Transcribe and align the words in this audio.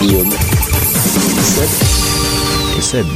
Guillaume. 0.00 0.28
Et 2.76 2.80
Seb. 2.82 3.06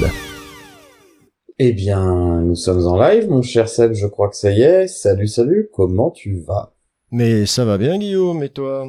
Eh 1.58 1.72
bien, 1.72 2.40
nous 2.40 2.54
sommes 2.54 2.86
en 2.86 2.98
live, 2.98 3.28
mon 3.28 3.42
cher 3.42 3.68
Seb, 3.68 3.92
je 3.92 4.06
crois 4.06 4.30
que 4.30 4.36
ça 4.36 4.50
y 4.50 4.62
est. 4.62 4.86
Salut, 4.86 5.26
salut, 5.28 5.68
comment 5.72 6.10
tu 6.10 6.36
vas? 6.46 6.72
Mais 7.10 7.44
ça 7.44 7.64
va 7.64 7.76
bien, 7.76 7.98
Guillaume, 7.98 8.42
et 8.42 8.48
toi? 8.48 8.86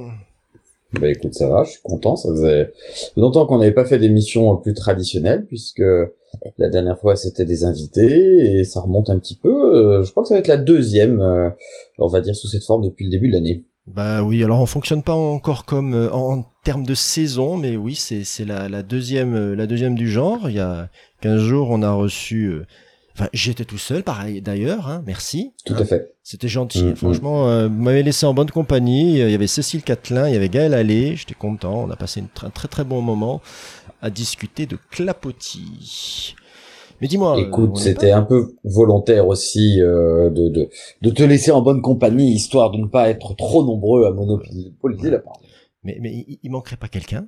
Bah 0.93 1.09
écoute, 1.09 1.33
ça 1.33 1.49
va, 1.49 1.63
je 1.63 1.71
suis 1.71 1.81
content. 1.81 2.15
Ça 2.15 2.29
faisait 2.29 2.71
longtemps 3.17 3.45
qu'on 3.45 3.57
n'avait 3.57 3.71
pas 3.73 3.85
fait 3.85 3.97
d'émissions 3.97 4.55
plus 4.57 4.73
traditionnelles, 4.73 5.45
puisque 5.45 5.83
la 6.57 6.69
dernière 6.69 6.97
fois 6.99 7.15
c'était 7.17 7.45
des 7.45 7.65
invités, 7.65 8.59
et 8.59 8.63
ça 8.63 8.79
remonte 8.81 9.09
un 9.09 9.19
petit 9.19 9.35
peu. 9.35 9.75
Euh, 9.75 10.03
Je 10.03 10.11
crois 10.11 10.23
que 10.23 10.29
ça 10.29 10.35
va 10.35 10.39
être 10.39 10.47
la 10.47 10.57
deuxième, 10.57 11.19
euh, 11.19 11.49
on 11.97 12.07
va 12.07 12.21
dire, 12.21 12.35
sous 12.35 12.47
cette 12.47 12.63
forme 12.63 12.83
depuis 12.83 13.05
le 13.05 13.11
début 13.11 13.27
de 13.27 13.33
l'année. 13.33 13.63
Bah 13.87 14.21
oui, 14.23 14.43
alors 14.43 14.61
on 14.61 14.65
fonctionne 14.65 15.01
pas 15.03 15.13
encore 15.13 15.65
comme 15.65 15.93
euh, 15.95 16.11
en, 16.13 16.37
en 16.39 16.51
termes 16.63 16.85
de 16.85 16.93
saison, 16.95 17.57
mais 17.57 17.75
oui, 17.75 17.95
c'est 17.95 18.23
c'est 18.23 18.45
la, 18.45 18.69
la 18.69 18.83
deuxième 18.83 19.33
euh, 19.35 19.55
la 19.55 19.65
deuxième 19.67 19.95
du 19.95 20.09
genre. 20.09 20.49
Il 20.49 20.55
y 20.55 20.59
a 20.59 20.89
15 21.21 21.41
jours, 21.41 21.69
on 21.71 21.81
a 21.81 21.91
reçu. 21.91 22.45
euh, 22.45 22.65
Enfin, 23.13 23.27
j'étais 23.33 23.65
tout 23.65 23.77
seul, 23.77 24.03
pareil 24.03 24.41
d'ailleurs. 24.41 24.87
Hein, 24.87 25.03
merci. 25.05 25.51
Tout 25.65 25.73
à 25.73 25.83
fait. 25.83 26.13
C'était 26.23 26.47
gentil. 26.47 26.83
Mm, 26.85 26.95
Franchement, 26.95 27.49
euh, 27.49 27.67
vous 27.67 27.81
m'avez 27.81 28.03
laissé 28.03 28.25
en 28.25 28.33
bonne 28.33 28.49
compagnie. 28.49 29.19
Il 29.19 29.29
y 29.29 29.33
avait 29.35 29.47
Cécile 29.47 29.81
Catelin, 29.83 30.29
il 30.29 30.33
y 30.33 30.37
avait 30.37 30.47
Gaël 30.47 30.73
Allé. 30.73 31.17
J'étais 31.17 31.33
content. 31.33 31.83
On 31.83 31.89
a 31.91 31.97
passé 31.97 32.21
une 32.21 32.27
un 32.43 32.49
très 32.51 32.69
très 32.69 32.85
bon 32.85 33.01
moment 33.01 33.41
à 34.01 34.09
discuter 34.09 34.65
de 34.65 34.77
clapotis. 34.91 36.35
Mais 37.01 37.07
dis-moi. 37.07 37.35
euh, 37.37 37.41
Écoute, 37.41 37.77
c'était 37.77 38.11
un 38.11 38.21
peu 38.21 38.53
volontaire 38.63 39.27
aussi 39.27 39.81
euh, 39.81 40.29
de, 40.29 40.49
de, 40.49 40.69
de 41.01 41.09
te 41.09 41.23
laisser 41.23 41.51
en 41.51 41.61
bonne 41.61 41.81
compagnie, 41.81 42.31
histoire 42.31 42.71
de 42.71 42.77
ne 42.77 42.85
pas 42.85 43.09
être 43.09 43.35
trop 43.35 43.65
nombreux 43.65 44.05
à 44.05 44.11
monopoliser 44.11 45.09
la 45.09 45.19
parole. 45.19 45.41
Mais, 45.83 45.97
mais 45.99 46.25
il, 46.43 46.49
manquerait 46.51 46.77
pas 46.77 46.87
quelqu'un? 46.87 47.27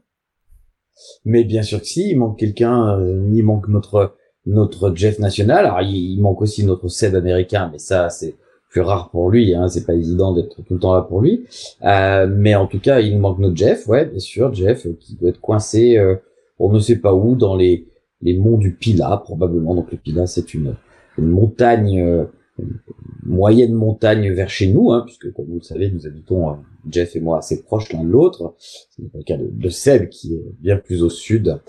Mais 1.25 1.43
bien 1.43 1.63
sûr 1.63 1.79
que 1.81 1.87
si, 1.87 2.11
il 2.11 2.17
manque 2.17 2.37
quelqu'un, 2.37 2.99
euh, 2.99 3.27
il 3.33 3.43
manque 3.43 3.67
notre 3.67 4.15
notre 4.45 4.93
Jeff 4.95 5.19
national. 5.19 5.65
Alors 5.65 5.81
il, 5.81 6.13
il 6.13 6.21
manque 6.21 6.41
aussi 6.41 6.63
notre 6.65 6.87
Seb 6.87 7.15
américain, 7.15 7.69
mais 7.71 7.79
ça 7.79 8.09
c'est 8.09 8.35
plus 8.69 8.81
rare 8.81 9.09
pour 9.09 9.29
lui. 9.31 9.55
Hein, 9.55 9.67
c'est 9.69 9.85
pas 9.85 9.93
évident 9.93 10.33
d'être 10.33 10.61
tout 10.63 10.73
le 10.73 10.79
temps 10.79 10.93
là 10.93 11.01
pour 11.01 11.21
lui. 11.21 11.45
Euh, 11.83 12.27
mais 12.27 12.53
en 12.55 12.67
tout 12.67 12.79
cas, 12.79 12.99
il 12.99 13.17
manque 13.19 13.39
notre 13.39 13.55
Jeff, 13.55 13.87
ouais, 13.87 14.05
bien 14.05 14.19
sûr, 14.19 14.53
Jeff 14.53 14.85
euh, 14.85 14.97
qui 14.99 15.15
doit 15.15 15.29
être 15.29 15.39
coincé, 15.41 15.97
euh, 15.97 16.15
on 16.59 16.71
ne 16.71 16.79
sait 16.79 16.97
pas 16.99 17.13
où, 17.13 17.35
dans 17.35 17.55
les 17.55 17.87
les 18.23 18.37
monts 18.37 18.57
du 18.57 18.73
Pila 18.73 19.21
probablement. 19.23 19.75
Donc 19.75 19.91
le 19.91 19.97
Pila 19.97 20.25
c'est 20.27 20.53
une 20.53 20.75
montagne. 21.17 21.99
euh, 21.99 22.25
une 22.59 22.79
moyenne 23.25 23.73
montagne 23.73 24.31
vers 24.31 24.49
chez 24.49 24.67
nous, 24.67 24.91
hein, 24.91 25.03
puisque 25.05 25.31
comme 25.33 25.45
vous 25.45 25.55
le 25.55 25.61
savez, 25.61 25.89
nous 25.89 26.05
habitons, 26.05 26.49
euh, 26.49 26.53
Jeff 26.89 27.15
et 27.15 27.19
moi, 27.19 27.39
assez 27.39 27.63
proches 27.63 27.91
l'un 27.91 28.03
de 28.03 28.09
l'autre. 28.09 28.55
Ce 28.59 29.01
n'est 29.01 29.07
pas 29.09 29.17
le 29.17 29.23
cas 29.23 29.37
de, 29.37 29.69
Seb, 29.69 30.09
qui 30.09 30.35
est 30.35 30.43
bien 30.59 30.77
plus 30.77 31.01
au 31.03 31.09
sud. 31.09 31.59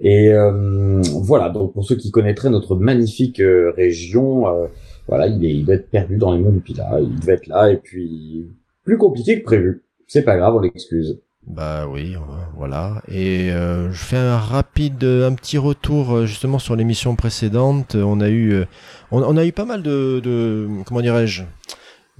Et 0.00 0.32
euh, 0.32 1.00
voilà, 1.22 1.50
donc 1.50 1.72
pour 1.72 1.84
ceux 1.84 1.96
qui 1.96 2.10
connaîtraient 2.10 2.50
notre 2.50 2.76
magnifique 2.76 3.40
euh, 3.40 3.72
région, 3.76 4.44
voilà, 5.08 5.26
il, 5.26 5.44
est, 5.44 5.54
il 5.54 5.64
doit 5.64 5.74
être 5.74 5.90
perdu 5.90 6.16
dans 6.16 6.32
les 6.34 6.40
monts 6.40 6.52
du 6.52 6.60
Pilat, 6.60 7.00
il 7.00 7.18
devait 7.18 7.34
être 7.34 7.48
là, 7.48 7.70
et 7.72 7.78
puis 7.78 8.46
plus 8.84 8.98
compliqué 8.98 9.40
que 9.40 9.44
prévu. 9.44 9.82
C'est 10.06 10.22
pas 10.22 10.36
grave, 10.36 10.54
on 10.56 10.60
l'excuse. 10.60 11.20
Bah 11.52 11.86
oui, 11.88 12.14
euh, 12.14 12.18
voilà. 12.56 13.02
Et 13.08 13.50
euh, 13.50 13.90
je 13.90 13.98
fais 13.98 14.16
un 14.16 14.38
rapide, 14.38 15.02
un 15.02 15.34
petit 15.34 15.58
retour 15.58 16.14
euh, 16.14 16.26
justement 16.26 16.60
sur 16.60 16.76
l'émission 16.76 17.16
précédente. 17.16 17.96
On 17.96 18.20
a 18.20 18.28
eu, 18.28 18.52
euh, 18.52 18.66
on, 19.10 19.22
on 19.22 19.36
a 19.36 19.44
eu 19.44 19.50
pas 19.50 19.64
mal 19.64 19.82
de, 19.82 20.20
de 20.22 20.68
comment 20.86 21.00
dirais-je, 21.00 21.42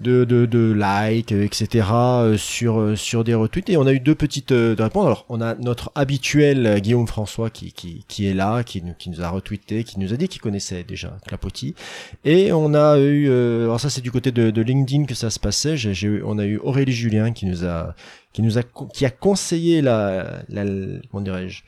de, 0.01 0.25
de, 0.25 0.47
de 0.47 0.73
likes, 0.77 1.33
etc. 1.33 1.89
euh, 1.93 2.37
sur 2.37 2.81
euh, 2.81 2.97
sur 2.97 3.23
des 3.25 3.35
retweets. 3.35 3.69
Et 3.71 3.77
on 3.77 3.87
a 3.87 3.93
eu 3.93 4.01
deux 4.01 4.15
petites 4.15 4.53
euh, 4.53 4.75
réponses. 4.79 5.05
Alors, 5.07 5.27
on 5.29 5.41
a 5.41 5.55
notre 5.57 5.93
habituel 5.95 6.81
Guillaume 6.81 7.07
François 7.07 7.51
qui, 7.51 7.73
qui, 7.73 8.05
qui 8.09 8.27
est 8.27 8.35
là, 8.35 8.63
qui, 8.65 8.83
nous- 8.83 8.95
qui 8.95 9.11
nous 9.11 9.23
a 9.23 9.29
retweeté, 9.29 9.85
qui 9.85 10.01
nous 10.01 10.13
a 10.13 10.17
dit 10.17 10.29
qu'il 10.29 10.41
connaissait 10.41 10.83
déjà 10.85 11.17
Clapotis. 11.27 11.75
Et 12.25 12.53
on 12.53 12.75
a 12.75 12.99
eu, 12.99 13.29
alors 13.29 13.79
ça 13.81 13.91
c'est 13.91 14.01
du 14.01 14.11
côté 14.11 14.33
de, 14.33 14.51
de 14.51 14.63
LinkedIn 14.63 15.05
que 15.05 15.15
ça 15.15 15.31
se 15.31 15.39
passait. 15.39 15.77
J'ai, 15.77 16.23
on 16.25 16.39
a 16.39 16.45
eu 16.47 16.59
Aurélie 16.59 16.93
Julien 16.93 17.33
qui 17.33 17.47
nous 17.47 17.65
a 17.65 17.95
qui 18.33 18.43
nous 18.43 18.59
a 18.59 18.63
qui 18.95 19.05
a 19.07 19.11
conseillé 19.11 19.83
la, 19.83 20.43
la 20.49 20.65
comment 21.11 21.23
dirais-je 21.23 21.63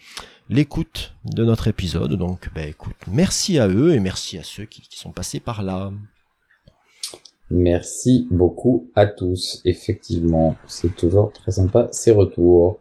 l'écoute 0.48 1.14
de 1.24 1.44
notre 1.44 1.68
épisode. 1.68 2.12
Donc, 2.14 2.50
ben 2.54 2.68
écoute, 2.68 2.96
merci 3.10 3.58
à 3.58 3.68
eux 3.68 3.94
et 3.94 4.00
merci 4.00 4.38
à 4.38 4.42
ceux 4.42 4.64
qui, 4.64 4.82
qui 4.82 4.98
sont 4.98 5.10
passés 5.12 5.40
par 5.40 5.62
là. 5.62 5.90
Merci 7.54 8.26
beaucoup 8.30 8.88
à 8.94 9.04
tous. 9.04 9.60
Effectivement, 9.66 10.56
c'est 10.66 10.96
toujours 10.96 11.32
très 11.32 11.52
sympa 11.52 11.86
ces 11.92 12.10
retours. 12.10 12.78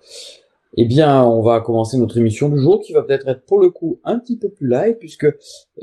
Eh 0.77 0.85
bien, 0.85 1.25
on 1.25 1.41
va 1.41 1.59
commencer 1.59 1.97
notre 1.97 2.17
émission 2.17 2.47
du 2.47 2.57
jour 2.57 2.79
qui 2.79 2.93
va 2.93 3.01
peut-être 3.01 3.27
être 3.27 3.45
pour 3.45 3.59
le 3.59 3.69
coup 3.69 3.99
un 4.05 4.17
petit 4.17 4.37
peu 4.37 4.47
plus 4.47 4.69
live 4.69 4.95
puisque 4.97 5.25
euh, 5.25 5.33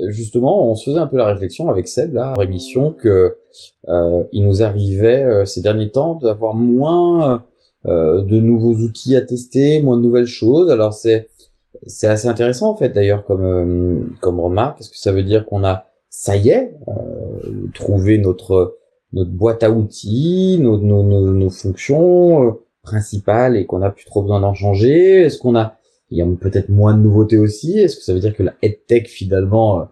justement 0.09 0.71
on 0.71 0.75
se 0.75 0.89
faisait 0.89 1.01
un 1.01 1.07
peu 1.07 1.19
la 1.19 1.27
réflexion 1.27 1.69
avec 1.69 1.87
Seb 1.87 2.15
là, 2.15 2.33
en 2.35 2.41
émission 2.41 2.93
que 2.93 3.37
euh, 3.89 4.25
il 4.33 4.47
nous 4.47 4.63
arrivait 4.63 5.23
euh, 5.23 5.45
ces 5.45 5.61
derniers 5.61 5.91
temps 5.91 6.15
d'avoir 6.15 6.55
moins 6.55 7.45
euh, 7.85 8.23
de 8.23 8.41
nouveaux 8.41 8.77
outils 8.77 9.17
à 9.17 9.21
tester, 9.21 9.83
moins 9.83 9.99
de 9.99 10.03
nouvelles 10.03 10.25
choses. 10.25 10.71
Alors 10.71 10.95
c'est 10.95 11.29
c'est 11.87 12.07
assez 12.07 12.27
intéressant 12.27 12.71
en 12.71 12.77
fait 12.77 12.89
d'ailleurs 12.89 13.27
comme 13.27 14.17
comme 14.23 14.41
remarque. 14.41 14.81
Est-ce 14.81 14.89
que 14.89 14.97
ça 14.97 15.13
veut 15.13 15.25
dire 15.25 15.45
qu'on 15.45 15.63
a 15.63 15.88
ça 16.21 16.37
y 16.37 16.49
est 16.49 16.75
euh, 16.89 17.69
trouvé 17.75 18.19
notre 18.19 18.77
notre 19.13 19.31
boîte 19.31 19.63
à 19.63 19.71
outils, 19.71 20.59
nos, 20.61 20.77
nos, 20.77 21.05
nos, 21.05 21.33
nos 21.33 21.49
fonctions 21.49 22.45
euh, 22.45 22.51
principales 22.83 23.57
et 23.57 23.67
qu'on 23.67 23.83
a 23.83 23.91
plus 23.91 24.05
trop 24.05 24.23
besoin 24.23 24.41
d'en 24.41 24.53
changer. 24.53 25.23
Est-ce 25.23 25.39
qu'on 25.39 25.55
a 25.55 25.77
il 26.11 26.19
y 26.19 26.23
a 26.23 26.27
peut-être 26.41 26.71
moins 26.71 26.95
de 26.95 27.01
nouveautés 27.03 27.39
aussi? 27.39 27.79
Est-ce 27.79 27.97
que 27.97 28.03
ça 28.03 28.15
veut 28.15 28.19
dire 28.19 28.35
que 28.35 28.43
la 28.43 28.55
EdTech 28.63 29.07
finalement 29.07 29.81
euh, 29.81 29.85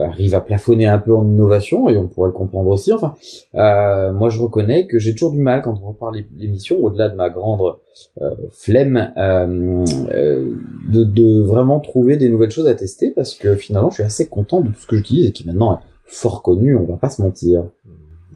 arrive 0.00 0.34
à 0.34 0.40
plafonner 0.40 0.86
un 0.86 0.98
peu 0.98 1.14
en 1.14 1.26
innovation 1.26 1.88
et 1.88 1.96
on 1.96 2.06
pourrait 2.06 2.28
le 2.28 2.32
comprendre 2.32 2.70
aussi. 2.70 2.92
Enfin, 2.92 3.14
euh, 3.54 4.12
moi 4.12 4.28
je 4.30 4.40
reconnais 4.40 4.86
que 4.86 4.98
j'ai 4.98 5.12
toujours 5.12 5.32
du 5.32 5.40
mal 5.40 5.62
quand 5.62 5.74
on 5.82 5.88
repart 5.88 6.14
l'émission, 6.36 6.78
au-delà 6.82 7.08
de 7.08 7.16
ma 7.16 7.30
grande 7.30 7.76
euh, 8.20 8.34
flemme, 8.52 9.12
euh, 9.16 9.84
euh, 10.12 10.54
de, 10.90 11.04
de 11.04 11.42
vraiment 11.42 11.80
trouver 11.80 12.16
des 12.16 12.28
nouvelles 12.28 12.50
choses 12.50 12.68
à 12.68 12.74
tester 12.74 13.10
parce 13.10 13.34
que 13.34 13.54
finalement 13.54 13.90
je 13.90 13.94
suis 13.94 14.02
assez 14.04 14.26
content 14.26 14.60
de 14.60 14.68
tout 14.68 14.80
ce 14.80 14.86
que 14.86 14.96
j'utilise 14.96 15.26
et 15.26 15.32
qui 15.32 15.46
maintenant 15.46 15.74
est 15.74 15.82
fort 16.04 16.42
connu, 16.42 16.76
on 16.76 16.84
va 16.84 16.96
pas 16.96 17.10
se 17.10 17.20
mentir. 17.22 17.64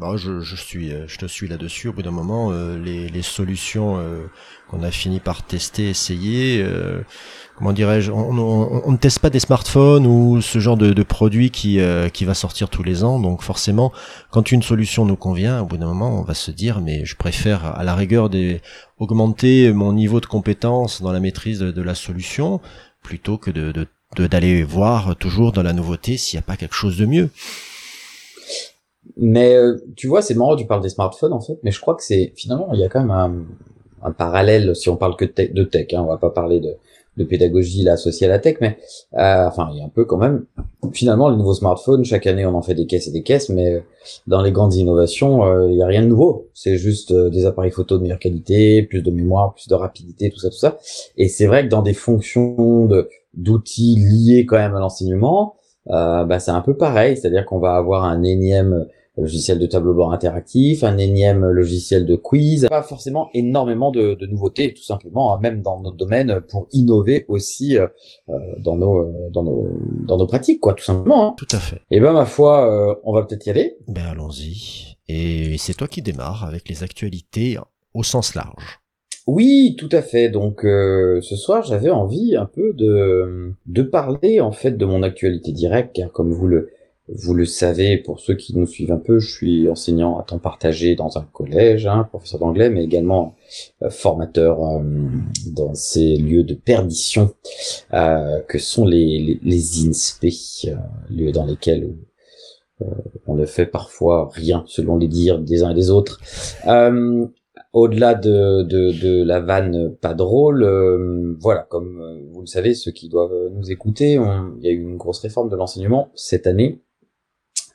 Bon, 0.03 0.17
je, 0.17 0.41
je 0.41 0.57
suis, 0.57 0.93
euh, 0.93 1.05
je 1.07 1.17
te 1.17 1.27
suis 1.27 1.47
là-dessus. 1.47 1.87
Au 1.87 1.93
bout 1.93 2.03
d'un 2.03 2.11
moment, 2.11 2.51
euh, 2.51 2.77
les, 2.77 3.09
les 3.09 3.23
solutions 3.23 3.99
euh, 3.99 4.27
qu'on 4.69 4.83
a 4.83 4.91
fini 4.91 5.21
par 5.21 5.45
tester, 5.45 5.91
essayer, 5.91 6.61
euh, 6.61 7.03
comment 7.57 7.73
dirais-je, 7.73 8.11
on, 8.11 8.37
on- 8.37 8.83
on 8.85 8.91
ne 8.91 8.97
teste 8.97 9.21
pas 9.21 9.31
des 9.31 9.39
smartphones 9.39 10.05
ou 10.09 10.41
ce 10.41 10.59
genre 10.59 10.77
de, 10.77 10.93
de 10.93 11.03
produit 11.05 11.51
qui, 11.51 11.79
euh, 11.79 12.09
qui 12.09 12.25
va 12.25 12.35
sortir 12.35 12.69
tous 12.69 12.83
les 12.83 13.05
ans. 13.05 13.21
Donc 13.21 13.43
forcément, 13.43 13.93
quand 14.33 14.51
une 14.51 14.63
solution 14.63 15.05
nous 15.05 15.15
convient, 15.15 15.61
au 15.63 15.67
bout 15.67 15.77
d'un 15.77 15.87
moment, 15.87 16.19
on 16.19 16.23
va 16.25 16.35
se 16.35 16.51
dire, 16.51 16.81
mais 16.81 17.05
je 17.05 17.15
préfère 17.15 17.65
à 17.65 17.85
la 17.85 17.95
rigueur 17.95 18.29
des, 18.29 18.61
augmenter 18.99 19.73
mon 19.73 19.93
niveau 19.93 20.19
de 20.19 20.27
compétence 20.27 21.01
dans 21.01 21.13
la 21.13 21.21
maîtrise 21.21 21.61
de, 21.61 21.71
de 21.71 21.83
la 21.83 21.95
solution 21.95 22.61
plutôt 23.05 23.39
que 23.39 23.53
de- 23.53 23.87
d'aller 24.17 24.65
voir 24.65 25.15
toujours 25.15 25.53
dans 25.53 25.63
la 25.63 25.73
nouveauté 25.73 26.17
s'il 26.17 26.37
n'y 26.37 26.43
a 26.43 26.47
pas 26.47 26.57
quelque 26.57 26.75
chose 26.75 26.99
de 26.99 27.07
mieux. 27.07 27.31
Mais 29.17 29.55
euh, 29.57 29.79
tu 29.97 30.07
vois, 30.07 30.23
c'est 30.23 30.35
marrant, 30.35 30.57
tu 30.57 30.67
parles 30.67 30.83
des 30.83 30.89
smartphones 30.89 31.33
en 31.33 31.41
fait, 31.41 31.59
mais 31.63 31.71
je 31.71 31.81
crois 31.81 31.95
que 31.95 32.03
c'est 32.03 32.33
finalement 32.37 32.73
il 32.73 32.81
y 32.81 32.85
a 32.85 32.89
quand 32.89 33.01
même 33.01 33.47
un, 34.03 34.13
parallèle 34.13 34.75
si 34.75 34.89
on 34.89 34.97
parle 34.97 35.17
que 35.17 35.25
de 35.25 35.31
tech, 35.31 35.53
de 35.53 35.65
tech 35.65 35.87
hein, 35.93 36.03
on 36.03 36.07
va 36.07 36.17
pas 36.17 36.31
parler 36.31 36.61
de, 36.61 36.77
de 37.17 37.25
pédagogie 37.25 37.83
là 37.83 37.93
associée 37.93 38.27
à 38.27 38.31
la 38.31 38.39
tech, 38.39 38.57
mais 38.61 38.79
euh, 39.15 39.47
enfin 39.47 39.69
il 39.73 39.79
y 39.79 39.83
a 39.83 39.85
un 39.85 39.91
peu 39.91 40.05
quand 40.05 40.17
même. 40.17 40.47
Finalement, 40.93 41.29
les 41.29 41.37
nouveaux 41.37 41.55
smartphones, 41.55 42.05
chaque 42.05 42.27
année 42.27 42.47
on 42.47 42.55
en 42.55 42.63
fait 42.63 42.75
des 42.75 42.87
caisses 42.87 43.09
et 43.09 43.11
des 43.11 43.23
caisses, 43.23 43.49
mais 43.49 43.75
euh, 43.75 43.81
dans 44.27 44.43
les 44.43 44.51
grandes 44.51 44.75
innovations, 44.75 45.45
euh, 45.45 45.71
il 45.71 45.77
y 45.77 45.83
a 45.83 45.87
rien 45.87 46.03
de 46.03 46.07
nouveau. 46.07 46.49
C'est 46.55 46.79
juste 46.79 47.13
euh, 47.13 47.29
des 47.29 47.45
appareils 47.45 47.71
photo 47.71 47.99
de 47.99 48.03
meilleure 48.03 48.19
qualité, 48.19 48.83
plus 48.83 49.03
de 49.03 49.11
mémoire, 49.11 49.55
plus 49.55 49.69
de 49.69 49.75
rapidité, 49.75 50.31
tout 50.31 50.39
ça, 50.39 50.49
tout 50.49 50.57
ça. 50.57 50.79
Et 51.17 51.29
c'est 51.29 51.47
vrai 51.47 51.65
que 51.65 51.69
dans 51.69 51.83
des 51.83 51.95
fonctions 51.95 52.87
de 52.87 53.09
d'outils 53.35 53.97
liés 53.97 54.45
quand 54.47 54.59
même 54.59 54.75
à 54.75 54.81
l'enseignement, 54.81 55.55
euh, 55.91 56.25
bah, 56.25 56.39
c'est 56.39 56.51
un 56.51 56.61
peu 56.61 56.77
pareil, 56.77 57.17
c'est-à-dire 57.17 57.45
qu'on 57.45 57.59
va 57.59 57.75
avoir 57.75 58.05
un 58.05 58.23
énième 58.23 58.87
logiciel 59.19 59.59
de 59.59 59.67
tableau 59.67 59.93
bord 59.93 60.13
interactif, 60.13 60.85
un 60.85 60.97
énième 60.97 61.45
logiciel 61.45 62.07
de 62.07 62.17
quiz, 62.17 62.67
pas 62.71 62.83
forcément 62.83 63.29
énormément 63.35 63.91
de, 63.91 64.15
de 64.15 64.27
nouveautés, 64.27 64.73
tout 64.73 64.83
simplement, 64.83 65.35
hein, 65.35 65.39
même 65.43 65.61
dans 65.61 65.81
notre 65.81 65.99
domaine, 65.99 66.41
pour 66.49 66.67
innover 66.73 67.27
aussi 67.29 67.77
euh, 67.77 67.89
euh, 68.31 68.39
dans 68.59 68.77
nos 68.77 69.31
dans 69.31 69.43
nos 69.43 69.69
dans 70.07 70.17
nos 70.17 70.27
pratiques, 70.27 70.61
quoi, 70.61 70.73
tout 70.75 70.85
simplement. 70.85 71.29
Hein. 71.29 71.35
Tout 71.37 71.49
à 71.53 71.59
fait. 71.59 71.83
Et 71.91 72.01
ben 72.01 72.13
ma 72.13 72.25
foi, 72.25 72.99
on 73.05 73.13
va 73.13 73.23
peut-être 73.25 73.47
y 73.47 73.51
aller. 73.51 73.77
Ben 73.87 74.07
allons-y. 74.07 74.97
Et 75.09 75.59
c'est 75.59 75.75
toi 75.75 75.89
qui 75.89 76.01
démarres 76.01 76.45
avec 76.45 76.69
les 76.69 76.83
actualités 76.83 77.59
au 77.93 78.03
sens 78.03 78.35
large. 78.35 78.82
Oui, 79.27 79.77
tout 79.79 79.89
à 79.93 80.03
fait. 80.03 80.29
Donc 80.29 80.65
euh, 80.65 81.21
ce 81.21 81.37
soir, 81.37 81.63
j'avais 81.63 81.91
envie 81.91 82.37
un 82.37 82.47
peu 82.47 82.73
de 82.73 83.53
de 83.67 83.83
parler 83.83 84.41
en 84.41 84.53
fait 84.53 84.73
de 84.73 84.85
mon 84.85 85.03
actualité 85.03 85.53
directe, 85.53 85.95
car 85.95 86.11
comme 86.11 86.33
vous 86.33 86.49
le 86.49 86.71
vous 87.09 87.35
le 87.35 87.45
savez, 87.45 87.99
pour 87.99 88.21
ceux 88.21 88.35
qui 88.35 88.57
nous 88.57 88.67
suivent 88.67 88.93
un 88.93 88.99
peu, 88.99 89.19
je 89.19 89.31
suis 89.31 89.69
enseignant 89.69 90.19
à 90.19 90.23
temps 90.23 90.39
partagé 90.39 90.95
dans 90.95 91.19
un 91.19 91.23
collège, 91.33 91.87
hein, 91.87 92.05
professeur 92.09 92.41
d'anglais, 92.41 92.71
mais 92.71 92.85
également 92.85 93.35
euh, 93.83 93.91
formateur 93.91 94.65
euh, 94.65 94.81
dans 95.47 95.75
ces 95.75 96.17
lieux 96.17 96.45
de 96.45 96.55
perdition 96.55 97.35
que 97.91 98.59
sont 98.59 98.87
les, 98.87 99.39
les, 99.43 99.87
INSPE, 99.87 100.71
lieux 101.11 101.33
dans 101.33 101.45
lesquels 101.45 101.93
on 103.27 103.35
ne 103.35 103.47
fait 103.47 103.67
parfois 103.67 104.31
rien 104.33 104.65
selon 104.67 104.97
les 104.97 105.09
dires 105.09 105.39
des 105.39 105.63
uns 105.63 105.71
et 105.71 105.75
des 105.75 105.91
autres. 105.91 106.21
Euh, 106.67 107.27
au-delà 107.73 108.15
de, 108.15 108.63
de, 108.63 108.93
de, 108.93 109.23
la 109.23 109.41
vanne 109.41 109.95
pas 110.01 110.15
drôle, 110.15 110.63
euh, 110.63 111.37
voilà, 111.41 111.67
comme 111.71 112.01
euh, 112.01 112.21
vous 112.31 112.43
le 112.43 112.47
savez, 112.47 112.75
ceux 112.75 112.91
qui 112.91 113.09
doivent 113.09 113.51
nous 113.53 113.71
écouter, 113.71 114.13
il 114.13 114.65
y 114.65 114.69
a 114.69 114.73
eu 114.73 114.81
une 114.81 114.99
grosse 114.99 115.21
réforme 115.21 115.49
de 115.49 115.57
l'enseignement 115.57 116.11
cette 116.15 116.47
année, 116.47 116.83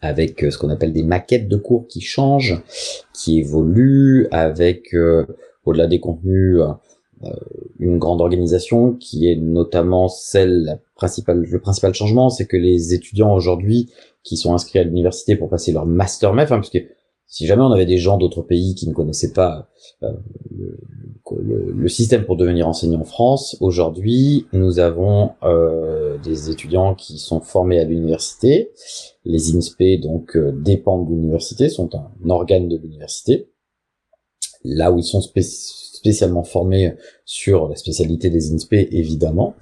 avec 0.02 0.44
euh, 0.44 0.52
ce 0.52 0.58
qu'on 0.60 0.70
appelle 0.70 0.94
des 0.94 1.04
maquettes 1.04 1.48
de 1.48 1.58
cours 1.58 1.88
qui 1.88 2.02
changent, 2.02 2.62
qui 3.14 3.40
évoluent, 3.40 4.28
avec 4.32 4.96
au-delà 5.66 5.88
des 5.88 6.00
contenus 6.00 6.62
une 7.80 7.98
grande 7.98 8.22
organisation 8.22 8.94
qui 8.94 9.28
est 9.28 9.36
notamment 9.36 10.08
celle 10.08 10.80
principale 10.94 11.42
le 11.42 11.60
principal 11.60 11.92
changement 11.96 12.30
c'est 12.30 12.46
que 12.46 12.58
les 12.58 12.94
étudiants 12.94 13.34
aujourd'hui 13.34 13.92
qui 14.22 14.38
sont 14.38 14.54
inscrits 14.54 14.78
à 14.78 14.84
l'université 14.84 15.36
pour 15.36 15.50
passer 15.50 15.72
leur 15.72 15.88
master 15.88 16.34
MEF 16.36 16.52
hein, 16.52 16.58
parce 16.58 16.70
que 16.70 16.78
si 17.28 17.46
jamais 17.46 17.62
on 17.62 17.72
avait 17.72 17.86
des 17.86 17.98
gens 17.98 18.18
d'autres 18.18 18.42
pays 18.42 18.74
qui 18.74 18.88
ne 18.88 18.94
connaissaient 18.94 19.34
pas 19.34 19.70
euh, 20.04 20.12
le, 20.58 20.78
le, 21.76 21.90
système 21.90 22.26
pour 22.26 22.38
devenir 22.38 22.68
enseignant 22.68 23.02
en 23.02 23.04
France, 23.04 23.58
aujourd'hui, 23.60 24.48
nous 24.54 24.80
avons 24.80 25.32
euh, 25.44 26.18
des 26.20 26.50
étudiants 26.50 26.96
qui 26.96 27.18
sont 27.18 27.42
formés 27.42 27.80
à 27.80 27.84
l'université. 27.84 28.72
Les 29.26 29.56
INSPE, 29.56 30.00
donc, 30.02 30.38
euh, 30.38 30.54
dépendent 30.54 31.06
de 31.08 31.14
l'université, 31.14 31.68
sont 31.68 31.90
un 31.96 32.30
organe 32.30 32.70
de 32.70 32.78
l'université. 32.78 33.50
Là 34.64 34.92
où 34.92 34.98
ils 34.98 35.04
sont 35.04 35.22
spécialement 35.22 36.44
formés 36.44 36.96
sur 37.26 37.68
la 37.68 37.76
spécialité 37.76 38.30
des 38.30 38.54
INSPE, 38.54 38.88
évidemment. 38.92 39.56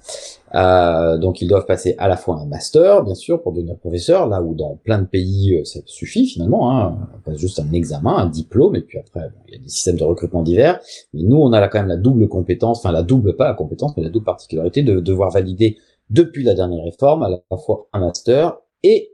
Euh, 0.54 1.18
donc 1.18 1.40
ils 1.40 1.48
doivent 1.48 1.66
passer 1.66 1.94
à 1.98 2.08
la 2.08 2.16
fois 2.16 2.36
un 2.36 2.46
master, 2.46 3.02
bien 3.02 3.14
sûr, 3.14 3.42
pour 3.42 3.52
devenir 3.52 3.76
professeur, 3.76 4.28
là 4.28 4.40
où 4.40 4.54
dans 4.54 4.76
plein 4.76 4.98
de 4.98 5.06
pays 5.06 5.56
euh, 5.56 5.64
ça 5.64 5.80
suffit 5.86 6.26
finalement, 6.26 6.70
hein, 6.70 6.96
on 7.14 7.18
passe 7.30 7.38
juste 7.38 7.58
un 7.58 7.72
examen, 7.72 8.16
un 8.16 8.26
diplôme, 8.26 8.76
et 8.76 8.82
puis 8.82 8.98
après 8.98 9.28
il 9.48 9.54
y 9.54 9.56
a 9.56 9.60
des 9.60 9.68
systèmes 9.68 9.96
de 9.96 10.04
recrutement 10.04 10.42
divers. 10.42 10.80
Mais 11.14 11.22
nous, 11.22 11.36
on 11.36 11.52
a 11.52 11.60
là 11.60 11.68
quand 11.68 11.78
même 11.78 11.88
la 11.88 11.96
double 11.96 12.28
compétence, 12.28 12.78
enfin 12.78 12.92
la 12.92 13.02
double 13.02 13.36
pas 13.36 13.48
la 13.48 13.54
compétence, 13.54 13.96
mais 13.96 14.04
la 14.04 14.10
double 14.10 14.24
particularité 14.24 14.82
de 14.82 15.00
devoir 15.00 15.30
valider 15.30 15.78
depuis 16.10 16.44
la 16.44 16.54
dernière 16.54 16.84
réforme 16.84 17.24
à 17.24 17.28
la 17.28 17.56
fois 17.58 17.88
un 17.92 18.00
master 18.00 18.56
et 18.84 19.10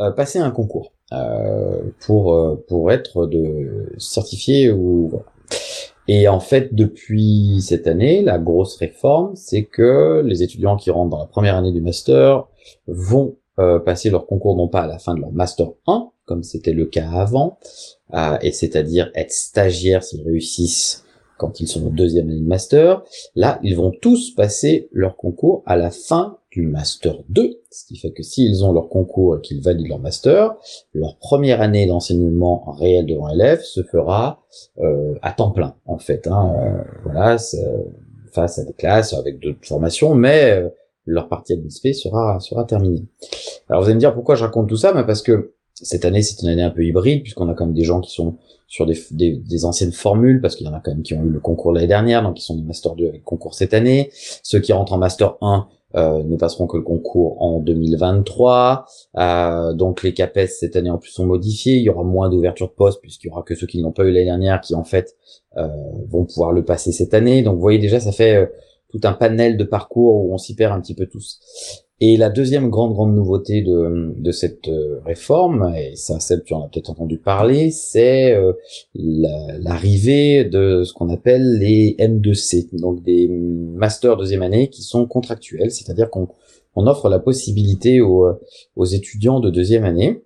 euh, 0.00 0.10
passer 0.10 0.38
un 0.38 0.50
concours 0.50 0.92
euh, 1.12 1.82
pour 2.06 2.58
pour 2.66 2.90
être 2.90 3.26
de 3.26 3.92
certifié 3.98 4.72
ou. 4.72 5.12
Et 6.08 6.28
en 6.28 6.40
fait, 6.40 6.74
depuis 6.74 7.60
cette 7.62 7.86
année, 7.86 8.22
la 8.22 8.38
grosse 8.38 8.76
réforme, 8.76 9.36
c'est 9.36 9.64
que 9.64 10.22
les 10.24 10.42
étudiants 10.42 10.76
qui 10.76 10.90
rentrent 10.90 11.10
dans 11.10 11.18
la 11.18 11.26
première 11.26 11.56
année 11.56 11.72
du 11.72 11.80
master 11.80 12.46
vont 12.86 13.36
euh, 13.58 13.78
passer 13.78 14.10
leur 14.10 14.26
concours 14.26 14.56
non 14.56 14.68
pas 14.68 14.82
à 14.82 14.86
la 14.86 14.98
fin 14.98 15.14
de 15.14 15.20
leur 15.20 15.30
master 15.30 15.68
1, 15.86 16.10
comme 16.24 16.42
c'était 16.42 16.72
le 16.72 16.86
cas 16.86 17.08
avant, 17.10 17.58
euh, 18.14 18.36
et 18.40 18.50
c'est-à-dire 18.50 19.10
être 19.14 19.32
stagiaires 19.32 20.02
s'ils 20.02 20.24
réussissent 20.24 21.04
quand 21.38 21.60
ils 21.60 21.68
sont 21.68 21.86
au 21.86 21.90
deuxième 21.90 22.30
année 22.30 22.40
de 22.40 22.46
master. 22.46 23.02
Là, 23.34 23.60
ils 23.62 23.76
vont 23.76 23.92
tous 24.00 24.34
passer 24.34 24.88
leur 24.92 25.16
concours 25.16 25.62
à 25.66 25.76
la 25.76 25.90
fin 25.90 26.38
du 26.52 26.66
master 26.66 27.16
2, 27.30 27.60
ce 27.70 27.86
qui 27.86 27.96
fait 27.96 28.12
que 28.12 28.22
s'ils 28.22 28.64
ont 28.64 28.72
leur 28.72 28.90
concours 28.90 29.38
et 29.38 29.40
qu'ils 29.40 29.62
valident 29.62 29.88
leur 29.88 29.98
master, 29.98 30.54
leur 30.92 31.16
première 31.16 31.62
année 31.62 31.86
d'enseignement 31.86 32.70
réel 32.78 33.06
devant 33.06 33.30
élèves 33.30 33.62
se 33.62 33.82
fera 33.82 34.42
euh, 34.78 35.14
à 35.22 35.32
temps 35.32 35.50
plein, 35.50 35.74
en 35.86 35.98
fait. 35.98 36.26
Hein, 36.26 36.52
euh, 36.56 36.82
voilà, 37.04 37.38
face 38.32 38.58
à 38.58 38.64
des 38.64 38.74
classes 38.74 39.14
avec 39.14 39.40
d'autres 39.40 39.66
formations, 39.66 40.14
mais 40.14 40.50
euh, 40.50 40.68
leur 41.06 41.28
partie 41.28 41.54
administrée 41.54 41.94
sera 41.94 42.38
sera 42.40 42.64
terminée. 42.64 43.04
Alors 43.68 43.82
vous 43.82 43.86
allez 43.86 43.94
me 43.94 44.00
dire 44.00 44.14
pourquoi 44.14 44.34
je 44.34 44.44
raconte 44.44 44.68
tout 44.68 44.76
ça, 44.76 44.92
mais 44.94 45.04
parce 45.04 45.22
que 45.22 45.54
cette 45.74 46.04
année 46.04 46.22
c'est 46.22 46.42
une 46.42 46.48
année 46.48 46.62
un 46.62 46.70
peu 46.70 46.84
hybride 46.84 47.22
puisqu'on 47.22 47.48
a 47.48 47.54
quand 47.54 47.66
même 47.66 47.74
des 47.74 47.84
gens 47.84 48.00
qui 48.00 48.12
sont 48.12 48.36
sur 48.68 48.86
des, 48.86 48.96
des, 49.10 49.64
anciennes 49.66 49.92
formules, 49.92 50.40
parce 50.40 50.56
qu'il 50.56 50.66
y 50.66 50.70
en 50.70 50.72
a 50.72 50.80
quand 50.80 50.92
même 50.92 51.02
qui 51.02 51.12
ont 51.12 51.22
eu 51.22 51.28
le 51.28 51.40
concours 51.40 51.74
l'année 51.74 51.86
dernière, 51.86 52.22
donc 52.22 52.36
qui 52.36 52.42
sont 52.42 52.56
des 52.56 52.62
Master 52.62 52.94
2 52.94 53.06
avec 53.06 53.22
concours 53.22 53.52
cette 53.52 53.74
année. 53.74 54.10
Ceux 54.42 54.60
qui 54.60 54.72
rentrent 54.72 54.94
en 54.94 54.98
Master 54.98 55.36
1 55.42 55.68
euh, 55.94 56.22
ne 56.22 56.36
passeront 56.36 56.66
que 56.66 56.76
le 56.76 56.82
concours 56.82 57.42
en 57.42 57.60
2023. 57.60 58.86
Euh, 59.16 59.72
donc 59.74 60.02
les 60.02 60.14
CAPES 60.14 60.46
cette 60.46 60.76
année 60.76 60.90
en 60.90 60.98
plus 60.98 61.10
sont 61.10 61.26
modifiés. 61.26 61.74
Il 61.74 61.82
y 61.82 61.90
aura 61.90 62.04
moins 62.04 62.30
d'ouverture 62.30 62.68
de 62.68 62.72
poste 62.72 63.00
puisqu'il 63.00 63.28
y 63.28 63.30
aura 63.30 63.42
que 63.42 63.54
ceux 63.54 63.66
qui 63.66 63.80
n'ont 63.82 63.92
pas 63.92 64.04
eu 64.04 64.12
l'année 64.12 64.26
dernière 64.26 64.60
qui 64.60 64.74
en 64.74 64.84
fait 64.84 65.16
euh, 65.56 65.68
vont 66.08 66.24
pouvoir 66.24 66.52
le 66.52 66.64
passer 66.64 66.92
cette 66.92 67.14
année. 67.14 67.42
Donc 67.42 67.56
vous 67.56 67.60
voyez 67.60 67.78
déjà 67.78 68.00
ça 68.00 68.12
fait 68.12 68.36
euh, 68.36 68.46
tout 68.88 69.00
un 69.04 69.12
panel 69.12 69.56
de 69.56 69.64
parcours 69.64 70.24
où 70.24 70.34
on 70.34 70.38
s'y 70.38 70.54
perd 70.54 70.72
un 70.72 70.80
petit 70.80 70.94
peu 70.94 71.06
tous. 71.06 71.40
Et 72.00 72.16
la 72.16 72.30
deuxième 72.30 72.68
grande 72.68 72.94
grande 72.94 73.14
nouveauté 73.14 73.62
de, 73.62 74.12
de 74.16 74.32
cette 74.32 74.66
euh, 74.68 75.00
réforme, 75.04 75.72
et 75.76 75.94
ça 75.94 76.18
Seb 76.18 76.42
tu 76.42 76.52
en 76.52 76.64
as 76.64 76.68
peut-être 76.68 76.90
entendu 76.90 77.18
parler, 77.18 77.70
c'est 77.70 78.34
euh, 78.34 78.54
l'arrivée 78.94 80.44
de 80.44 80.82
ce 80.84 80.92
qu'on 80.92 81.10
appelle 81.10 81.58
les 81.58 81.94
M2C, 82.00 82.76
donc 82.80 83.04
des 83.04 83.28
masters 83.28 84.16
deuxième 84.16 84.42
année 84.42 84.68
qui 84.68 84.82
sont 84.82 85.06
contractuels, 85.06 85.70
c'est-à-dire 85.70 86.10
qu'on 86.10 86.28
on 86.74 86.86
offre 86.86 87.08
la 87.08 87.20
possibilité 87.20 88.00
aux, 88.00 88.26
aux 88.74 88.84
étudiants 88.84 89.38
de 89.38 89.50
deuxième 89.50 89.84
année, 89.84 90.24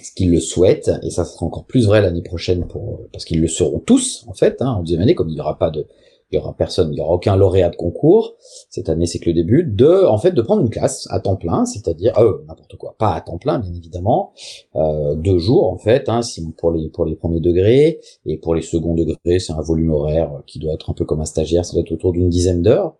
ce 0.00 0.12
qu'ils 0.12 0.30
le 0.30 0.40
souhaitent, 0.40 0.90
et 1.02 1.10
ça 1.10 1.24
sera 1.24 1.46
encore 1.46 1.64
plus 1.64 1.86
vrai 1.86 2.00
l'année 2.00 2.22
prochaine 2.22 2.66
pour 2.66 3.00
parce 3.12 3.24
qu'ils 3.24 3.40
le 3.40 3.48
seront 3.48 3.80
tous 3.80 4.24
en 4.28 4.34
fait, 4.34 4.60
hein, 4.60 4.70
en 4.70 4.80
deuxième 4.82 5.00
année, 5.00 5.14
comme 5.14 5.30
il 5.30 5.34
n'y 5.34 5.40
aura 5.40 5.58
pas 5.58 5.70
de 5.70 5.86
il 6.30 6.36
y 6.36 6.38
aura 6.38 6.54
personne, 6.54 6.92
il 6.92 6.98
y 6.98 7.00
aura 7.00 7.14
aucun 7.14 7.36
lauréat 7.36 7.70
de 7.70 7.76
concours. 7.76 8.36
Cette 8.70 8.88
année, 8.88 9.06
c'est 9.06 9.18
que 9.18 9.26
le 9.26 9.34
début 9.34 9.62
de, 9.64 10.04
en 10.06 10.18
fait, 10.18 10.32
de 10.32 10.42
prendre 10.42 10.62
une 10.62 10.70
classe 10.70 11.06
à 11.10 11.20
temps 11.20 11.36
plein, 11.36 11.64
c'est-à-dire, 11.64 12.18
euh, 12.18 12.44
n'importe 12.48 12.76
quoi, 12.76 12.96
pas 12.98 13.14
à 13.14 13.20
temps 13.20 13.38
plein, 13.38 13.58
bien 13.58 13.72
évidemment, 13.72 14.32
euh, 14.74 15.14
deux 15.14 15.38
jours 15.38 15.72
en 15.72 15.78
fait, 15.78 16.08
hein, 16.08 16.20
pour 16.58 16.72
les 16.72 16.88
pour 16.88 17.04
les 17.04 17.14
premiers 17.14 17.40
degrés 17.40 18.00
et 18.24 18.38
pour 18.38 18.54
les 18.54 18.62
seconds 18.62 18.94
degrés, 18.94 19.38
c'est 19.38 19.52
un 19.52 19.60
volume 19.60 19.92
horaire 19.92 20.30
qui 20.46 20.58
doit 20.58 20.72
être 20.72 20.90
un 20.90 20.94
peu 20.94 21.04
comme 21.04 21.20
un 21.20 21.26
stagiaire, 21.26 21.64
ça 21.64 21.74
doit 21.74 21.82
être 21.82 21.92
autour 21.92 22.12
d'une 22.12 22.28
dizaine 22.28 22.62
d'heures. 22.62 22.94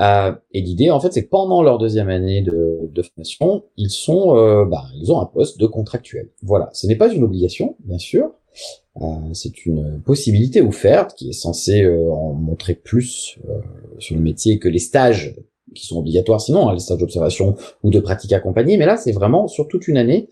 Euh, 0.00 0.32
et 0.52 0.60
l'idée, 0.60 0.90
en 0.90 1.00
fait, 1.00 1.12
c'est 1.12 1.24
que 1.24 1.30
pendant 1.30 1.62
leur 1.62 1.78
deuxième 1.78 2.08
année 2.08 2.42
de, 2.42 2.90
de 2.92 3.02
formation, 3.02 3.64
ils 3.76 3.90
sont, 3.90 4.36
euh, 4.36 4.64
bah, 4.64 4.84
ils 5.00 5.10
ont 5.10 5.20
un 5.20 5.26
poste 5.26 5.58
de 5.58 5.66
contractuel. 5.66 6.28
Voilà, 6.42 6.68
ce 6.72 6.86
n'est 6.86 6.96
pas 6.96 7.12
une 7.12 7.24
obligation, 7.24 7.76
bien 7.84 7.98
sûr. 7.98 8.30
Euh, 9.02 9.06
c'est 9.32 9.66
une 9.66 10.00
possibilité 10.04 10.62
offerte 10.62 11.14
qui 11.14 11.28
est 11.28 11.32
censée 11.32 11.82
euh, 11.82 12.10
en 12.10 12.32
montrer 12.32 12.74
plus 12.74 13.38
euh, 13.48 13.58
sur 13.98 14.16
le 14.16 14.22
métier 14.22 14.58
que 14.58 14.68
les 14.68 14.78
stages 14.78 15.36
qui 15.74 15.86
sont 15.86 15.98
obligatoires 15.98 16.40
sinon, 16.40 16.68
hein, 16.68 16.72
les 16.72 16.78
stages 16.78 16.98
d'observation 16.98 17.56
ou 17.82 17.90
de 17.90 18.00
pratique 18.00 18.32
accompagnée, 18.32 18.78
mais 18.78 18.86
là 18.86 18.96
c'est 18.96 19.12
vraiment 19.12 19.46
sur 19.46 19.68
toute 19.68 19.88
une 19.88 19.98
année 19.98 20.28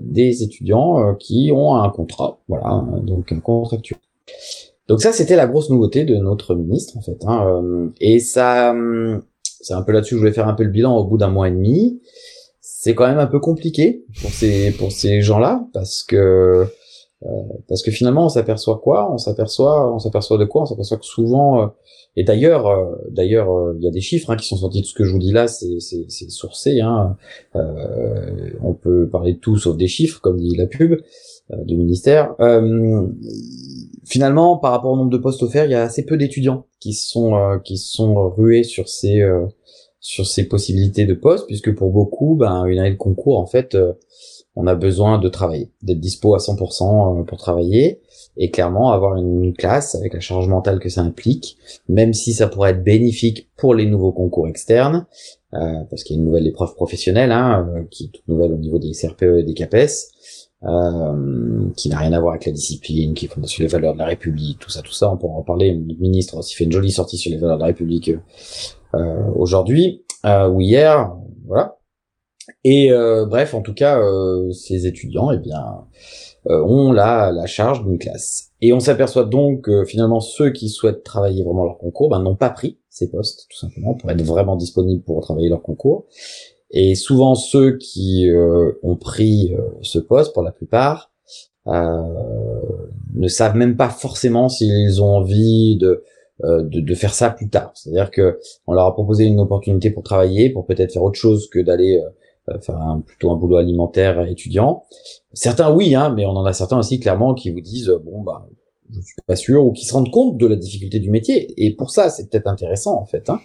des 0.00 0.42
étudiants 0.42 1.14
qui 1.16 1.50
ont 1.52 1.74
un 1.74 1.90
contrat, 1.90 2.38
voilà, 2.48 2.82
donc 3.02 3.32
un 3.32 3.40
contractuel. 3.40 3.98
Donc 4.88 5.02
ça 5.02 5.12
c'était 5.12 5.36
la 5.36 5.46
grosse 5.46 5.68
nouveauté 5.68 6.06
de 6.06 6.14
notre 6.14 6.54
ministre 6.54 6.96
en 6.96 7.02
fait, 7.02 7.18
hein, 7.26 7.90
et 8.00 8.18
ça, 8.18 8.74
c'est 9.60 9.74
un 9.74 9.82
peu 9.82 9.92
là-dessus 9.92 10.14
je 10.14 10.20
voulais 10.20 10.32
faire 10.32 10.48
un 10.48 10.54
peu 10.54 10.62
le 10.62 10.70
bilan 10.70 10.96
au 10.96 11.04
bout 11.04 11.18
d'un 11.18 11.28
mois 11.28 11.48
et 11.48 11.52
demi. 11.52 12.00
C'est 12.62 12.94
quand 12.94 13.08
même 13.08 13.18
un 13.18 13.26
peu 13.26 13.40
compliqué 13.40 14.04
pour 14.22 14.30
ces 14.30 14.70
pour 14.70 14.92
ces 14.92 15.20
gens-là 15.20 15.66
parce 15.74 16.02
que 16.02 16.66
parce 17.68 17.82
que 17.82 17.90
finalement, 17.90 18.26
on 18.26 18.28
s'aperçoit 18.28 18.78
quoi? 18.78 19.12
On 19.12 19.18
s'aperçoit, 19.18 19.92
on 19.92 19.98
s'aperçoit 19.98 20.38
de 20.38 20.44
quoi? 20.44 20.62
On 20.62 20.66
s'aperçoit 20.66 20.98
que 20.98 21.06
souvent, 21.06 21.62
euh, 21.62 21.66
et 22.16 22.24
d'ailleurs, 22.24 22.66
euh, 22.66 22.94
d'ailleurs, 23.10 23.48
il 23.76 23.82
y 23.82 23.88
a 23.88 23.90
des 23.90 24.00
chiffres 24.00 24.30
hein, 24.30 24.36
qui 24.36 24.46
sont 24.46 24.56
sortis 24.56 24.82
de 24.82 24.86
ce 24.86 24.94
que 24.94 25.04
je 25.04 25.12
vous 25.12 25.18
dis 25.18 25.32
là, 25.32 25.48
c'est 25.48 25.80
c'est 25.80 26.30
sourcé. 26.30 26.80
Hein. 26.80 27.16
on 27.54 28.74
peut 28.74 29.08
parler 29.08 29.34
de 29.34 29.38
tout 29.38 29.56
sauf 29.56 29.76
des 29.76 29.88
chiffres, 29.88 30.20
comme 30.20 30.38
dit 30.38 30.56
la 30.56 30.66
pub 30.66 31.00
du 31.64 31.76
ministère. 31.76 32.34
finalement, 34.04 34.58
par 34.58 34.72
rapport 34.72 34.92
au 34.92 34.96
nombre 34.96 35.10
de 35.10 35.18
postes 35.18 35.42
offerts, 35.42 35.64
il 35.64 35.72
y 35.72 35.74
a 35.74 35.82
assez 35.82 36.04
peu 36.04 36.16
d'étudiants 36.16 36.66
qui 36.80 36.92
sont 36.92 37.34
qui 37.64 37.78
sont 37.78 38.28
rués 38.30 38.62
sur 38.62 38.88
ces 38.88 39.22
sur 40.06 40.24
ces 40.24 40.44
possibilités 40.46 41.04
de 41.04 41.14
poste, 41.14 41.46
puisque 41.48 41.74
pour 41.74 41.90
beaucoup, 41.90 42.36
ben, 42.36 42.64
une 42.66 42.78
année 42.78 42.92
de 42.92 42.96
concours, 42.96 43.40
en 43.40 43.46
fait, 43.46 43.74
euh, 43.74 43.92
on 44.54 44.68
a 44.68 44.76
besoin 44.76 45.18
de 45.18 45.28
travailler, 45.28 45.72
d'être 45.82 45.98
dispo 45.98 46.36
à 46.36 46.38
100% 46.38 47.24
pour 47.24 47.38
travailler, 47.38 48.00
et 48.36 48.52
clairement 48.52 48.92
avoir 48.92 49.16
une 49.16 49.52
classe 49.52 49.96
avec 49.96 50.14
la 50.14 50.20
charge 50.20 50.46
mentale 50.46 50.78
que 50.78 50.88
ça 50.88 51.00
implique, 51.00 51.58
même 51.88 52.14
si 52.14 52.34
ça 52.34 52.46
pourrait 52.46 52.70
être 52.70 52.84
bénéfique 52.84 53.50
pour 53.56 53.74
les 53.74 53.84
nouveaux 53.84 54.12
concours 54.12 54.46
externes, 54.46 55.06
euh, 55.54 55.82
parce 55.90 56.04
qu'il 56.04 56.14
y 56.14 56.18
a 56.18 56.22
une 56.22 56.26
nouvelle 56.26 56.46
épreuve 56.46 56.74
professionnelle, 56.76 57.32
hein, 57.32 57.68
euh, 57.74 57.82
qui 57.90 58.04
est 58.04 58.08
toute 58.12 58.28
nouvelle 58.28 58.52
au 58.52 58.58
niveau 58.58 58.78
des 58.78 58.92
CRPE 58.92 59.40
et 59.40 59.42
des 59.42 59.54
CAPES, 59.54 59.88
euh, 60.62 61.68
qui 61.76 61.88
n'a 61.88 61.98
rien 61.98 62.12
à 62.12 62.20
voir 62.20 62.32
avec 62.32 62.46
la 62.46 62.52
discipline, 62.52 63.14
qui 63.14 63.26
est 63.26 63.46
sur 63.46 63.62
les 63.62 63.68
valeurs 63.68 63.92
de 63.92 63.98
la 63.98 64.06
République, 64.06 64.58
tout 64.58 64.70
ça, 64.70 64.82
tout 64.82 64.92
ça, 64.92 65.12
on 65.12 65.16
pourra 65.16 65.34
en 65.34 65.42
parler. 65.42 65.72
Le 65.72 65.94
ministre 66.00 66.36
aussi 66.36 66.54
fait 66.54 66.64
une 66.64 66.72
jolie 66.72 66.90
sortie 66.90 67.18
sur 67.18 67.30
les 67.30 67.36
valeurs 67.36 67.56
de 67.56 67.60
la 67.60 67.66
République 67.66 68.08
euh, 68.08 68.18
aujourd'hui 69.36 70.04
euh, 70.24 70.48
ou 70.48 70.60
hier, 70.60 71.14
voilà. 71.46 71.76
Et 72.64 72.90
bref, 73.28 73.54
en 73.54 73.60
tout 73.60 73.74
cas, 73.74 74.00
ces 74.52 74.86
étudiants, 74.86 75.30
eh 75.32 75.38
bien, 75.38 75.84
ont 76.48 76.92
la, 76.92 77.32
la 77.32 77.46
charge 77.46 77.84
d'une 77.84 77.98
classe. 77.98 78.50
Et 78.60 78.72
on 78.72 78.80
s'aperçoit 78.80 79.24
donc 79.24 79.62
que 79.62 79.84
finalement 79.84 80.20
ceux 80.20 80.50
qui 80.50 80.68
souhaitent 80.68 81.02
travailler 81.02 81.44
vraiment 81.44 81.64
leur 81.64 81.78
concours 81.78 82.08
ben, 82.08 82.20
n'ont 82.20 82.36
pas 82.36 82.50
pris 82.50 82.78
ces 82.88 83.10
postes, 83.10 83.46
tout 83.50 83.58
simplement, 83.58 83.94
pour 83.94 84.10
être 84.10 84.22
vraiment 84.22 84.56
disponibles 84.56 85.02
pour 85.02 85.20
travailler 85.20 85.48
leur 85.48 85.62
concours. 85.62 86.06
Et 86.70 86.94
souvent 86.94 87.34
ceux 87.34 87.76
qui 87.76 88.28
euh, 88.30 88.72
ont 88.82 88.96
pris 88.96 89.54
euh, 89.54 89.62
ce 89.82 89.98
poste, 89.98 90.32
pour 90.32 90.42
la 90.42 90.52
plupart, 90.52 91.12
euh, 91.66 92.02
ne 93.14 93.28
savent 93.28 93.56
même 93.56 93.76
pas 93.76 93.88
forcément 93.88 94.48
s'ils 94.48 95.02
ont 95.02 95.16
envie 95.16 95.76
de, 95.76 96.02
de, 96.42 96.80
de, 96.80 96.94
faire 96.94 97.14
ça 97.14 97.30
plus 97.30 97.48
tard. 97.48 97.70
C'est-à-dire 97.74 98.10
que 98.10 98.38
on 98.66 98.74
leur 98.74 98.86
a 98.86 98.92
proposé 98.92 99.24
une 99.24 99.40
opportunité 99.40 99.90
pour 99.90 100.02
travailler, 100.02 100.50
pour 100.50 100.66
peut-être 100.66 100.92
faire 100.92 101.02
autre 101.02 101.18
chose 101.18 101.48
que 101.48 101.58
d'aller 101.58 102.02
faire 102.60 102.76
un, 102.76 103.00
plutôt 103.00 103.30
un 103.30 103.36
boulot 103.36 103.56
alimentaire 103.56 104.20
étudiant. 104.26 104.84
Certains 105.32 105.72
oui, 105.72 105.94
hein, 105.94 106.12
mais 106.14 106.26
on 106.26 106.30
en 106.30 106.44
a 106.44 106.52
certains 106.52 106.78
aussi 106.78 107.00
clairement 107.00 107.34
qui 107.34 107.50
vous 107.50 107.62
disent 107.62 107.90
bon 108.04 108.20
bah 108.22 108.46
je 108.90 109.00
suis 109.00 109.14
pas 109.26 109.36
sûr, 109.36 109.64
ou 109.64 109.72
qui 109.72 109.84
se 109.84 109.92
rendent 109.92 110.10
compte 110.10 110.36
de 110.36 110.46
la 110.46 110.56
difficulté 110.56 110.98
du 110.98 111.10
métier. 111.10 111.52
Et 111.56 111.74
pour 111.74 111.90
ça, 111.90 112.08
c'est 112.08 112.30
peut-être 112.30 112.46
intéressant 112.46 113.00
en 113.00 113.06
fait. 113.06 113.28
Hein. 113.30 113.40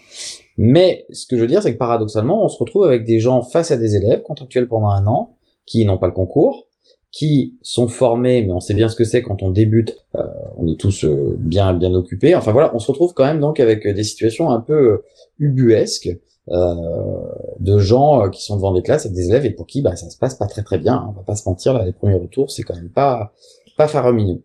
Mais 0.58 1.06
ce 1.12 1.26
que 1.26 1.38
je 1.38 1.42
veux 1.42 1.48
dire, 1.48 1.64
c'est 1.64 1.74
que 1.74 1.78
paradoxalement, 1.78 2.44
on 2.44 2.48
se 2.48 2.58
retrouve 2.58 2.84
avec 2.84 3.06
des 3.06 3.20
gens 3.20 3.42
face 3.42 3.72
à 3.72 3.78
des 3.78 3.96
élèves 3.96 4.22
contractuels 4.22 4.68
pendant 4.68 4.90
un 4.90 5.08
an, 5.08 5.36
qui 5.66 5.86
n'ont 5.86 5.98
pas 5.98 6.08
le 6.08 6.14
concours, 6.14 6.68
qui 7.12 7.58
sont 7.62 7.88
formés, 7.88 8.42
mais 8.44 8.54
on 8.54 8.62
sait 8.62 8.74
bien 8.74 8.88
ce 8.88 8.96
que 8.96 9.04
c'est 9.04 9.22
quand 9.22 9.44
on 9.44 9.50
débute, 9.50 9.98
euh, 10.16 10.24
on 10.58 10.68
est 10.68 10.80
tous 10.80 11.04
euh, 11.04 11.36
bien 11.38 11.74
bien 11.74 11.94
occupés. 11.94 12.36
Enfin 12.36 12.54
voilà, 12.54 12.74
on 12.74 12.80
se 12.80 12.90
retrouve 12.90 13.14
quand 13.14 13.26
même 13.26 13.42
donc 13.42 13.60
avec 13.60 13.86
des 13.86 14.04
situations 14.04 14.50
un 14.50 14.62
peu 14.62 14.74
euh, 14.74 15.06
ubuesques 15.40 16.10
de 16.48 17.78
gens 17.78 18.30
qui 18.30 18.44
sont 18.44 18.58
devant 18.58 18.74
des 18.74 18.82
classes 18.82 19.06
avec 19.06 19.16
des 19.16 19.30
élèves 19.30 19.46
et 19.46 19.52
pour 19.52 19.68
qui 19.68 19.82
bah, 19.82 19.96
ça 19.96 20.10
se 20.10 20.18
passe 20.18 20.36
pas 20.36 20.48
très 20.48 20.64
très 20.64 20.80
bien. 20.80 20.96
Hein. 20.96 21.08
On 21.10 21.12
va 21.14 21.22
pas 21.22 21.36
se 21.36 21.48
mentir, 21.48 21.74
là, 21.74 21.86
les 21.86 21.94
premiers 21.94 22.16
retours, 22.16 22.52
c'est 22.52 22.64
quand 22.64 22.76
même 22.76 22.90
pas 22.90 23.32
pas 23.78 23.88
faramineux. 23.88 24.42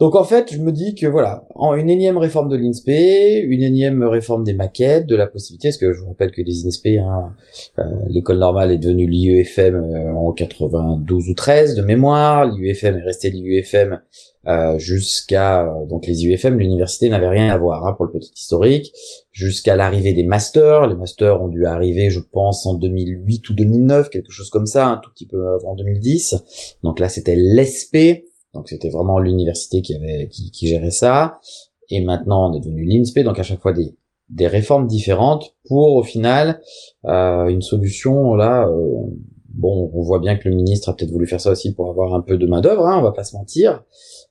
Donc 0.00 0.16
en 0.16 0.24
fait, 0.24 0.52
je 0.52 0.58
me 0.58 0.72
dis 0.72 0.96
que 0.96 1.06
voilà, 1.06 1.46
en 1.54 1.74
une 1.74 1.88
énième 1.88 2.18
réforme 2.18 2.48
de 2.48 2.56
l'INSPE, 2.56 3.44
une 3.44 3.62
énième 3.62 4.02
réforme 4.02 4.42
des 4.42 4.52
maquettes, 4.52 5.06
de 5.06 5.14
la 5.14 5.28
possibilité, 5.28 5.68
parce 5.68 5.76
que 5.76 5.92
je 5.92 6.00
vous 6.00 6.08
rappelle 6.08 6.32
que 6.32 6.42
les 6.42 6.66
INSPE, 6.66 6.98
hein, 6.98 7.32
euh, 7.78 7.82
l'école 8.08 8.38
normale 8.38 8.72
est 8.72 8.78
devenue 8.78 9.06
l'IUFM 9.06 9.76
euh, 9.76 10.12
en 10.12 10.32
92 10.32 11.28
ou 11.28 11.34
13 11.34 11.76
de 11.76 11.82
mémoire, 11.82 12.44
l'IUFM 12.44 12.96
est 12.96 13.02
resté 13.02 13.30
l'IUFM 13.30 14.00
euh, 14.48 14.78
jusqu'à 14.78 15.72
donc 15.88 16.08
les 16.08 16.24
IUFM, 16.24 16.58
l'université 16.58 17.08
n'avait 17.08 17.28
rien 17.28 17.48
à 17.50 17.56
voir 17.56 17.86
hein, 17.86 17.92
pour 17.92 18.04
le 18.06 18.10
petit 18.10 18.32
historique, 18.34 18.92
jusqu'à 19.30 19.76
l'arrivée 19.76 20.12
des 20.12 20.24
masters. 20.24 20.88
Les 20.88 20.96
masters 20.96 21.40
ont 21.40 21.48
dû 21.48 21.66
arriver, 21.66 22.10
je 22.10 22.20
pense, 22.20 22.66
en 22.66 22.74
2008 22.74 23.48
ou 23.48 23.54
2009, 23.54 24.10
quelque 24.10 24.32
chose 24.32 24.50
comme 24.50 24.66
ça, 24.66 24.88
un 24.88 24.96
tout 24.96 25.10
petit 25.10 25.26
peu 25.26 25.54
avant 25.54 25.76
2010. 25.76 26.34
Donc 26.82 26.98
là, 26.98 27.08
c'était 27.08 27.36
l'ESP 27.36 28.24
donc 28.54 28.68
c'était 28.68 28.90
vraiment 28.90 29.18
l'université 29.18 29.82
qui 29.82 30.66
gérait 30.66 30.90
ça. 30.90 31.40
Et 31.90 32.02
maintenant 32.02 32.50
on 32.50 32.54
est 32.54 32.60
devenu 32.60 32.84
l'INSPE, 32.84 33.20
donc 33.20 33.38
à 33.38 33.42
chaque 33.42 33.60
fois 33.60 33.72
des, 33.72 33.94
des 34.30 34.46
réformes 34.46 34.86
différentes 34.86 35.54
pour 35.68 35.94
au 35.94 36.02
final 36.02 36.60
euh, 37.04 37.48
une 37.48 37.62
solution 37.62 38.34
là. 38.34 38.66
Euh, 38.68 39.06
bon, 39.54 39.90
on 39.94 40.02
voit 40.02 40.18
bien 40.18 40.36
que 40.36 40.48
le 40.48 40.54
ministre 40.54 40.88
a 40.88 40.94
peut-être 40.94 41.10
voulu 41.10 41.26
faire 41.26 41.40
ça 41.40 41.50
aussi 41.50 41.74
pour 41.74 41.88
avoir 41.88 42.14
un 42.14 42.20
peu 42.20 42.36
de 42.36 42.46
main 42.46 42.60
d'œuvre, 42.60 42.86
hein, 42.86 42.98
on 42.98 43.02
va 43.02 43.12
pas 43.12 43.24
se 43.24 43.36
mentir. 43.36 43.84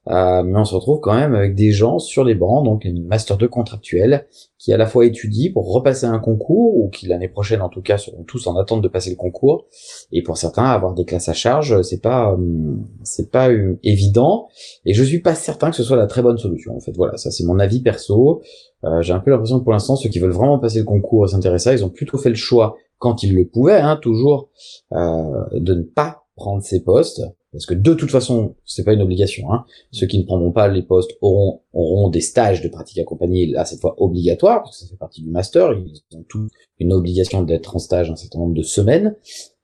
Euh, 0.09 0.43
mais 0.43 0.59
on 0.59 0.65
se 0.65 0.75
retrouve 0.75 0.99
quand 0.99 1.13
même 1.13 1.33
avec 1.33 1.55
des 1.55 1.71
gens 1.71 1.97
sur 1.97 2.25
les 2.25 2.35
bancs, 2.35 2.65
donc 2.65 2.83
une 2.83 3.05
master 3.05 3.37
2 3.37 3.47
contractuels, 3.47 4.27
qui 4.57 4.73
à 4.73 4.77
la 4.77 4.85
fois 4.85 5.05
étudient 5.05 5.51
pour 5.53 5.71
repasser 5.71 6.05
un 6.05 6.19
concours, 6.19 6.77
ou 6.77 6.89
qui 6.89 7.07
l'année 7.07 7.29
prochaine 7.29 7.61
en 7.61 7.69
tout 7.69 7.81
cas 7.81 7.97
seront 7.97 8.23
tous 8.23 8.45
en 8.47 8.57
attente 8.57 8.81
de 8.81 8.89
passer 8.89 9.09
le 9.11 9.15
concours, 9.15 9.65
et 10.11 10.21
pour 10.21 10.35
certains 10.37 10.65
avoir 10.65 10.93
des 10.93 11.05
classes 11.05 11.29
à 11.29 11.33
charge, 11.33 11.81
c'est 11.83 12.01
pas 12.01 12.33
hum, 12.33 12.85
c'est 13.03 13.31
pas 13.31 13.47
hum, 13.47 13.77
évident, 13.83 14.49
et 14.85 14.93
je 14.93 15.03
suis 15.03 15.21
pas 15.21 15.35
certain 15.35 15.69
que 15.69 15.77
ce 15.77 15.83
soit 15.83 15.97
la 15.97 16.07
très 16.07 16.21
bonne 16.21 16.37
solution. 16.37 16.75
En 16.75 16.81
fait, 16.81 16.95
voilà, 16.97 17.15
ça 17.15 17.31
c'est 17.31 17.45
mon 17.45 17.59
avis 17.59 17.81
perso. 17.81 18.41
Euh, 18.83 19.01
J'ai 19.01 19.13
un 19.13 19.19
peu 19.19 19.31
l'impression 19.31 19.59
que 19.59 19.63
pour 19.63 19.71
l'instant, 19.71 19.95
ceux 19.95 20.09
qui 20.09 20.19
veulent 20.19 20.31
vraiment 20.31 20.59
passer 20.59 20.79
le 20.79 20.85
concours 20.85 21.25
et 21.25 21.27
s'intéresser 21.29 21.69
à 21.69 21.73
ils 21.73 21.85
ont 21.85 21.89
plutôt 21.89 22.17
fait 22.17 22.29
le 22.29 22.35
choix 22.35 22.75
quand 23.03 23.21
ils 23.21 23.35
le 23.35 23.45
pouvaient, 23.45 23.81
hein, 23.81 23.97
toujours, 24.01 24.49
euh, 24.93 25.43
de 25.51 25.73
ne 25.73 25.81
pas 25.81 26.23
prendre 26.37 26.63
ces 26.63 26.81
postes 26.81 27.21
parce 27.51 27.65
que 27.65 27.73
de 27.73 27.93
toute 27.93 28.09
façon, 28.09 28.55
c'est 28.65 28.85
pas 28.85 28.93
une 28.93 29.01
obligation. 29.01 29.51
Hein. 29.51 29.65
Ceux 29.91 30.07
qui 30.07 30.17
ne 30.17 30.23
prendront 30.23 30.53
pas 30.53 30.69
les 30.69 30.81
postes 30.81 31.11
auront 31.21 31.59
auront 31.73 32.09
des 32.09 32.21
stages 32.21 32.61
de 32.61 32.69
pratique 32.69 32.97
accompagnée, 32.99 33.45
là 33.45 33.65
cette 33.65 33.81
fois 33.81 33.93
obligatoires, 34.01 34.63
parce 34.63 34.79
que 34.79 34.85
ça 34.85 34.89
fait 34.89 34.97
partie 34.97 35.21
du 35.21 35.29
master. 35.29 35.73
Ils 35.73 36.17
ont 36.17 36.23
tous 36.27 36.47
une 36.79 36.93
obligation 36.93 37.43
d'être 37.43 37.75
en 37.75 37.79
stage 37.79 38.09
un 38.09 38.15
certain 38.15 38.39
nombre 38.39 38.55
de 38.55 38.63
semaines. 38.63 39.15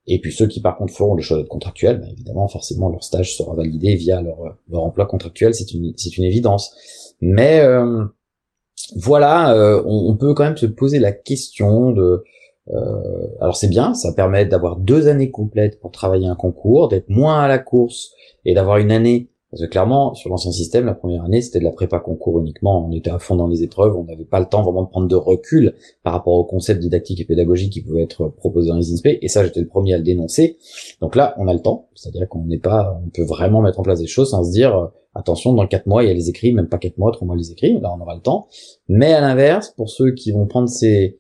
Et 0.05 0.19
puis 0.19 0.33
ceux 0.33 0.47
qui 0.47 0.59
par 0.59 0.77
contre 0.77 0.93
feront 0.93 1.15
le 1.15 1.21
choix 1.21 1.37
d'être 1.37 1.47
contractuels, 1.47 2.01
bah, 2.01 2.07
évidemment, 2.11 2.47
forcément, 2.49 2.89
leur 2.89 3.03
stage 3.03 3.37
sera 3.37 3.55
validé 3.55 3.95
via 3.95 4.21
leur, 4.21 4.57
leur 4.69 4.83
emploi 4.83 5.05
contractuel, 5.05 5.55
c'est 5.55 5.71
une, 5.71 5.93
c'est 5.95 6.17
une 6.17 6.25
évidence. 6.25 6.75
Mais 7.21 7.61
euh, 7.61 8.03
voilà, 8.95 9.53
euh, 9.55 9.81
on, 9.85 10.15
peut 10.15 10.33
quand 10.33 10.43
même 10.43 10.57
se 10.57 10.65
poser 10.65 10.99
la 10.99 11.11
question 11.11 11.91
de 11.91 12.23
euh, 12.71 13.27
alors 13.39 13.55
c'est 13.55 13.67
bien, 13.67 13.93
ça 13.93 14.13
permet 14.13 14.45
d'avoir 14.45 14.77
deux 14.77 15.07
années 15.07 15.31
complètes 15.31 15.79
pour 15.79 15.91
travailler 15.91 16.27
un 16.27 16.35
concours, 16.35 16.87
d'être 16.87 17.09
moins 17.09 17.39
à 17.39 17.47
la 17.47 17.59
course 17.59 18.11
et 18.45 18.53
d'avoir 18.53 18.77
une 18.77 18.91
année. 18.91 19.29
Parce 19.51 19.63
que 19.63 19.67
clairement, 19.67 20.13
sur 20.13 20.29
l'ancien 20.29 20.51
système, 20.51 20.85
la 20.85 20.93
première 20.93 21.23
année, 21.23 21.41
c'était 21.41 21.57
de 21.57 21.63
la 21.63 21.71
prépa 21.71 21.99
concours 21.99 22.39
uniquement. 22.39 22.85
On 22.87 22.91
était 22.91 23.09
à 23.09 23.17
fond 23.17 23.35
dans 23.35 23.47
les 23.47 23.63
épreuves, 23.63 23.95
on 23.95 24.03
n'avait 24.03 24.25
pas 24.25 24.39
le 24.39 24.45
temps 24.45 24.61
vraiment 24.61 24.83
de 24.83 24.89
prendre 24.89 25.07
de 25.07 25.15
recul 25.15 25.73
par 26.03 26.13
rapport 26.13 26.33
aux 26.33 26.43
concepts 26.43 26.79
didactiques 26.79 27.19
et 27.19 27.25
pédagogiques 27.25 27.73
qui 27.73 27.81
pouvaient 27.81 28.03
être 28.03 28.27
proposés 28.27 28.69
dans 28.69 28.77
les 28.77 28.93
INSPE. 28.93 29.17
Et 29.23 29.27
ça, 29.27 29.43
j'étais 29.43 29.59
le 29.59 29.67
premier 29.67 29.95
à 29.95 29.97
le 29.97 30.03
dénoncer. 30.03 30.57
Donc 31.01 31.15
là, 31.15 31.33
on 31.37 31.47
a 31.47 31.53
le 31.53 31.61
temps. 31.61 31.87
C'est-à-dire 31.95 32.29
qu'on 32.29 32.43
n'est 32.45 32.59
pas, 32.59 33.01
on 33.03 33.09
peut 33.09 33.23
vraiment 33.23 33.61
mettre 33.61 33.79
en 33.79 33.83
place 33.83 33.99
des 33.99 34.07
choses 34.07 34.29
sans 34.29 34.43
se 34.43 34.51
dire, 34.51 34.77
euh, 34.77 34.85
attention, 35.15 35.53
dans 35.53 35.65
quatre 35.65 35.87
mois, 35.87 36.03
il 36.03 36.09
y 36.09 36.11
a 36.11 36.13
les 36.13 36.29
écrits, 36.29 36.53
même 36.53 36.69
pas 36.69 36.77
quatre 36.77 36.99
mois, 36.99 37.11
trois 37.11 37.25
mois 37.25 37.35
les 37.35 37.51
écrits. 37.51 37.79
Là, 37.79 37.91
on 37.97 37.99
aura 38.01 38.13
le 38.13 38.21
temps. 38.21 38.49
Mais 38.87 39.13
à 39.13 39.21
l'inverse, 39.21 39.73
pour 39.75 39.89
ceux 39.89 40.11
qui 40.11 40.31
vont 40.31 40.45
prendre 40.45 40.69
ces, 40.69 41.17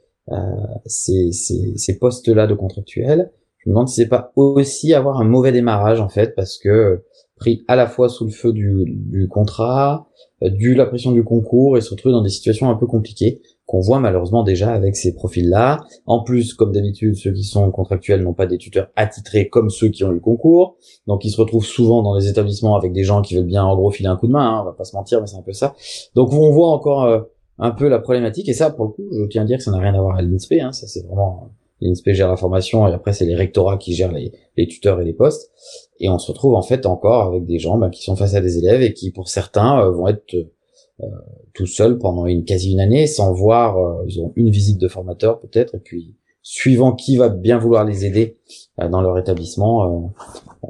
ces, 0.85 1.31
ces, 1.31 1.73
ces 1.77 1.97
postes-là 1.97 2.47
de 2.47 2.53
contractuels, 2.53 3.31
je 3.57 3.69
me 3.69 3.73
demande 3.73 3.89
si 3.89 3.95
c'est 3.95 4.07
pas 4.07 4.31
aussi 4.35 4.93
avoir 4.93 5.19
un 5.19 5.25
mauvais 5.25 5.51
démarrage 5.51 5.99
en 5.99 6.09
fait, 6.09 6.33
parce 6.35 6.57
que 6.57 7.03
pris 7.39 7.63
à 7.67 7.75
la 7.75 7.87
fois 7.87 8.09
sous 8.09 8.25
le 8.25 8.31
feu 8.31 8.53
du, 8.53 8.83
du 8.87 9.27
contrat, 9.27 10.07
euh, 10.43 10.49
du 10.49 10.75
la 10.75 10.85
pression 10.85 11.11
du 11.11 11.23
concours 11.23 11.77
et 11.77 11.81
se 11.81 11.89
retrouver 11.89 12.13
dans 12.13 12.21
des 12.21 12.29
situations 12.29 12.69
un 12.69 12.75
peu 12.75 12.85
compliquées 12.85 13.41
qu'on 13.65 13.79
voit 13.79 13.99
malheureusement 13.99 14.43
déjà 14.43 14.73
avec 14.73 14.95
ces 14.95 15.13
profils-là. 15.13 15.79
En 16.05 16.23
plus, 16.23 16.53
comme 16.53 16.71
d'habitude, 16.71 17.15
ceux 17.15 17.31
qui 17.31 17.43
sont 17.43 17.69
contractuels 17.71 18.23
n'ont 18.23 18.33
pas 18.33 18.45
des 18.45 18.57
tuteurs 18.57 18.89
attitrés 18.95 19.47
comme 19.47 19.69
ceux 19.69 19.89
qui 19.89 20.03
ont 20.03 20.11
eu 20.11 20.15
le 20.15 20.19
concours, 20.19 20.77
donc 21.07 21.23
ils 21.23 21.29
se 21.29 21.39
retrouvent 21.39 21.65
souvent 21.65 22.01
dans 22.01 22.15
les 22.15 22.27
établissements 22.27 22.75
avec 22.75 22.93
des 22.93 23.03
gens 23.03 23.21
qui 23.21 23.35
veulent 23.35 23.45
bien 23.45 23.63
en 23.63 23.75
gros 23.75 23.91
filer 23.91 24.09
un 24.09 24.15
coup 24.15 24.27
de 24.27 24.31
main. 24.31 24.57
Hein, 24.57 24.61
on 24.61 24.65
va 24.65 24.73
pas 24.73 24.85
se 24.85 24.95
mentir, 24.95 25.21
mais 25.21 25.27
c'est 25.27 25.37
un 25.37 25.43
peu 25.43 25.53
ça. 25.53 25.75
Donc 26.15 26.33
on 26.33 26.51
voit 26.51 26.69
encore 26.69 27.03
euh, 27.03 27.21
un 27.59 27.71
peu 27.71 27.87
la 27.87 27.99
problématique. 27.99 28.49
Et 28.49 28.53
ça, 28.53 28.69
pour 28.69 28.85
le 28.85 28.91
coup, 28.91 29.07
je 29.11 29.25
tiens 29.25 29.43
à 29.43 29.45
dire 29.45 29.57
que 29.57 29.63
ça 29.63 29.71
n'a 29.71 29.79
rien 29.79 29.93
à 29.93 30.01
voir 30.01 30.17
avec 30.17 30.29
l'INSPE. 30.29 30.53
Hein, 30.61 30.71
ça, 30.71 30.87
c'est 30.87 31.05
vraiment 31.05 31.49
l'INSPE 31.81 32.11
gère 32.11 32.27
la 32.27 32.35
formation 32.35 32.87
et 32.87 32.93
après 32.93 33.13
c'est 33.13 33.25
les 33.25 33.35
rectorats 33.35 33.77
qui 33.77 33.93
gèrent 33.93 34.11
les, 34.11 34.31
les, 34.57 34.67
tuteurs 34.67 34.99
et 35.01 35.05
les 35.05 35.13
postes. 35.13 35.51
Et 35.99 36.09
on 36.09 36.17
se 36.17 36.31
retrouve 36.31 36.55
en 36.55 36.61
fait 36.61 36.85
encore 36.85 37.27
avec 37.27 37.45
des 37.45 37.59
gens 37.59 37.77
bah, 37.77 37.89
qui 37.89 38.03
sont 38.03 38.15
face 38.15 38.35
à 38.35 38.41
des 38.41 38.57
élèves 38.57 38.81
et 38.81 38.93
qui, 38.93 39.11
pour 39.11 39.29
certains, 39.29 39.81
euh, 39.81 39.91
vont 39.91 40.07
être 40.07 40.33
euh, 40.33 41.07
tout 41.53 41.65
seuls 41.65 41.97
pendant 41.97 42.25
une 42.25 42.43
quasi 42.43 42.71
une 42.73 42.79
année 42.79 43.07
sans 43.07 43.33
voir. 43.33 43.77
Euh, 43.77 44.05
ils 44.07 44.19
ont 44.21 44.33
une 44.35 44.49
visite 44.49 44.79
de 44.79 44.87
formateur 44.87 45.39
peut-être 45.39 45.75
et 45.75 45.79
puis 45.79 46.15
suivant 46.41 46.93
qui 46.93 47.17
va 47.17 47.29
bien 47.29 47.57
vouloir 47.57 47.85
les 47.85 48.05
aider 48.05 48.37
dans 48.77 49.01
leur 49.01 49.17
établissement, 49.19 50.13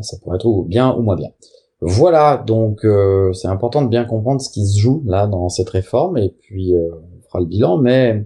ça 0.01 0.17
pourrait 0.17 0.35
être 0.35 0.63
bien 0.63 0.93
ou 0.95 1.03
moins 1.03 1.15
bien. 1.15 1.29
Voilà, 1.81 2.43
donc 2.45 2.83
euh, 2.83 3.31
c'est 3.31 3.47
important 3.47 3.81
de 3.81 3.87
bien 3.87 4.03
comprendre 4.03 4.41
ce 4.41 4.49
qui 4.49 4.67
se 4.67 4.79
joue 4.79 5.01
là 5.05 5.27
dans 5.27 5.47
cette 5.47 5.69
réforme 5.69 6.17
et 6.17 6.29
puis 6.29 6.75
euh, 6.75 6.89
on 6.93 7.21
fera 7.21 7.39
le 7.39 7.45
bilan, 7.45 7.77
mais 7.77 8.25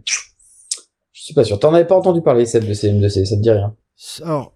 je 1.11 1.21
suis 1.21 1.35
pas 1.35 1.43
sûr. 1.43 1.59
T'en 1.59 1.73
avais 1.73 1.85
pas 1.85 1.95
entendu 1.95 2.21
parler 2.21 2.47
celle 2.47 2.67
de 2.67 2.73
CM2C, 2.73 3.25
ça 3.25 3.35
te 3.35 3.41
dit 3.41 3.51
rien 3.51 3.75
Alors, 4.23 4.55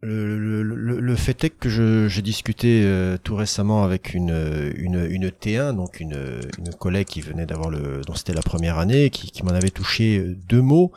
le, 0.00 0.38
le, 0.38 0.62
le, 0.62 1.16
fait 1.16 1.44
est 1.44 1.50
que 1.50 1.68
j'ai 2.08 2.22
discuté 2.22 2.82
euh, 2.82 3.18
tout 3.22 3.36
récemment 3.36 3.84
avec 3.84 4.14
une, 4.14 4.72
une, 4.74 5.04
une 5.10 5.28
T1, 5.28 5.76
donc 5.76 6.00
une, 6.00 6.40
une 6.58 6.72
collègue 6.72 7.08
qui 7.08 7.20
venait 7.20 7.44
d'avoir 7.44 7.68
le, 7.68 8.00
dont 8.06 8.14
c'était 8.14 8.32
la 8.32 8.40
première 8.40 8.78
année, 8.78 9.10
qui, 9.10 9.30
qui 9.30 9.42
m'en 9.42 9.50
avait 9.50 9.68
touché 9.68 10.24
deux 10.48 10.62
mots. 10.62 10.92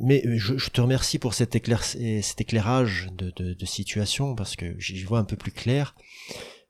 mais 0.00 0.22
je, 0.36 0.58
je, 0.58 0.68
te 0.68 0.82
remercie 0.82 1.18
pour 1.18 1.32
cet, 1.32 1.56
éclair, 1.56 1.82
cet 1.82 2.42
éclairage 2.42 3.08
de, 3.16 3.32
de, 3.36 3.54
de, 3.54 3.64
situation 3.64 4.34
parce 4.34 4.56
que 4.56 4.78
j'y 4.78 5.02
vois 5.04 5.18
un 5.18 5.24
peu 5.24 5.36
plus 5.36 5.52
clair, 5.52 5.94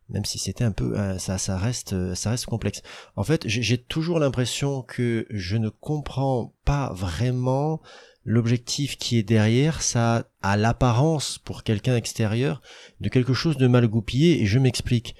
même 0.09 0.25
si 0.25 0.39
c'était 0.39 0.65
un 0.65 0.73
peu 0.73 0.95
ça, 1.19 1.39
ça 1.39 1.57
reste 1.57 2.15
ça 2.15 2.31
reste 2.31 2.47
complexe. 2.47 2.83
En 3.17 3.25
fait, 3.25 3.47
j'ai 3.47 3.79
toujours 3.79 4.19
l'impression 4.19 4.83
que 4.83 5.27
je 5.31 5.57
ne 5.57 5.69
comprends 5.69 6.55
pas 6.65 6.93
vraiment 6.93 7.81
l'objectif 8.25 8.97
qui 8.97 9.19
est 9.19 9.23
derrière, 9.23 9.83
ça 9.83 10.25
a 10.43 10.57
l'apparence 10.57 11.39
pour 11.39 11.63
quelqu'un 11.63 11.97
extérieur 11.97 12.63
de 13.01 13.09
quelque 13.09 13.35
chose 13.35 13.57
de 13.57 13.67
mal 13.67 13.89
goupillé 13.89 14.43
et 14.43 14.47
je 14.47 14.59
m'explique. 14.59 15.17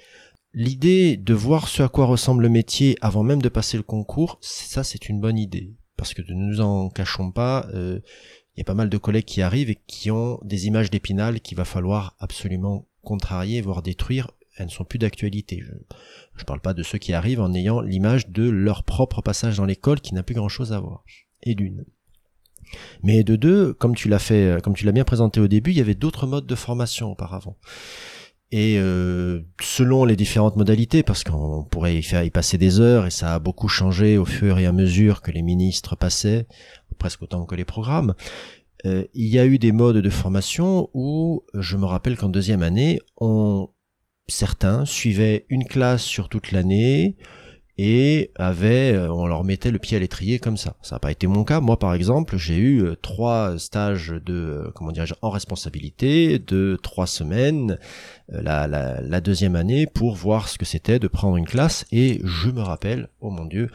L'idée 0.53 1.17
de 1.17 1.33
voir 1.33 1.67
ce 1.67 1.83
à 1.83 1.89
quoi 1.89 2.05
ressemble 2.05 2.43
le 2.43 2.49
métier 2.49 2.95
avant 3.01 3.23
même 3.23 3.41
de 3.41 3.49
passer 3.49 3.77
le 3.77 3.83
concours, 3.83 4.37
ça 4.41 4.83
c'est 4.83 5.09
une 5.09 5.19
bonne 5.19 5.37
idée. 5.37 5.73
Parce 5.97 6.13
que 6.13 6.21
ne 6.21 6.33
nous 6.33 6.61
en 6.61 6.89
cachons 6.89 7.31
pas, 7.31 7.67
euh, 7.73 7.99
il 8.55 8.59
y 8.59 8.61
a 8.61 8.65
pas 8.65 8.73
mal 8.73 8.89
de 8.89 8.97
collègues 8.97 9.25
qui 9.25 9.41
arrivent 9.41 9.69
et 9.69 9.81
qui 9.87 10.11
ont 10.11 10.39
des 10.43 10.67
images 10.67 10.91
d'épinal 10.91 11.41
qu'il 11.41 11.57
va 11.57 11.65
falloir 11.65 12.15
absolument 12.19 12.87
contrarier, 13.03 13.61
voire 13.61 13.81
détruire. 13.81 14.31
Elles 14.57 14.67
ne 14.67 14.71
sont 14.71 14.83
plus 14.83 14.99
d'actualité. 14.99 15.63
Je 16.35 16.41
ne 16.41 16.45
parle 16.45 16.61
pas 16.61 16.73
de 16.73 16.83
ceux 16.83 16.99
qui 16.99 17.13
arrivent 17.13 17.41
en 17.41 17.53
ayant 17.53 17.81
l'image 17.81 18.29
de 18.29 18.47
leur 18.47 18.83
propre 18.83 19.21
passage 19.21 19.57
dans 19.57 19.65
l'école 19.65 19.99
qui 19.99 20.13
n'a 20.13 20.23
plus 20.23 20.35
grand 20.35 20.49
chose 20.49 20.73
à 20.73 20.79
voir. 20.79 21.03
Et 21.41 21.55
d'une. 21.55 21.85
Mais 23.01 23.23
de 23.23 23.35
deux, 23.35 23.73
comme 23.73 23.95
tu 23.95 24.09
l'as 24.09 24.19
fait, 24.19 24.61
comme 24.63 24.75
tu 24.75 24.85
l'as 24.85 24.91
bien 24.91 25.03
présenté 25.03 25.39
au 25.39 25.47
début, 25.47 25.71
il 25.71 25.77
y 25.77 25.81
avait 25.81 25.95
d'autres 25.95 26.27
modes 26.27 26.47
de 26.47 26.55
formation 26.55 27.11
auparavant. 27.11 27.57
Et 28.51 28.77
euh, 28.77 29.41
selon 29.59 30.05
les 30.05 30.15
différentes 30.15 30.57
modalités, 30.57 31.01
parce 31.01 31.23
qu'on 31.23 31.63
pourrait 31.63 31.99
y 31.99 32.29
passer 32.29 32.59
des 32.59 32.79
heures, 32.79 33.07
et 33.07 33.09
ça 33.09 33.33
a 33.33 33.39
beaucoup 33.39 33.67
changé 33.67 34.19
au 34.19 34.25
fur 34.25 34.59
et 34.59 34.67
à 34.67 34.71
mesure 34.71 35.23
que 35.23 35.31
les 35.31 35.41
ministres 35.41 35.95
passaient, 35.95 36.47
presque 36.99 37.23
autant 37.23 37.45
que 37.45 37.55
les 37.55 37.65
programmes. 37.65 38.13
Euh, 38.85 39.05
il 39.13 39.27
y 39.27 39.39
a 39.39 39.45
eu 39.45 39.59
des 39.59 39.71
modes 39.71 39.97
de 39.97 40.09
formation 40.09 40.89
où 40.93 41.43
je 41.53 41.77
me 41.77 41.85
rappelle 41.85 42.17
qu'en 42.17 42.29
deuxième 42.29 42.63
année, 42.63 42.99
on, 43.17 43.69
certains 44.27 44.85
suivaient 44.85 45.45
une 45.49 45.65
classe 45.65 46.03
sur 46.03 46.29
toute 46.29 46.51
l'année, 46.51 47.15
et 47.79 48.31
avait, 48.35 48.91
euh, 48.93 49.11
on 49.11 49.25
leur 49.25 49.43
mettait 49.43 49.71
le 49.71 49.79
pied 49.79 49.97
à 49.97 49.99
l'étrier 49.99 50.37
comme 50.37 50.57
ça. 50.57 50.75
Ça 50.83 50.95
n'a 50.95 50.99
pas 50.99 51.11
été 51.11 51.25
mon 51.25 51.43
cas. 51.43 51.59
Moi, 51.59 51.79
par 51.79 51.95
exemple, 51.95 52.37
j'ai 52.37 52.55
eu 52.57 52.83
euh, 52.83 52.95
trois 52.95 53.57
stages 53.57 54.13
de, 54.23 54.71
comment 54.75 54.91
dirais-je, 54.91 55.15
en 55.23 55.31
responsabilité 55.31 56.37
de 56.37 56.77
trois 56.83 57.07
semaines, 57.07 57.79
la, 58.29 58.67
la, 58.67 59.01
la 59.01 59.21
deuxième 59.21 59.55
année, 59.55 59.87
pour 59.87 60.13
voir 60.13 60.49
ce 60.49 60.59
que 60.59 60.65
c'était 60.65 60.99
de 60.99 61.07
prendre 61.07 61.35
une 61.35 61.47
classe. 61.47 61.85
Et 61.91 62.21
je 62.23 62.49
me 62.49 62.61
rappelle, 62.61 63.09
oh 63.21 63.31
mon 63.31 63.45
Dieu, 63.45 63.71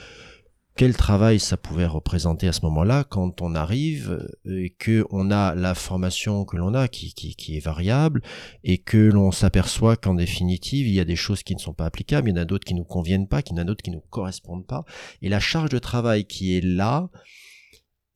quel 0.78 0.96
travail 0.96 1.40
ça 1.40 1.56
pouvait 1.56 1.86
représenter 1.86 2.46
à 2.46 2.52
ce 2.52 2.60
moment-là 2.62 3.02
quand 3.02 3.42
on 3.42 3.56
arrive 3.56 4.12
euh, 4.46 4.62
et 4.62 4.70
que 4.70 5.04
on 5.10 5.32
a 5.32 5.56
la 5.56 5.74
formation 5.74 6.44
que 6.44 6.56
l'on 6.56 6.72
a 6.72 6.86
qui, 6.86 7.12
qui, 7.14 7.56
est 7.56 7.60
variable 7.60 8.22
et 8.62 8.78
que 8.78 8.96
l'on 8.96 9.32
s'aperçoit 9.32 9.96
qu'en 9.96 10.14
définitive 10.14 10.86
il 10.86 10.94
y 10.94 11.00
a 11.00 11.04
des 11.04 11.16
choses 11.16 11.42
qui 11.42 11.56
ne 11.56 11.60
sont 11.60 11.74
pas 11.74 11.84
applicables, 11.84 12.28
il 12.28 12.36
y 12.36 12.38
en 12.38 12.42
a 12.42 12.44
d'autres 12.44 12.64
qui 12.64 12.74
nous 12.74 12.84
conviennent 12.84 13.26
pas, 13.26 13.42
qu'il 13.42 13.56
y 13.56 13.58
en 13.58 13.62
a 13.62 13.64
d'autres 13.64 13.82
qui 13.82 13.90
nous 13.90 14.04
correspondent 14.08 14.68
pas 14.68 14.84
et 15.20 15.28
la 15.28 15.40
charge 15.40 15.70
de 15.70 15.80
travail 15.80 16.26
qui 16.26 16.56
est 16.56 16.64
là 16.64 17.10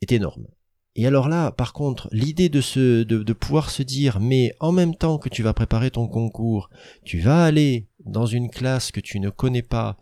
est 0.01 0.13
énorme. 0.13 0.47
Et 0.95 1.07
alors 1.07 1.29
là, 1.29 1.51
par 1.51 1.73
contre, 1.73 2.09
l'idée 2.13 2.49
de, 2.49 2.61
se, 2.61 3.03
de 3.03 3.33
pouvoir 3.33 3.71
se 3.71 3.83
dire, 3.83 4.21
mais 4.21 4.55
en 4.61 4.73
même 4.73 4.95
temps 4.95 5.19
que 5.19 5.31
tu 5.31 5.43
vas 5.43 5.55
préparer 5.55 5.91
ton 5.91 6.07
concours, 6.07 6.69
tu 7.03 7.19
vas 7.19 7.45
aller 7.45 7.89
dans 8.05 8.27
une 8.27 8.51
classe 8.51 8.91
que 8.91 9.01
tu 9.01 9.21
ne 9.21 9.31
connais 9.31 9.63
pas, 9.63 9.97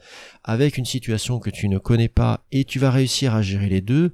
avec 0.44 0.78
une 0.78 0.84
situation 0.84 1.38
que 1.38 1.50
tu 1.50 1.68
ne 1.68 1.78
connais 1.78 2.08
pas, 2.08 2.44
et 2.52 2.64
tu 2.64 2.78
vas 2.78 2.90
réussir 2.90 3.34
à 3.34 3.42
gérer 3.42 3.68
les 3.68 3.80
deux, 3.80 4.12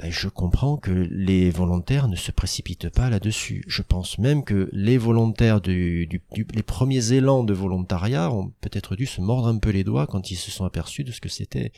ben 0.00 0.10
je 0.10 0.28
comprends 0.28 0.78
que 0.78 0.90
les 1.10 1.50
volontaires 1.50 2.08
ne 2.08 2.16
se 2.16 2.32
précipitent 2.32 2.88
pas 2.88 3.10
là-dessus. 3.10 3.62
Je 3.66 3.82
pense 3.82 4.18
même 4.18 4.44
que 4.44 4.70
les 4.72 4.96
volontaires 4.96 5.60
du, 5.60 6.06
du, 6.06 6.22
les 6.54 6.62
premiers 6.62 7.12
élans 7.12 7.44
de 7.44 7.52
volontariat 7.52 8.32
ont 8.32 8.50
peut-être 8.62 8.96
dû 8.96 9.04
se 9.04 9.20
mordre 9.20 9.48
un 9.48 9.58
peu 9.58 9.70
les 9.70 9.84
doigts 9.84 10.06
quand 10.06 10.30
ils 10.30 10.36
se 10.36 10.50
sont 10.50 10.64
aperçus 10.64 11.04
de 11.04 11.12
ce 11.12 11.20
que 11.20 11.28
c'était 11.28 11.72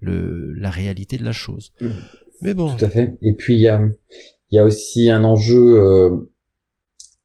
le, 0.00 0.52
la 0.54 0.70
réalité 0.70 1.18
de 1.18 1.24
la 1.24 1.32
chose. 1.32 1.72
Mmh. 1.80 1.88
Mais 2.40 2.54
bon. 2.54 2.74
Tout 2.74 2.84
à 2.84 2.88
fait. 2.88 3.16
Et 3.22 3.34
puis 3.34 3.54
il 3.54 3.60
y 3.60 3.68
a, 3.68 3.80
y 4.50 4.58
a 4.58 4.64
aussi 4.64 5.08
un 5.08 5.22
enjeu 5.22 5.80
euh, 5.80 6.31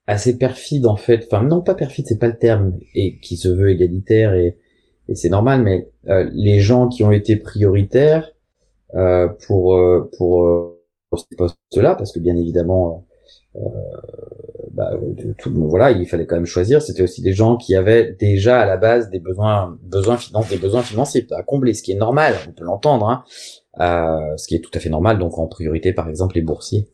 assez 0.07 0.37
perfide 0.37 0.87
en 0.87 0.95
fait. 0.95 1.27
Enfin 1.29 1.43
non 1.43 1.61
pas 1.61 1.75
perfide, 1.75 2.05
c'est 2.07 2.19
pas 2.19 2.27
le 2.27 2.37
terme, 2.37 2.79
et 2.95 3.19
qui 3.19 3.37
se 3.37 3.49
veut 3.49 3.69
égalitaire 3.69 4.33
et, 4.33 4.57
et 5.09 5.15
c'est 5.15 5.29
normal. 5.29 5.61
Mais 5.63 5.89
euh, 6.07 6.29
les 6.33 6.59
gens 6.59 6.87
qui 6.87 7.03
ont 7.03 7.11
été 7.11 7.35
prioritaires 7.35 8.31
euh, 8.95 9.27
pour 9.45 9.75
euh, 9.75 10.09
pour, 10.17 10.45
euh, 10.45 10.81
pour 11.09 11.19
ces 11.19 11.35
postes-là, 11.35 11.95
parce 11.95 12.11
que 12.11 12.19
bien 12.19 12.35
évidemment. 12.35 13.05
Bah, 14.71 14.91
tout, 15.39 15.51
voilà, 15.67 15.89
il 15.89 16.05
fallait 16.05 16.27
quand 16.27 16.35
même 16.35 16.45
choisir. 16.45 16.83
C'était 16.83 17.01
aussi 17.01 17.23
des 17.23 17.33
gens 17.33 17.57
qui 17.57 17.75
avaient 17.75 18.11
déjà 18.11 18.61
à 18.61 18.67
la 18.67 18.77
base 18.77 19.09
des 19.09 19.19
besoins, 19.19 19.75
besoins 19.81 20.19
des 20.47 20.57
besoins 20.57 20.83
financiers 20.83 21.25
à 21.31 21.41
combler, 21.41 21.73
ce 21.73 21.81
qui 21.81 21.93
est 21.93 21.95
normal. 21.95 22.35
On 22.47 22.51
peut 22.51 22.63
l'entendre. 22.63 23.09
Hein. 23.09 23.23
Euh, 23.79 24.35
ce 24.37 24.47
qui 24.47 24.55
est 24.55 24.59
tout 24.59 24.71
à 24.73 24.79
fait 24.79 24.89
normal, 24.89 25.19
donc 25.19 25.37
en 25.37 25.47
priorité 25.47 25.93
par 25.93 26.09
exemple 26.09 26.35
les 26.35 26.41
boursiers. 26.41 26.87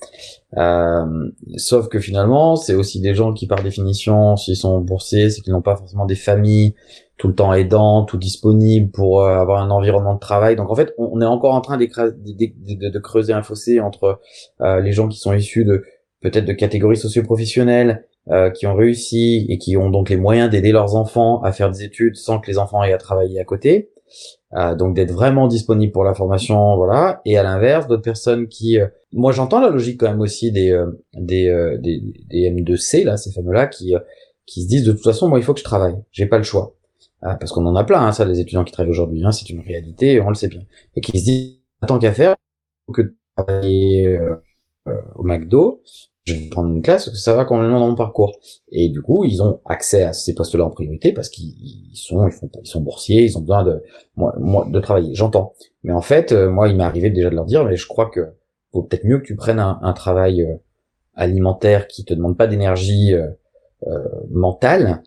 Euh, 0.58 1.30
sauf 1.56 1.88
que 1.88 2.00
finalement, 2.00 2.56
c'est 2.56 2.76
aussi 2.76 3.00
des 3.00 3.16
gens 3.16 3.34
qui 3.34 3.48
par 3.48 3.64
définition, 3.64 4.36
s'ils 4.36 4.58
sont 4.58 4.80
boursiers, 4.82 5.30
c'est 5.30 5.42
qu'ils 5.42 5.54
n'ont 5.54 5.62
pas 5.62 5.78
forcément 5.78 6.06
des 6.06 6.16
familles 6.16 6.76
tout 7.18 7.28
le 7.28 7.36
temps 7.36 7.54
aidants, 7.54 8.04
tout 8.04 8.18
disponibles 8.18 8.92
pour 8.92 9.22
euh, 9.22 9.38
avoir 9.38 9.62
un 9.62 9.70
environnement 9.70 10.16
de 10.16 10.20
travail. 10.20 10.56
Donc 10.56 10.70
en 10.70 10.76
fait, 10.76 10.94
on, 10.98 11.22
est 11.22 11.26
encore 11.26 11.54
en 11.54 11.62
train 11.62 11.78
de, 11.78 13.00
creuser 13.00 13.34
un 13.34 13.44
fossé 13.44 13.80
entre 13.80 14.20
euh, 14.62 14.82
les 14.82 14.92
gens 14.92 15.08
qui 15.08 15.20
sont 15.20 15.34
issus 15.34 15.64
de 15.64 15.84
peut-être 16.22 16.46
de 16.46 16.54
catégories 16.54 16.98
socio-professionnelles, 16.98 18.06
euh, 18.30 18.50
qui 18.50 18.68
ont 18.68 18.76
réussi 18.76 19.46
et 19.50 19.58
qui 19.58 19.76
ont 19.76 19.90
donc 19.90 20.10
les 20.10 20.16
moyens 20.16 20.50
d'aider 20.50 20.72
leurs 20.72 20.96
enfants 20.96 21.42
à 21.44 21.52
faire 21.52 21.70
des 21.70 21.84
études 21.84 22.16
sans 22.16 22.40
que 22.40 22.50
les 22.50 22.58
enfants 22.58 22.82
aient 22.84 22.94
à 22.94 22.98
travailler 22.98 23.40
à 23.40 23.44
côté, 23.44 23.90
euh, 24.56 24.76
donc 24.76 24.96
d'être 24.96 25.12
vraiment 25.12 25.48
disponible 25.48 25.92
pour 25.92 26.04
la 26.04 26.14
formation, 26.14 26.76
voilà. 26.76 27.22
Et 27.26 27.38
à 27.38 27.44
l'inverse, 27.44 27.88
d'autres 27.88 28.04
personnes 28.04 28.48
qui, 28.48 28.80
euh, 28.80 28.88
moi 29.12 29.32
j'entends 29.32 29.60
la 29.60 29.70
logique 29.70 30.00
quand 30.00 30.10
même 30.10 30.22
aussi 30.22 30.52
des 30.52 30.72
euh, 30.72 30.92
des, 31.16 31.78
des, 31.80 32.02
des 32.30 32.52
M2C 32.52 33.04
là, 33.04 33.18
ces 33.18 33.32
fameux-là 33.32 33.68
qui 33.68 33.96
qui 34.46 34.64
se 34.64 34.68
disent 34.68 34.86
de 34.86 34.92
toute 34.92 35.04
façon 35.04 35.28
moi 35.30 35.40
il 35.40 35.44
faut 35.44 35.54
que 35.54 35.60
je 35.60 35.64
travaille, 35.64 35.96
j'ai 36.12 36.28
pas 36.28 36.38
le 36.38 36.44
choix, 36.44 36.76
parce 37.22 37.52
qu'on 37.52 37.66
en 37.66 37.76
a 37.76 37.84
plein, 37.84 38.02
hein, 38.02 38.12
ça, 38.12 38.26
les 38.26 38.40
étudiants 38.40 38.64
qui 38.64 38.74
travaillent 38.74 38.92
aujourd'hui, 38.92 39.24
hein, 39.26 39.32
c'est 39.32 39.50
une 39.50 39.62
réalité, 39.62 40.20
on 40.22 40.30
le 40.30 40.36
sait 40.36 40.50
bien, 40.50 40.62
et 40.96 41.02
qui 41.02 41.20
se 41.20 41.26
disent 41.26 41.60
tant 41.88 42.00
qu'à 42.00 42.12
faire, 42.12 42.36
que 42.94 43.16
travailler 43.36 44.20
au 45.16 45.24
McDo, 45.24 45.82
je 46.26 46.36
vais 46.36 46.50
prendre 46.50 46.70
une 46.70 46.82
classe 46.82 47.06
parce 47.06 47.18
que 47.18 47.24
ça 47.24 47.36
va 47.36 47.44
complètement 47.44 47.80
dans 47.80 47.90
mon 47.90 47.96
parcours. 47.96 48.40
Et 48.72 48.90
du 48.90 49.02
coup, 49.02 49.26
ils 49.26 49.44
ont 49.44 49.60
accès 49.66 50.04
à 50.04 50.14
ces 50.14 50.34
postes-là 50.34 50.66
en 50.66 50.70
priorité 50.70 51.12
parce 51.12 51.30
qu'ils 51.30 51.92
sont, 51.96 52.26
ils, 52.28 52.32
font, 52.32 52.50
ils 52.62 52.68
sont 52.68 52.82
boursiers, 52.82 53.24
ils 53.24 53.38
ont 53.38 53.42
besoin 53.42 53.64
de, 53.64 53.84
moi, 54.16 54.66
de 54.70 54.80
travailler. 54.80 55.14
J'entends. 55.16 55.54
Mais 55.84 55.92
en 55.92 56.02
fait, 56.02 56.32
euh, 56.32 56.50
moi, 56.50 56.70
il 56.70 56.78
m'est 56.78 56.84
arrivé 56.84 57.10
déjà 57.10 57.30
de 57.30 57.36
leur 57.36 57.46
dire, 57.46 57.66
mais 57.66 57.76
je 57.76 57.88
crois 57.88 58.10
que 58.10 58.34
vaut 58.72 58.84
peut-être 58.84 59.04
mieux 59.04 59.20
que 59.20 59.26
tu 59.26 59.36
prennes 59.36 59.60
un, 59.60 59.80
un 59.82 59.94
travail 59.94 60.44
euh, 60.44 60.56
alimentaire 61.14 61.88
qui 61.88 62.06
te 62.06 62.14
demande 62.14 62.38
pas 62.38 62.48
d'énergie 62.48 63.14
euh, 63.14 63.28
euh 63.88 64.00
mentale, 64.32 65.04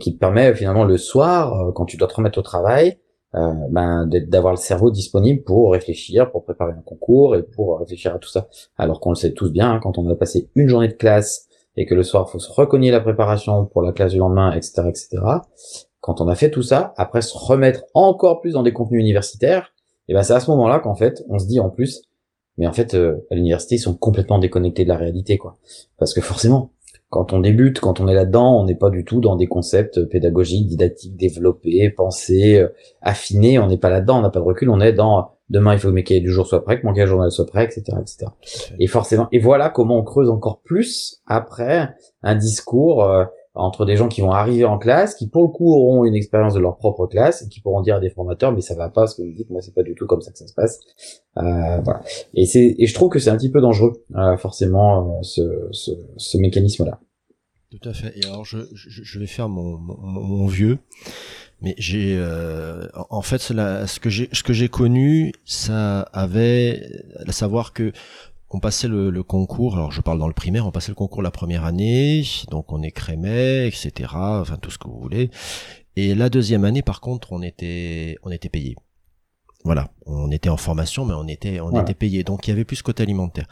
qui 0.00 0.12
te 0.12 0.18
permet 0.18 0.54
finalement 0.54 0.84
le 0.84 0.98
soir, 0.98 1.72
quand 1.74 1.84
tu 1.84 1.96
dois 1.96 2.08
te 2.08 2.14
remettre 2.14 2.38
au 2.38 2.42
travail, 2.42 2.98
euh, 3.34 3.52
ben, 3.70 4.06
d'avoir 4.06 4.54
le 4.54 4.58
cerveau 4.58 4.90
disponible 4.90 5.42
pour 5.42 5.72
réfléchir, 5.72 6.30
pour 6.30 6.44
préparer 6.44 6.72
un 6.72 6.82
concours 6.82 7.36
et 7.36 7.42
pour 7.42 7.78
réfléchir 7.78 8.14
à 8.14 8.18
tout 8.18 8.28
ça. 8.28 8.48
Alors 8.76 9.00
qu'on 9.00 9.10
le 9.10 9.16
sait 9.16 9.32
tous 9.32 9.50
bien, 9.50 9.72
hein, 9.72 9.80
quand 9.82 9.98
on 9.98 10.08
a 10.08 10.14
passé 10.14 10.48
une 10.54 10.68
journée 10.68 10.88
de 10.88 10.94
classe 10.94 11.46
et 11.76 11.84
que 11.84 11.94
le 11.94 12.02
soir 12.02 12.30
faut 12.30 12.38
se 12.38 12.50
recogner 12.50 12.90
la 12.90 13.00
préparation 13.00 13.66
pour 13.66 13.82
la 13.82 13.92
classe 13.92 14.12
du 14.12 14.18
lendemain, 14.18 14.52
etc., 14.52 14.82
etc. 14.88 15.08
Quand 16.00 16.20
on 16.20 16.28
a 16.28 16.34
fait 16.34 16.50
tout 16.50 16.62
ça, 16.62 16.94
après 16.96 17.20
se 17.20 17.36
remettre 17.36 17.84
encore 17.92 18.40
plus 18.40 18.52
dans 18.52 18.62
des 18.62 18.72
contenus 18.72 19.00
universitaires, 19.00 19.72
et 20.08 20.14
ben 20.14 20.22
c'est 20.22 20.32
à 20.32 20.40
ce 20.40 20.50
moment-là 20.50 20.80
qu'en 20.80 20.94
fait 20.94 21.22
on 21.28 21.38
se 21.38 21.46
dit 21.46 21.60
en 21.60 21.68
plus, 21.68 22.02
mais 22.56 22.66
en 22.66 22.72
fait 22.72 22.94
euh, 22.94 23.26
à 23.30 23.34
l'université 23.34 23.74
ils 23.74 23.80
sont 23.80 23.94
complètement 23.94 24.38
déconnectés 24.38 24.84
de 24.84 24.88
la 24.88 24.96
réalité 24.96 25.36
quoi, 25.36 25.58
parce 25.98 26.14
que 26.14 26.20
forcément 26.20 26.72
quand 27.10 27.32
on 27.32 27.40
débute, 27.40 27.80
quand 27.80 28.00
on 28.00 28.08
est 28.08 28.14
là-dedans, 28.14 28.60
on 28.60 28.64
n'est 28.64 28.74
pas 28.74 28.90
du 28.90 29.04
tout 29.04 29.20
dans 29.20 29.36
des 29.36 29.46
concepts 29.46 30.04
pédagogiques, 30.04 30.66
didactiques, 30.66 31.16
développés, 31.16 31.88
pensés, 31.90 32.60
euh, 32.60 32.68
affinés. 33.00 33.58
On 33.58 33.66
n'est 33.66 33.78
pas 33.78 33.88
là-dedans, 33.88 34.18
on 34.18 34.22
n'a 34.22 34.30
pas 34.30 34.40
de 34.40 34.44
recul. 34.44 34.68
On 34.68 34.80
est 34.80 34.92
dans 34.92 35.30
demain, 35.48 35.72
il 35.72 35.78
faut 35.78 35.88
que 35.88 35.94
mes 35.94 36.04
cahiers 36.04 36.20
du 36.20 36.30
jour 36.30 36.46
soient 36.46 36.62
prêts, 36.62 36.78
que 36.80 36.86
mon 36.86 36.92
cahier 36.92 37.06
journal 37.06 37.30
soit 37.30 37.46
prêt, 37.46 37.64
etc., 37.64 37.82
etc. 38.00 38.26
Et 38.78 38.86
forcément, 38.86 39.28
et 39.32 39.38
voilà 39.38 39.70
comment 39.70 39.98
on 39.98 40.02
creuse 40.02 40.28
encore 40.28 40.60
plus 40.60 41.22
après 41.26 41.94
un 42.22 42.34
discours 42.34 43.04
euh, 43.04 43.24
entre 43.58 43.84
des 43.84 43.96
gens 43.96 44.08
qui 44.08 44.20
vont 44.20 44.32
arriver 44.32 44.64
en 44.64 44.78
classe, 44.78 45.14
qui 45.14 45.28
pour 45.28 45.42
le 45.42 45.48
coup 45.48 45.74
auront 45.74 46.04
une 46.04 46.14
expérience 46.14 46.54
de 46.54 46.60
leur 46.60 46.76
propre 46.76 47.06
classe 47.06 47.42
et 47.42 47.48
qui 47.48 47.60
pourront 47.60 47.82
dire 47.82 47.96
à 47.96 48.00
des 48.00 48.10
formateurs 48.10 48.52
mais 48.52 48.60
ça 48.60 48.74
va 48.74 48.88
pas 48.88 49.06
ce 49.06 49.16
que 49.16 49.22
vous 49.22 49.32
dites, 49.32 49.50
moi 49.50 49.60
c'est 49.60 49.74
pas 49.74 49.82
du 49.82 49.94
tout 49.94 50.06
comme 50.06 50.20
ça 50.20 50.32
que 50.32 50.38
ça 50.38 50.46
se 50.46 50.54
passe. 50.54 50.80
Euh, 51.36 51.80
voilà. 51.84 52.00
Et 52.34 52.46
c'est 52.46 52.74
et 52.78 52.86
je 52.86 52.94
trouve 52.94 53.10
que 53.10 53.18
c'est 53.18 53.30
un 53.30 53.36
petit 53.36 53.50
peu 53.50 53.60
dangereux 53.60 54.04
euh, 54.16 54.36
forcément 54.36 55.18
euh, 55.18 55.22
ce, 55.22 55.68
ce, 55.72 55.90
ce 56.16 56.38
mécanisme 56.38 56.84
là. 56.84 57.00
Tout 57.70 57.86
à 57.86 57.92
fait. 57.92 58.16
Et 58.16 58.24
alors 58.24 58.44
je, 58.44 58.58
je, 58.72 59.02
je 59.02 59.18
vais 59.18 59.26
faire 59.26 59.48
mon, 59.48 59.76
mon, 59.76 60.46
vieux. 60.46 60.78
Mais 61.60 61.74
j'ai, 61.76 62.16
euh, 62.16 62.86
en 63.10 63.20
fait, 63.20 63.38
ce 63.38 63.98
que 63.98 64.08
j'ai, 64.08 64.28
ce 64.32 64.42
que 64.42 64.52
j'ai 64.52 64.68
connu, 64.68 65.32
ça 65.44 66.02
avait, 66.12 66.88
à 67.26 67.32
savoir 67.32 67.72
que 67.72 67.92
on 68.50 68.60
passait 68.60 68.88
le, 68.88 69.10
le, 69.10 69.22
concours, 69.22 69.76
alors 69.76 69.92
je 69.92 70.00
parle 70.00 70.18
dans 70.18 70.28
le 70.28 70.34
primaire, 70.34 70.66
on 70.66 70.70
passait 70.70 70.90
le 70.90 70.96
concours 70.96 71.22
la 71.22 71.30
première 71.30 71.64
année, 71.64 72.24
donc 72.50 72.72
on 72.72 72.82
écrémait, 72.82 73.68
etc., 73.68 74.10
enfin 74.14 74.56
tout 74.56 74.70
ce 74.70 74.78
que 74.78 74.88
vous 74.88 74.98
voulez. 74.98 75.30
Et 75.96 76.14
la 76.14 76.30
deuxième 76.30 76.64
année, 76.64 76.82
par 76.82 77.00
contre, 77.00 77.32
on 77.32 77.42
était, 77.42 78.16
on 78.22 78.30
était 78.30 78.48
payé. 78.48 78.76
Voilà, 79.64 79.90
on 80.06 80.30
était 80.30 80.48
en 80.48 80.56
formation, 80.56 81.04
mais 81.04 81.14
on 81.14 81.26
était, 81.26 81.60
on 81.60 81.78
était 81.80 81.94
payé. 81.94 82.22
Donc 82.22 82.46
il 82.46 82.50
y 82.50 82.52
avait 82.52 82.64
plus 82.64 82.82
côté 82.82 83.02
alimentaire. 83.02 83.46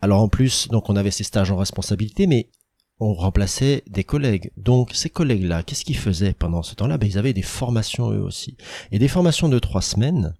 Alors 0.00 0.20
en 0.20 0.28
plus, 0.28 0.68
donc 0.68 0.88
on 0.88 0.96
avait 0.96 1.10
ces 1.10 1.24
stages 1.24 1.50
en 1.50 1.56
responsabilité, 1.56 2.26
mais 2.26 2.50
on 2.98 3.14
remplaçait 3.14 3.84
des 3.86 4.04
collègues. 4.04 4.50
Donc 4.56 4.92
ces 4.94 5.10
collègues-là, 5.10 5.62
qu'est-ce 5.62 5.84
qu'ils 5.84 5.98
faisaient 5.98 6.32
pendant 6.32 6.62
ce 6.62 6.74
temps-là? 6.74 6.98
Ben, 6.98 7.06
Ils 7.06 7.18
avaient 7.18 7.32
des 7.32 7.42
formations 7.42 8.10
eux 8.10 8.22
aussi. 8.22 8.56
Et 8.90 8.98
des 8.98 9.08
formations 9.08 9.48
de 9.48 9.58
trois 9.58 9.82
semaines, 9.82 10.34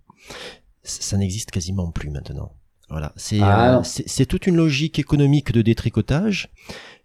ça 0.82 1.16
n'existe 1.16 1.50
quasiment 1.50 1.90
plus 1.90 2.10
maintenant. 2.10 2.56
Voilà, 2.92 3.14
ah, 3.40 3.78
euh, 3.78 3.82
c'est 3.84 4.26
toute 4.26 4.46
une 4.46 4.56
logique 4.56 4.98
économique 4.98 5.50
de 5.50 5.62
détricotage 5.62 6.50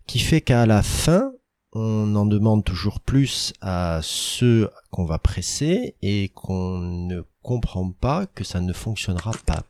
qui 0.05 0.19
fait 0.19 0.41
qu'à 0.41 0.65
la 0.65 0.83
fin, 0.83 1.31
on 1.71 2.13
en 2.17 2.25
demande 2.25 2.65
toujours 2.65 2.99
plus 2.99 3.53
à 3.61 4.01
ceux 4.03 4.69
qu'on 4.91 5.05
va 5.05 5.17
presser 5.17 5.95
et 6.01 6.27
qu'on 6.35 6.79
ne 6.79 7.21
comprend 7.41 7.89
pas 7.89 8.25
que 8.25 8.43
ça 8.43 8.59
ne 8.59 8.73
fonctionnera 8.73 9.31
pas. 9.45 9.63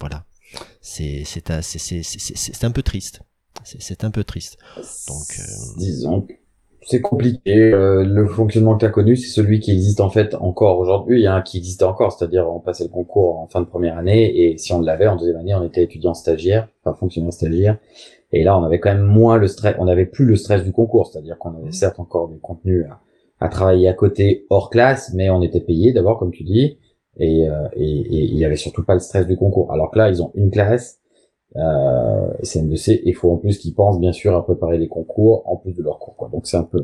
Voilà. 0.00 0.24
C'est 0.80 1.24
c'est 1.24 1.42
c'est 1.62 2.64
un 2.64 2.70
peu 2.70 2.82
triste. 2.82 3.20
C'est 3.62 4.04
un 4.04 4.10
peu 4.10 4.24
triste. 4.24 4.56
Donc 5.06 5.38
euh... 5.38 5.42
disons 5.76 6.26
c'est 6.86 7.00
compliqué. 7.00 7.72
Euh, 7.72 8.04
le 8.04 8.26
fonctionnement 8.28 8.74
que 8.74 8.80
tu 8.80 8.86
as 8.86 8.90
connu, 8.90 9.16
c'est 9.16 9.28
celui 9.28 9.58
qui 9.58 9.72
existe 9.72 10.00
en 10.00 10.08
fait 10.08 10.36
encore 10.36 10.78
aujourd'hui. 10.78 11.26
Un 11.26 11.42
qui 11.42 11.58
existe 11.58 11.82
encore, 11.82 12.12
c'est-à-dire 12.12 12.48
on 12.48 12.60
passait 12.60 12.84
le 12.84 12.90
concours 12.90 13.40
en 13.40 13.48
fin 13.48 13.60
de 13.60 13.66
première 13.66 13.98
année 13.98 14.44
et 14.44 14.56
si 14.56 14.72
on 14.72 14.80
l'avait 14.80 15.08
en 15.08 15.16
deuxième 15.16 15.36
année, 15.36 15.54
on 15.54 15.64
était 15.64 15.82
étudiant 15.82 16.14
stagiaire, 16.14 16.68
enfin 16.84 16.96
fonctionnaire 16.96 17.32
stagiaire. 17.32 17.78
Et 18.32 18.44
là, 18.44 18.56
on 18.56 18.62
avait 18.62 18.78
quand 18.78 18.92
même 18.92 19.04
moins 19.04 19.36
le 19.36 19.48
stress, 19.48 19.74
on 19.78 19.86
n'avait 19.86 20.06
plus 20.06 20.24
le 20.24 20.36
stress 20.36 20.62
du 20.62 20.72
concours, 20.72 21.08
c'est-à-dire 21.08 21.38
qu'on 21.38 21.56
avait 21.56 21.72
certes 21.72 21.98
encore 21.98 22.28
des 22.28 22.38
contenus 22.38 22.86
à, 23.40 23.48
travailler 23.48 23.88
à 23.88 23.92
côté 23.92 24.46
hors 24.48 24.70
classe, 24.70 25.12
mais 25.12 25.28
on 25.28 25.42
était 25.42 25.60
payé 25.60 25.92
d'abord, 25.92 26.18
comme 26.18 26.30
tu 26.30 26.44
dis, 26.44 26.78
et, 27.18 27.48
euh, 27.48 27.68
et, 27.74 27.84
et 27.84 28.24
il 28.24 28.36
y 28.36 28.44
avait 28.44 28.56
surtout 28.56 28.84
pas 28.84 28.94
le 28.94 29.00
stress 29.00 29.26
du 29.26 29.36
concours. 29.36 29.72
Alors 29.72 29.90
que 29.90 29.98
là, 29.98 30.08
ils 30.08 30.22
ont 30.22 30.30
une 30.34 30.50
classe, 30.50 31.00
euh, 31.58 32.28
CM2C, 32.42 33.00
il 33.04 33.14
faut 33.14 33.32
en 33.32 33.36
plus 33.36 33.58
qu'ils 33.58 33.74
pensent 33.74 33.98
bien 33.98 34.12
sûr 34.12 34.36
à 34.36 34.44
préparer 34.44 34.78
les 34.78 34.88
concours 34.88 35.42
en 35.46 35.56
plus 35.56 35.72
de 35.72 35.82
leurs 35.82 35.98
cours. 35.98 36.14
Quoi. 36.16 36.28
Donc 36.28 36.46
c'est 36.46 36.56
un 36.56 36.64
peu, 36.64 36.82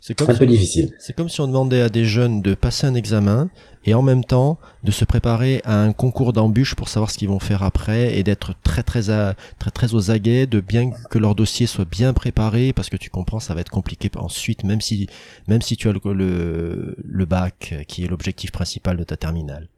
c'est 0.00 0.14
comme 0.14 0.30
un 0.30 0.34
peu 0.34 0.46
difficile. 0.46 0.92
C'est 0.98 1.14
comme 1.14 1.28
si 1.28 1.40
on 1.40 1.48
demandait 1.48 1.82
à 1.82 1.88
des 1.88 2.04
jeunes 2.04 2.40
de 2.40 2.54
passer 2.54 2.86
un 2.86 2.94
examen 2.94 3.50
et 3.84 3.94
en 3.94 4.02
même 4.02 4.24
temps 4.24 4.58
de 4.84 4.90
se 4.90 5.04
préparer 5.04 5.60
à 5.64 5.82
un 5.82 5.92
concours 5.92 6.32
d'embûches 6.32 6.74
pour 6.74 6.88
savoir 6.88 7.10
ce 7.10 7.18
qu'ils 7.18 7.28
vont 7.28 7.40
faire 7.40 7.62
après 7.62 8.16
et 8.16 8.22
d'être 8.22 8.54
très 8.62 8.82
très 8.82 9.02
très 9.02 9.70
très 9.72 9.94
aux 9.94 10.10
aguets, 10.10 10.46
de 10.46 10.60
bien 10.60 10.90
que 11.10 11.18
leur 11.18 11.34
dossier 11.34 11.66
soit 11.66 11.88
bien 11.88 12.12
préparé 12.12 12.72
parce 12.72 12.88
que 12.88 12.96
tu 12.96 13.10
comprends 13.10 13.40
ça 13.40 13.54
va 13.54 13.60
être 13.60 13.70
compliqué 13.70 14.10
ensuite 14.16 14.64
même 14.64 14.80
si 14.80 15.08
même 15.48 15.62
si 15.62 15.76
tu 15.76 15.88
as 15.88 15.92
le, 15.92 16.00
le, 16.12 16.96
le 17.02 17.24
bac 17.24 17.74
qui 17.88 18.04
est 18.04 18.08
l'objectif 18.08 18.52
principal 18.52 18.96
de 18.96 19.04
ta 19.04 19.16
terminale. 19.16 19.68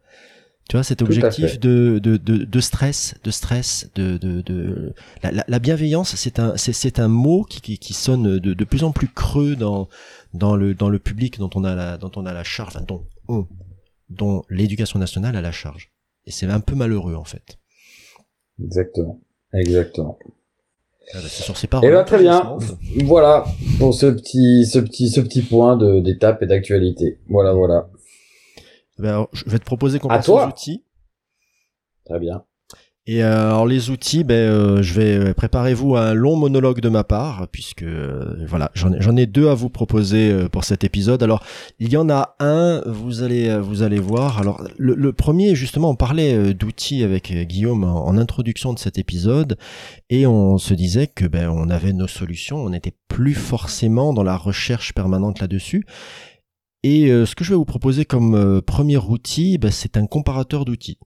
Tu 0.69 0.77
vois, 0.77 0.85
cet 0.85 1.01
objectif 1.01 1.59
de, 1.59 1.99
de, 1.99 2.19
de, 2.19 2.45
de, 2.45 2.61
stress, 2.61 3.15
de 3.25 3.31
stress, 3.31 3.91
de, 3.95 4.19
de, 4.19 4.43
de... 4.43 4.93
La, 5.23 5.43
la, 5.49 5.59
bienveillance, 5.59 6.15
c'est 6.15 6.39
un, 6.39 6.59
c'est, 6.59 6.99
un 6.99 7.09
mot 7.09 7.43
qui, 7.43 7.63
qui, 7.63 7.79
qui 7.79 7.95
sonne 7.95 8.39
de, 8.39 8.53
de 8.53 8.65
plus 8.65 8.85
en 8.85 8.93
plus 8.93 9.09
creux 9.09 9.57
dans, 9.57 9.89
dans 10.35 10.57
le, 10.57 10.75
dans 10.75 10.91
le 10.91 10.99
public 10.99 11.39
dont 11.39 11.49
on 11.55 11.65
a 11.65 11.75
la, 11.75 11.97
dont 11.97 12.11
on 12.17 12.27
a 12.27 12.35
la 12.35 12.45
charge, 12.45 12.77
enfin, 12.77 12.85
dont, 12.87 13.07
dont 14.11 14.43
l'éducation 14.51 14.99
nationale 14.99 15.37
a 15.37 15.41
la 15.41 15.53
charge. 15.53 15.91
Et 16.27 16.31
c'est 16.31 16.45
un 16.45 16.61
peu 16.61 16.75
malheureux, 16.75 17.15
en 17.15 17.25
fait. 17.25 17.59
Exactement. 18.63 19.21
Exactement. 19.55 20.19
Ah 21.15 21.19
bah, 21.23 21.29
c'est 21.29 21.43
sur 21.43 21.57
ces 21.57 21.67
paroles. 21.67 21.87
Et 21.87 21.89
eh 21.89 21.95
ben, 21.95 22.05
très 22.05 22.19
bien. 22.19 22.59
Voilà 23.05 23.47
pour 23.79 23.95
ce 23.95 24.05
petit, 24.05 24.67
ce 24.67 24.79
petit, 24.79 25.09
ce 25.09 25.21
petit 25.23 25.41
point 25.41 25.77
de, 25.77 26.01
d'étape 26.01 26.43
et 26.43 26.47
d'actualité. 26.47 27.19
Voilà, 27.31 27.55
voilà. 27.55 27.89
Ben, 28.99 29.27
je 29.33 29.45
vais 29.47 29.59
te 29.59 29.65
proposer 29.65 29.99
qu'on 29.99 30.09
passe 30.09 30.29
aux 30.29 30.45
outils. 30.47 30.85
Très 32.05 32.19
bien. 32.19 32.45
Et 33.09 33.25
euh, 33.25 33.53
alors 33.53 33.67
les 33.67 33.89
outils, 33.89 34.23
ben 34.23 34.35
euh, 34.35 34.83
je 34.83 34.93
vais 34.93 35.17
euh, 35.17 35.33
préparez-vous 35.33 35.97
à 35.97 36.03
un 36.03 36.13
long 36.13 36.37
monologue 36.37 36.81
de 36.81 36.91
ma 36.91 37.05
part 37.05 37.49
puisque 37.51 37.87
voilà 38.47 38.71
j'en 38.75 38.93
ai, 38.93 39.01
j'en 39.01 39.17
ai 39.17 39.25
deux 39.25 39.49
à 39.49 39.55
vous 39.55 39.71
proposer 39.71 40.47
pour 40.53 40.65
cet 40.65 40.85
épisode. 40.85 41.23
Alors 41.23 41.43
il 41.79 41.91
y 41.91 41.97
en 41.97 42.11
a 42.11 42.37
un, 42.39 42.83
vous 42.85 43.23
allez 43.23 43.59
vous 43.61 43.83
allez 43.83 43.99
voir. 43.99 44.39
Alors 44.39 44.63
le, 44.77 45.13
premier 45.15 45.55
justement 45.55 45.89
on 45.89 45.95
parlait 45.95 46.53
d'outils 46.53 47.03
avec 47.03 47.33
Guillaume 47.33 47.83
en, 47.83 48.19
introduction 48.19 48.75
de 48.75 48.79
cet 48.79 48.99
épisode 48.99 49.57
et 50.11 50.27
on 50.27 50.59
se 50.59 50.75
disait 50.75 51.07
que 51.07 51.25
ben 51.25 51.49
on 51.49 51.71
avait 51.71 51.95
nos 51.95 52.09
solutions, 52.09 52.59
on 52.59 52.69
n'était 52.69 52.95
plus 53.09 53.35
forcément 53.35 54.13
dans 54.13 54.23
la 54.23 54.37
recherche 54.37 54.93
permanente 54.93 55.41
là-dessus. 55.41 55.87
Et 56.83 57.11
euh, 57.11 57.27
ce 57.27 57.35
que 57.35 57.45
je 57.45 57.51
vais 57.51 57.57
vous 57.57 57.65
proposer 57.65 58.05
comme 58.05 58.35
euh, 58.35 58.61
premier 58.61 58.99
outil, 58.99 59.59
bah, 59.59 59.71
c'est 59.71 59.97
un 59.97 60.07
comparateur 60.07 60.65
d'outils. 60.65 60.99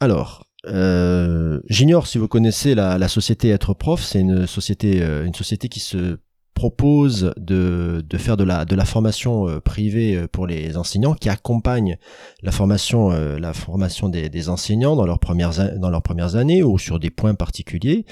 Alors, 0.00 0.46
euh, 0.66 1.60
j'ignore 1.68 2.06
si 2.06 2.18
vous 2.18 2.28
connaissez 2.28 2.74
la, 2.74 3.08
société 3.08 3.48
Être 3.48 3.74
Prof, 3.74 4.02
c'est 4.02 4.20
une 4.20 4.46
société 4.46 5.68
qui 5.68 5.80
se 5.80 6.18
propose 6.58 7.32
de, 7.36 8.04
de 8.04 8.18
faire 8.18 8.36
de 8.36 8.42
la, 8.42 8.64
de 8.64 8.74
la 8.74 8.84
formation 8.84 9.48
euh, 9.48 9.60
privée 9.60 10.16
euh, 10.16 10.26
pour 10.26 10.44
les 10.48 10.76
enseignants, 10.76 11.14
qui 11.14 11.28
accompagne 11.28 11.98
la 12.42 12.50
formation, 12.50 13.12
euh, 13.12 13.38
la 13.38 13.52
formation 13.52 14.08
des, 14.08 14.28
des, 14.28 14.48
enseignants 14.48 14.96
dans 14.96 15.06
leurs, 15.06 15.20
premières, 15.20 15.52
dans 15.78 15.88
leurs 15.88 16.02
premières 16.02 16.34
années 16.34 16.64
ou 16.64 16.76
sur 16.76 16.98
des 16.98 17.10
points 17.10 17.36
particuliers. 17.36 18.06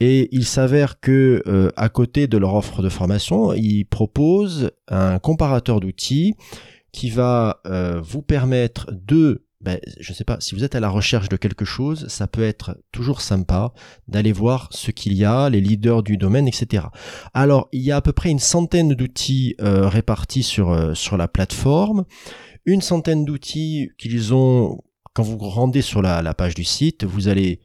Et 0.00 0.30
il 0.32 0.46
s'avère 0.46 1.00
que 1.00 1.42
à 1.76 1.88
côté 1.90 2.26
de 2.28 2.38
leur 2.38 2.54
offre 2.54 2.80
de 2.80 2.88
formation, 2.88 3.52
ils 3.52 3.84
proposent 3.84 4.70
un 4.88 5.18
comparateur 5.18 5.78
d'outils 5.80 6.34
qui 6.92 7.10
va 7.10 7.60
vous 8.02 8.22
permettre 8.22 8.90
de 8.90 9.44
ben, 9.62 9.78
je 10.00 10.12
sais 10.12 10.24
pas, 10.24 10.38
si 10.40 10.56
vous 10.56 10.64
êtes 10.64 10.74
à 10.74 10.80
la 10.80 10.88
recherche 10.88 11.28
de 11.28 11.36
quelque 11.36 11.64
chose, 11.64 12.08
ça 12.08 12.26
peut 12.26 12.42
être 12.42 12.76
toujours 12.90 13.20
sympa 13.20 13.72
d'aller 14.08 14.32
voir 14.32 14.68
ce 14.72 14.90
qu'il 14.90 15.12
y 15.12 15.24
a, 15.24 15.48
les 15.48 15.60
leaders 15.60 16.02
du 16.02 16.16
domaine, 16.16 16.48
etc. 16.48 16.86
Alors, 17.32 17.68
il 17.70 17.82
y 17.82 17.92
a 17.92 17.96
à 17.96 18.00
peu 18.00 18.12
près 18.12 18.30
une 18.30 18.40
centaine 18.40 18.94
d'outils 18.94 19.54
euh, 19.60 19.88
répartis 19.88 20.42
sur, 20.42 20.70
euh, 20.70 20.94
sur 20.94 21.16
la 21.16 21.28
plateforme, 21.28 22.04
une 22.64 22.80
centaine 22.80 23.24
d'outils 23.24 23.90
qu'ils 23.98 24.34
ont, 24.34 24.78
quand 25.14 25.22
vous 25.22 25.38
rendez 25.38 25.82
sur 25.82 26.02
la, 26.02 26.22
la 26.22 26.34
page 26.34 26.54
du 26.56 26.64
site, 26.64 27.04
vous 27.04 27.28
allez 27.28 27.60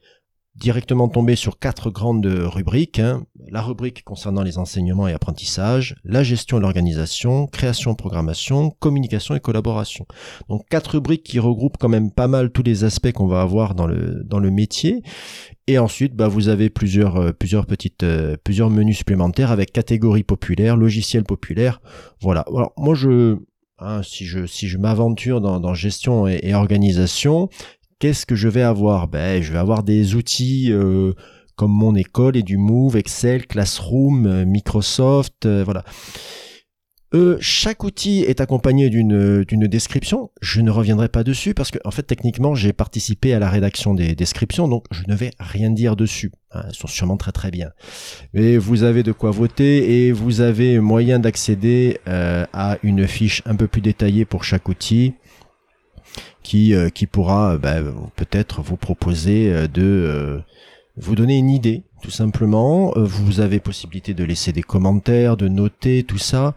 directement 0.58 1.08
tomber 1.08 1.36
sur 1.36 1.58
quatre 1.58 1.90
grandes 1.90 2.26
rubriques. 2.26 2.98
Hein. 2.98 3.24
La 3.50 3.62
rubrique 3.62 4.04
concernant 4.04 4.42
les 4.42 4.58
enseignements 4.58 5.08
et 5.08 5.12
apprentissages, 5.12 5.94
la 6.04 6.22
gestion 6.22 6.58
et 6.58 6.60
l'organisation, 6.60 7.46
création, 7.46 7.94
programmation, 7.94 8.70
communication 8.78 9.34
et 9.36 9.40
collaboration. 9.40 10.06
Donc 10.48 10.68
quatre 10.68 10.92
rubriques 10.92 11.22
qui 11.22 11.38
regroupent 11.38 11.78
quand 11.78 11.88
même 11.88 12.10
pas 12.10 12.26
mal 12.26 12.50
tous 12.50 12.62
les 12.62 12.84
aspects 12.84 13.12
qu'on 13.12 13.28
va 13.28 13.40
avoir 13.40 13.74
dans 13.74 13.86
le 13.86 14.22
dans 14.24 14.40
le 14.40 14.50
métier. 14.50 15.02
Et 15.66 15.78
ensuite, 15.78 16.14
bah, 16.14 16.28
vous 16.28 16.48
avez 16.48 16.70
plusieurs 16.70 17.16
euh, 17.16 17.32
plusieurs 17.32 17.66
petites 17.66 18.02
euh, 18.02 18.36
plusieurs 18.42 18.70
menus 18.70 18.98
supplémentaires 18.98 19.52
avec 19.52 19.72
catégories 19.72 20.24
populaires, 20.24 20.76
logiciels 20.76 21.24
populaires. 21.24 21.80
Voilà. 22.20 22.44
Alors 22.52 22.72
moi 22.76 22.94
je 22.94 23.38
hein, 23.78 24.02
si 24.02 24.26
je 24.26 24.46
si 24.46 24.66
je 24.66 24.78
m'aventure 24.78 25.40
dans, 25.40 25.74
gestion 25.74 26.26
et 26.26 26.54
organisation, 26.54 27.48
qu'est-ce 27.98 28.26
que 28.26 28.36
je 28.36 28.48
vais 28.48 28.62
avoir? 28.62 29.08
Ben, 29.08 29.42
je 29.42 29.52
vais 29.52 29.58
avoir 29.58 29.82
des 29.82 30.14
outils 30.14 30.72
euh, 30.72 31.12
comme 31.56 31.72
mon 31.72 31.94
école 31.94 32.36
et 32.36 32.42
du 32.42 32.56
Move, 32.56 32.96
Excel, 32.96 33.46
Classroom, 33.46 34.26
euh, 34.26 34.44
Microsoft, 34.44 35.46
euh, 35.46 35.64
voilà. 35.64 35.84
chaque 37.40 37.82
outil 37.84 38.20
est 38.20 38.40
accompagné 38.40 38.90
d'une 38.90 39.66
description. 39.66 40.30
Je 40.40 40.60
ne 40.60 40.70
reviendrai 40.70 41.08
pas 41.08 41.24
dessus 41.24 41.54
parce 41.54 41.70
que 41.70 41.78
en 41.84 41.90
fait 41.90 42.02
techniquement 42.02 42.54
j'ai 42.54 42.72
participé 42.72 43.32
à 43.32 43.38
la 43.38 43.48
rédaction 43.48 43.94
des 43.94 44.14
descriptions, 44.14 44.68
donc 44.68 44.84
je 44.90 45.02
ne 45.08 45.16
vais 45.16 45.30
rien 45.40 45.70
dire 45.70 45.96
dessus. 45.96 46.30
Hein, 46.52 46.62
elles 46.68 46.74
sont 46.74 46.86
sûrement 46.86 47.16
très 47.16 47.32
très 47.32 47.50
bien. 47.50 47.70
Mais 48.34 48.58
vous 48.58 48.82
avez 48.82 49.02
de 49.02 49.12
quoi 49.12 49.30
voter 49.30 50.06
et 50.06 50.12
vous 50.12 50.42
avez 50.42 50.78
moyen 50.80 51.18
d'accéder 51.18 51.98
à 52.06 52.78
une 52.82 53.08
fiche 53.08 53.42
un 53.46 53.56
peu 53.56 53.66
plus 53.66 53.80
détaillée 53.80 54.24
pour 54.24 54.44
chaque 54.44 54.68
outil 54.68 55.14
qui, 56.42 56.74
euh, 56.74 56.88
qui 56.88 57.06
pourra 57.06 57.54
euh, 57.54 57.58
bah, 57.58 57.76
peut-être 58.16 58.62
vous 58.62 58.76
proposer 58.76 59.52
euh, 59.52 59.68
de 59.68 60.42
vous 60.96 61.14
donner 61.14 61.36
une 61.36 61.50
idée, 61.50 61.84
tout 62.02 62.10
simplement. 62.10 62.92
Vous 62.96 63.38
avez 63.38 63.60
possibilité 63.60 64.14
de 64.14 64.24
laisser 64.24 64.52
des 64.52 64.64
commentaires, 64.64 65.36
de 65.36 65.46
noter 65.46 66.02
tout 66.02 66.18
ça. 66.18 66.54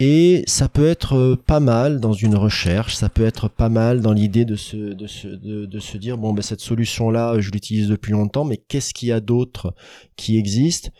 Et 0.00 0.44
ça 0.46 0.68
peut 0.68 0.86
être 0.86 1.34
pas 1.46 1.60
mal 1.60 1.98
dans 1.98 2.12
une 2.12 2.34
recherche, 2.34 2.94
ça 2.94 3.08
peut 3.08 3.24
être 3.24 3.48
pas 3.48 3.70
mal 3.70 4.02
dans 4.02 4.12
l'idée 4.12 4.44
de 4.44 4.56
se, 4.56 4.76
de, 4.76 5.06
se, 5.06 5.28
de, 5.28 5.78
se 5.78 5.96
dire, 5.96 6.18
bon, 6.18 6.34
ben, 6.34 6.42
cette 6.42 6.60
solution-là, 6.60 7.40
je 7.40 7.50
l'utilise 7.50 7.88
depuis 7.88 8.12
longtemps, 8.12 8.44
mais 8.44 8.58
qu'est-ce 8.58 8.92
qu'il 8.92 9.08
y 9.08 9.12
a 9.12 9.20
d'autre 9.20 9.74
qui 10.16 10.36
existe? 10.36 10.90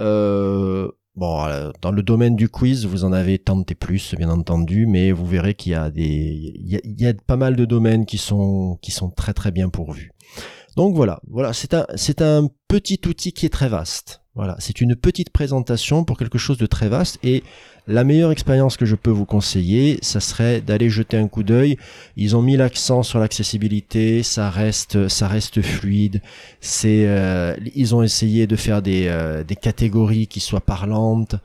Euh, 0.00 0.90
Bon, 1.18 1.44
euh, 1.46 1.72
dans 1.82 1.90
le 1.90 2.04
domaine 2.04 2.36
du 2.36 2.48
quiz, 2.48 2.86
vous 2.86 3.02
en 3.02 3.12
avez 3.12 3.40
tenté 3.40 3.74
plus, 3.74 4.14
bien 4.14 4.30
entendu, 4.30 4.86
mais 4.86 5.10
vous 5.10 5.26
verrez 5.26 5.54
qu'il 5.54 5.72
y 5.72 5.74
a 5.74 5.90
des, 5.90 6.04
il 6.04 6.80
y 6.96 7.06
a, 7.08 7.12
pas 7.12 7.36
mal 7.36 7.56
de 7.56 7.64
domaines 7.64 8.06
qui 8.06 8.18
sont, 8.18 8.78
qui 8.82 8.92
sont 8.92 9.10
très 9.10 9.34
très 9.34 9.50
bien 9.50 9.68
pourvus. 9.68 10.12
Donc 10.76 10.94
voilà, 10.94 11.20
voilà, 11.26 11.52
c'est 11.52 11.74
un, 11.74 11.86
c'est 11.96 12.22
un 12.22 12.48
petit 12.68 13.00
outil 13.08 13.32
qui 13.32 13.46
est 13.46 13.48
très 13.48 13.68
vaste. 13.68 14.22
Voilà, 14.36 14.54
c'est 14.60 14.80
une 14.80 14.94
petite 14.94 15.30
présentation 15.30 16.04
pour 16.04 16.16
quelque 16.16 16.38
chose 16.38 16.56
de 16.56 16.66
très 16.66 16.88
vaste 16.88 17.18
et 17.24 17.42
la 17.88 18.04
meilleure 18.04 18.30
expérience 18.30 18.76
que 18.76 18.84
je 18.84 18.94
peux 18.94 19.10
vous 19.10 19.24
conseiller, 19.24 19.98
ça 20.02 20.20
serait 20.20 20.60
d'aller 20.60 20.90
jeter 20.90 21.16
un 21.16 21.26
coup 21.26 21.42
d'œil. 21.42 21.78
Ils 22.16 22.36
ont 22.36 22.42
mis 22.42 22.58
l'accent 22.58 23.02
sur 23.02 23.18
l'accessibilité, 23.18 24.22
ça 24.22 24.50
reste, 24.50 25.08
ça 25.08 25.26
reste 25.26 25.62
fluide. 25.62 26.20
Euh, 26.84 27.56
ils 27.74 27.94
ont 27.94 28.02
essayé 28.02 28.46
de 28.46 28.56
faire 28.56 28.82
des, 28.82 29.06
euh, 29.08 29.42
des 29.42 29.56
catégories 29.56 30.26
qui 30.26 30.40
soient 30.40 30.60
parlantes. 30.60 31.36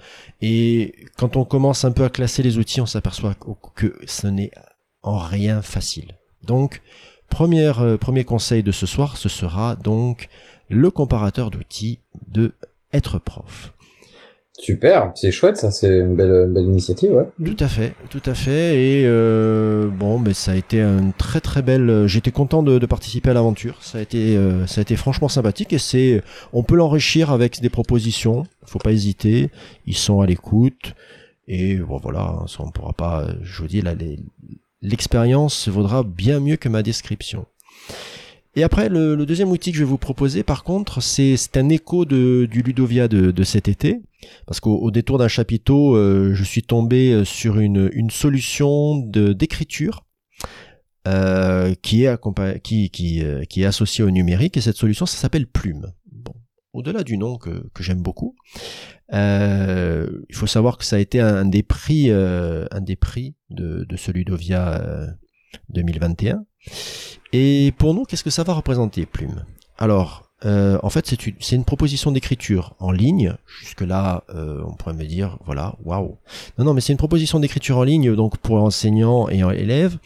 Et 0.42 0.94
quand 1.18 1.38
on 1.38 1.46
commence 1.46 1.86
un 1.86 1.92
peu 1.92 2.04
à 2.04 2.10
classer 2.10 2.44
les 2.44 2.58
outils, 2.58 2.82
on 2.82 2.86
s'aperçoit 2.86 3.36
que 3.74 3.96
ce 4.06 4.28
n'est 4.28 4.52
en 5.02 5.18
rien 5.18 5.62
facile. 5.62 6.12
Donc, 6.44 6.82
première, 7.30 7.80
euh, 7.80 7.96
premier 7.96 8.26
conseil 8.26 8.64
de 8.64 8.74
ce 8.74 8.86
soir, 8.86 9.16
ce 9.16 9.30
sera 9.30 9.78
donc 9.78 10.28
le 10.68 10.92
comparateur 10.92 11.52
d'outils 11.52 12.00
de 12.28 12.52
être 12.92 13.18
prof. 13.18 13.74
Super, 14.60 15.12
c'est 15.16 15.32
chouette, 15.32 15.58
ça, 15.58 15.72
c'est 15.72 15.88
une 15.88 16.16
belle, 16.16 16.48
belle 16.48 16.66
initiative, 16.66 17.12
ouais. 17.12 17.26
Tout 17.44 17.58
à 17.60 17.68
fait, 17.68 17.96
tout 18.12 18.22
à 18.26 18.36
fait. 18.36 18.80
Et 18.80 19.04
euh, 19.06 19.88
bon, 19.88 20.20
mais 20.20 20.34
ça 20.34 20.52
a 20.52 20.56
été 20.56 20.80
une 20.80 21.12
très 21.12 21.42
très 21.42 21.64
belle. 21.64 22.06
J'étais 22.06 22.32
content 22.32 22.62
de, 22.62 22.86
participer 22.86 23.32
à 23.32 23.34
l'aventure. 23.34 23.82
Ça 23.82 23.98
a 23.98 24.02
été, 24.02 24.38
euh, 24.38 24.68
ça 24.68 24.82
a 24.82 24.84
été 24.84 24.96
franchement 24.96 25.28
sympathique 25.28 25.74
et 25.74 25.80
c'est, 25.80 26.22
on 26.54 26.62
peut 26.62 26.76
l'enrichir 26.76 27.32
avec 27.32 27.62
des 27.62 27.70
propositions. 27.70 28.44
Faut 28.66 28.78
pas 28.78 28.92
hésiter. 28.92 29.50
Ils 29.88 29.98
sont 29.98 30.22
à 30.22 30.28
l'écoute 30.28 30.94
et 31.48 31.76
bon 31.78 31.98
voilà, 31.98 32.44
ça, 32.48 32.58
on 32.60 32.70
pourra 32.70 32.94
pas. 32.94 33.28
Je 33.42 33.60
vous 33.60 33.68
dis 33.68 33.82
là, 33.82 33.96
l'expérience 34.84 35.68
vaudra 35.68 36.04
bien 36.04 36.40
mieux 36.40 36.58
que 36.58 36.70
ma 36.70 36.84
description. 36.84 37.48
Et 38.56 38.64
après, 38.64 38.88
le, 38.88 39.16
le, 39.16 39.26
deuxième 39.26 39.50
outil 39.50 39.72
que 39.72 39.78
je 39.78 39.84
vais 39.84 39.90
vous 39.90 39.98
proposer, 39.98 40.44
par 40.44 40.64
contre, 40.64 41.02
c'est 41.02 41.58
un 41.58 41.70
écho 41.70 42.06
de, 42.06 42.46
du 42.50 42.62
Ludovia 42.62 43.08
de, 43.08 43.32
de 43.32 43.44
cet 43.44 43.68
été. 43.68 44.02
Parce 44.46 44.60
qu'au 44.60 44.90
détour 44.92 45.18
d'un 45.18 45.28
chapiteau, 45.28 45.96
euh, 45.96 46.34
je 46.34 46.44
suis 46.44 46.62
tombé 46.62 47.12
euh, 47.12 47.26
sur 47.26 47.60
une, 47.60 47.90
une 47.94 48.10
solution 48.10 48.98
d'écriture 49.00 50.06
euh, 51.06 51.76
qui, 51.82 52.06
est 52.06 52.18
qui, 52.64 52.90
qui, 52.90 53.24
euh, 53.24 53.44
qui 53.44 53.64
est 53.64 53.66
associée 53.66 54.06
au 54.06 54.12
numérique. 54.12 54.56
Et 54.56 54.62
cette 54.62 54.78
solution, 54.78 55.06
ça 55.06 55.18
s'appelle 55.18 55.48
Plume. 55.48 55.92
Bon, 56.10 56.34
au-delà 56.72 57.04
du 57.04 57.18
nom 57.18 57.38
que, 57.38 57.68
que 57.74 57.84
j'aime 57.84 58.02
beaucoup, 58.02 58.36
euh, 59.12 60.08
il 60.30 60.36
faut 60.36 60.48
savoir 60.48 60.78
que 60.78 60.86
ça 60.86 60.96
a 60.96 61.00
été 61.00 61.20
un, 61.20 61.44
des 61.44 61.62
prix, 61.64 62.10
un 62.10 62.82
des 62.82 62.96
prix 62.96 63.36
de, 63.50 63.84
de 63.84 63.98
ce 63.98 64.12
Ludovia 64.12 65.08
2021. 65.70 66.46
Et 67.34 67.74
pour 67.78 67.94
nous, 67.96 68.06
qu'est-ce 68.06 68.24
que 68.24 68.30
ça 68.30 68.44
va 68.44 68.54
représenter, 68.54 69.08
Plume 69.08 69.44
Alors, 69.80 70.30
euh, 70.46 70.78
en 70.84 70.90
fait, 70.92 71.08
c'est 71.08 71.52
une, 71.52 71.66
proposition 71.66 72.12
d'écriture 72.12 72.76
en 72.80 72.92
ligne. 72.92 73.36
Jusque-là, 73.62 74.24
euh, 74.30 74.62
on 74.66 74.76
pourrait 74.76 74.94
me 74.94 75.04
dire, 75.04 75.40
voilà, 75.44 75.76
waouh. 75.84 76.20
Non, 76.58 76.66
non, 76.66 76.74
mais 76.76 76.82
c'est 76.82 76.94
une 76.94 76.98
proposition 76.98 77.40
d'écriture 77.40 77.78
en 77.78 77.84
ligne, 77.84 78.16
donc 78.16 78.38
pour 78.38 78.62
enseignants 78.62 79.30
et 79.30 79.40
élèves, 79.40 79.98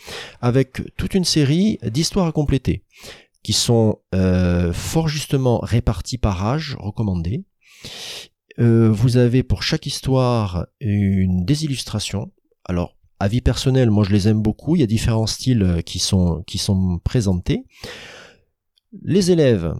avec 0.42 0.82
toute 0.96 1.16
une 1.16 1.26
série 1.26 1.80
d'histoires 1.84 2.28
à 2.28 2.32
compléter, 2.32 2.84
qui 3.44 3.52
sont 3.54 4.00
euh, 4.16 4.72
fort 4.72 5.10
justement 5.10 5.60
réparties 5.60 6.18
par 6.18 6.46
âge 6.46 6.78
recommandé. 6.80 7.44
Euh, 8.60 8.90
vous 8.90 9.18
avez 9.18 9.44
pour 9.44 9.64
chaque 9.64 9.86
histoire 9.86 10.66
une 10.80 11.46
des 11.46 11.66
illustrations. 11.66 12.32
Alors, 12.66 12.97
avis 13.20 13.42
personnel, 13.42 13.90
moi 13.90 14.04
je 14.04 14.12
les 14.12 14.28
aime 14.28 14.42
beaucoup. 14.42 14.76
Il 14.76 14.80
y 14.80 14.84
a 14.84 14.88
différents 14.88 15.28
styles 15.28 15.64
euh, 15.64 15.82
qui 15.82 16.00
sont, 16.00 16.44
présentés. 17.04 17.66
Les 19.04 19.32
élèves, 19.32 19.74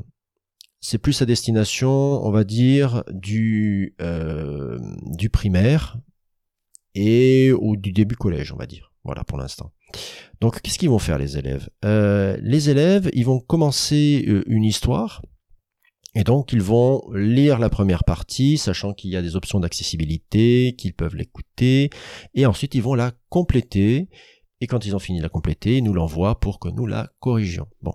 c'est 0.80 0.98
plus 0.98 1.22
à 1.22 1.26
destination, 1.26 1.90
on 1.90 2.32
va 2.32 2.44
dire, 2.44 3.04
du, 3.12 3.96
euh, 4.02 4.78
du 5.06 5.30
primaire 5.30 5.98
et 6.94 7.52
ou 7.54 7.78
du 7.78 7.92
début 7.92 8.16
collège, 8.16 8.52
on 8.52 8.58
va 8.58 8.66
dire. 8.66 8.92
Voilà 9.04 9.24
pour 9.24 9.38
l'instant. 9.38 9.72
Donc 10.42 10.62
qu'est-ce 10.62 10.78
qu'ils 10.78 10.90
vont 10.90 11.00
faire 11.00 11.18
les 11.18 11.38
élèves? 11.38 11.70
Euh, 11.86 12.38
Les 12.42 12.70
élèves, 12.70 13.10
ils 13.14 13.26
vont 13.26 13.40
commencer 13.40 14.26
une 14.48 14.66
histoire 14.66 15.22
et 16.18 16.24
donc 16.24 16.52
ils 16.52 16.64
vont 16.64 17.04
lire 17.14 17.60
la 17.60 17.70
première 17.70 18.04
partie, 18.04 18.58
sachant 18.58 18.92
qu'il 18.92 19.12
y 19.12 19.16
a 19.16 19.22
des 19.22 19.36
options 19.36 19.60
d'accessibilité, 19.60 20.74
qu'ils 20.76 20.96
peuvent 20.96 21.16
l'écouter, 21.16 21.92
et 22.34 22.48
ensuite 22.48 22.74
ils 22.74 22.82
vont 22.82 22.96
la 22.96 23.12
compléter, 23.30 24.10
et 24.60 24.66
quand 24.66 24.84
ils 24.88 24.96
ont 24.96 25.00
fini 25.00 25.20
de 25.20 25.24
la 25.24 25.30
compléter, 25.30 25.78
ils 25.78 25.84
nous 25.84 25.94
l'envoient 25.94 26.40
pour 26.40 26.60
que 26.60 26.70
nous 26.70 26.88
la 26.88 27.12
corrigions. 27.20 27.68
Bon, 27.84 27.94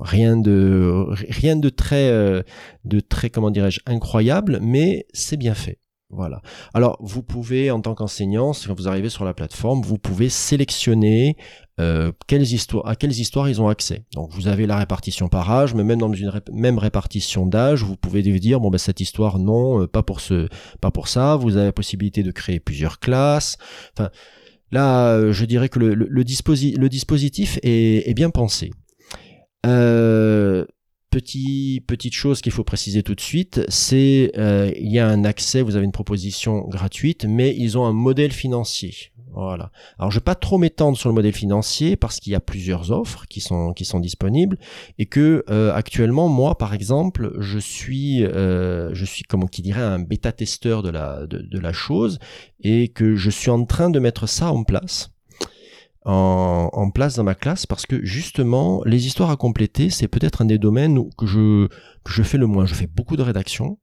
rien 0.00 0.36
de 0.36 1.04
rien 1.30 1.56
de 1.56 1.68
très 1.68 2.10
euh, 2.10 2.42
de 2.84 3.00
très 3.00 3.28
comment 3.28 3.50
dirais-je 3.50 3.80
incroyable, 3.86 4.60
mais 4.62 5.08
c'est 5.12 5.36
bien 5.36 5.54
fait. 5.54 5.80
Voilà. 6.10 6.40
Alors, 6.72 6.96
vous 7.00 7.22
pouvez, 7.22 7.70
en 7.70 7.82
tant 7.82 7.94
qu'enseignant, 7.94 8.52
quand 8.52 8.74
vous 8.74 8.88
arrivez 8.88 9.10
sur 9.10 9.26
la 9.26 9.34
plateforme, 9.34 9.82
vous 9.82 9.98
pouvez 9.98 10.30
sélectionner 10.30 11.36
euh, 11.80 12.12
à 12.84 12.96
quelles 12.96 13.12
histoires 13.18 13.48
ils 13.48 13.60
ont 13.60 13.68
accès. 13.68 14.06
Donc, 14.14 14.32
vous 14.32 14.48
avez 14.48 14.66
la 14.66 14.78
répartition 14.78 15.28
par 15.28 15.50
âge, 15.50 15.74
mais 15.74 15.84
même 15.84 15.98
dans 15.98 16.10
une 16.10 16.32
même 16.50 16.78
répartition 16.78 17.44
d'âge, 17.44 17.82
vous 17.82 17.96
pouvez 17.96 18.22
dire 18.22 18.58
bon 18.58 18.70
ben 18.70 18.78
cette 18.78 19.00
histoire 19.00 19.38
non, 19.38 19.82
euh, 19.82 19.86
pas 19.86 20.02
pour 20.02 20.20
ce, 20.20 20.48
pas 20.80 20.90
pour 20.90 21.08
ça. 21.08 21.36
Vous 21.36 21.56
avez 21.56 21.66
la 21.66 21.72
possibilité 21.72 22.22
de 22.22 22.30
créer 22.30 22.58
plusieurs 22.58 23.00
classes. 23.00 23.58
Enfin, 23.92 24.08
là, 24.72 25.12
euh, 25.12 25.32
je 25.32 25.44
dirais 25.44 25.68
que 25.68 25.78
le, 25.78 26.24
dispositif 26.24 27.58
est, 27.62 28.14
bien 28.14 28.30
pensé. 28.30 28.70
Petit, 31.10 31.82
petite 31.86 32.12
chose 32.12 32.42
qu'il 32.42 32.52
faut 32.52 32.64
préciser 32.64 33.02
tout 33.02 33.14
de 33.14 33.20
suite, 33.20 33.62
c'est 33.68 34.30
euh, 34.36 34.70
il 34.76 34.92
y 34.92 34.98
a 34.98 35.08
un 35.08 35.24
accès, 35.24 35.62
vous 35.62 35.74
avez 35.74 35.86
une 35.86 35.92
proposition 35.92 36.68
gratuite, 36.68 37.24
mais 37.24 37.54
ils 37.56 37.78
ont 37.78 37.86
un 37.86 37.94
modèle 37.94 38.30
financier. 38.30 38.94
Voilà. 39.32 39.70
Alors 39.98 40.10
je 40.10 40.18
vais 40.18 40.24
pas 40.24 40.34
trop 40.34 40.58
m'étendre 40.58 40.98
sur 40.98 41.08
le 41.08 41.14
modèle 41.14 41.32
financier 41.32 41.96
parce 41.96 42.18
qu'il 42.18 42.32
y 42.32 42.36
a 42.36 42.40
plusieurs 42.40 42.90
offres 42.90 43.26
qui 43.28 43.40
sont 43.40 43.72
qui 43.72 43.84
sont 43.84 44.00
disponibles 44.00 44.58
et 44.98 45.06
que 45.06 45.44
euh, 45.48 45.72
actuellement 45.72 46.28
moi 46.28 46.58
par 46.58 46.74
exemple 46.74 47.32
je 47.38 47.58
suis 47.58 48.24
euh, 48.24 48.92
je 48.94 49.04
suis 49.04 49.22
comme 49.22 49.48
qui 49.48 49.62
dirait 49.62 49.82
un 49.82 50.00
bêta 50.00 50.32
testeur 50.32 50.82
de 50.82 50.90
la 50.90 51.26
de 51.26 51.58
la 51.58 51.72
chose 51.72 52.18
et 52.60 52.88
que 52.88 53.14
je 53.14 53.30
suis 53.30 53.50
en 53.50 53.64
train 53.64 53.90
de 53.90 53.98
mettre 53.98 54.26
ça 54.26 54.52
en 54.52 54.64
place 54.64 55.10
en, 56.08 56.90
place 56.90 57.16
dans 57.16 57.24
ma 57.24 57.34
classe 57.34 57.66
parce 57.66 57.84
que 57.84 58.04
justement 58.04 58.82
les 58.84 59.06
histoires 59.06 59.30
à 59.30 59.36
compléter 59.36 59.90
c'est 59.90 60.08
peut-être 60.08 60.42
un 60.42 60.46
des 60.46 60.58
domaines 60.58 60.98
où, 60.98 61.10
que 61.18 61.26
je 61.26 61.68
que 62.04 62.12
je 62.12 62.22
fais 62.22 62.38
le 62.38 62.46
moins. 62.46 62.66
Je 62.66 62.74
fais 62.74 62.86
beaucoup 62.86 63.16
de 63.16 63.22
rédaction 63.22 63.78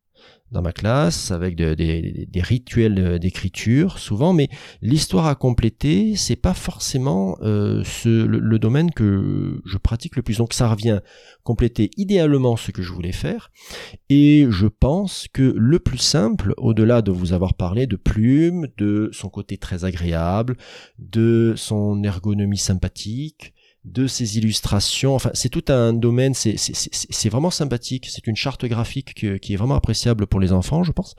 dans 0.51 0.61
ma 0.61 0.71
classe 0.71 1.31
avec 1.31 1.55
de, 1.55 1.73
de, 1.73 2.25
des 2.25 2.41
rituels 2.41 3.19
d'écriture 3.19 3.99
souvent, 3.99 4.31
mais 4.33 4.47
l'histoire 4.81 5.25
à 5.27 5.35
compléter, 5.35 6.15
c'est 6.15 6.35
pas 6.35 6.53
forcément 6.53 7.37
euh, 7.41 7.83
le, 8.05 8.25
le, 8.25 8.59
domaine 8.59 8.91
que 8.91 9.61
je 9.65 9.77
pratique 9.77 10.15
le 10.15 10.21
plus. 10.21 10.37
Donc 10.37 10.53
ça 10.53 10.69
revient 10.69 10.99
compléter 11.43 11.89
idéalement 11.97 12.55
ce 12.57 12.71
que 12.71 12.81
je 12.81 12.93
voulais 12.93 13.11
faire, 13.11 13.51
et 14.09 14.45
je 14.49 14.67
pense 14.67 15.27
que 15.33 15.53
le 15.57 15.79
plus 15.79 15.97
simple, 15.97 16.53
au-delà 16.57 17.01
de 17.01 17.11
vous 17.11 17.33
avoir 17.33 17.55
parlé 17.55 17.87
de 17.87 17.95
Plume, 17.95 18.67
de 18.77 19.09
son 19.13 19.29
côté 19.29 19.57
très 19.57 19.83
agréable, 19.83 20.57
de 20.99 21.53
son 21.57 22.03
ergonomie 22.03 22.57
sympathique, 22.57 23.54
de 23.85 24.07
ces 24.07 24.37
illustrations. 24.37 25.15
Enfin, 25.15 25.29
c'est 25.33 25.49
tout 25.49 25.65
un 25.69 25.93
domaine, 25.93 26.33
c'est 26.33 27.29
vraiment 27.29 27.51
sympathique. 27.51 28.07
C'est 28.09 28.27
une 28.27 28.35
charte 28.35 28.65
graphique 28.65 29.13
qui 29.13 29.53
est 29.53 29.55
vraiment 29.55 29.75
appréciable 29.75 30.27
pour 30.27 30.39
les 30.39 30.51
enfants, 30.51 30.83
je 30.83 30.91
pense. 30.91 31.15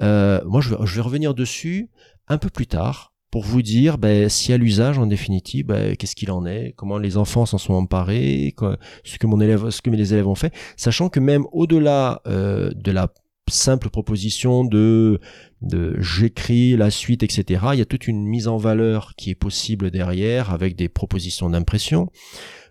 Euh, 0.00 0.40
moi, 0.44 0.60
je 0.60 0.70
vais, 0.70 0.76
je 0.84 0.94
vais, 0.94 1.00
revenir 1.00 1.34
dessus 1.34 1.90
un 2.28 2.38
peu 2.38 2.48
plus 2.48 2.66
tard 2.66 3.12
pour 3.30 3.44
vous 3.44 3.62
dire 3.62 3.98
ben, 3.98 4.28
si 4.28 4.52
à 4.52 4.56
l'usage, 4.56 4.98
en 4.98 5.06
définitive, 5.06 5.66
ben, 5.66 5.96
qu'est-ce 5.96 6.16
qu'il 6.16 6.30
en 6.30 6.46
est, 6.46 6.72
comment 6.76 6.98
les 6.98 7.16
enfants 7.16 7.44
s'en 7.44 7.58
sont 7.58 7.74
emparés, 7.74 8.54
quoi, 8.56 8.78
ce 9.04 9.18
que 9.18 9.26
mon 9.26 9.40
élève, 9.40 9.70
ce 9.70 9.82
que 9.82 9.90
mes 9.90 10.12
élèves 10.12 10.28
ont 10.28 10.34
fait, 10.34 10.54
sachant 10.76 11.08
que 11.08 11.20
même 11.20 11.44
au-delà 11.52 12.22
euh, 12.26 12.70
de 12.74 12.92
la 12.92 13.12
simple 13.48 13.90
proposition 13.90 14.64
de, 14.64 15.20
de 15.62 15.96
j'écris 16.00 16.76
la 16.76 16.90
suite, 16.90 17.22
etc. 17.22 17.60
Il 17.72 17.78
y 17.78 17.82
a 17.82 17.86
toute 17.86 18.08
une 18.08 18.26
mise 18.26 18.48
en 18.48 18.56
valeur 18.56 19.14
qui 19.16 19.30
est 19.30 19.34
possible 19.34 19.90
derrière 19.90 20.52
avec 20.52 20.76
des 20.76 20.88
propositions 20.88 21.50
d'impression. 21.50 22.10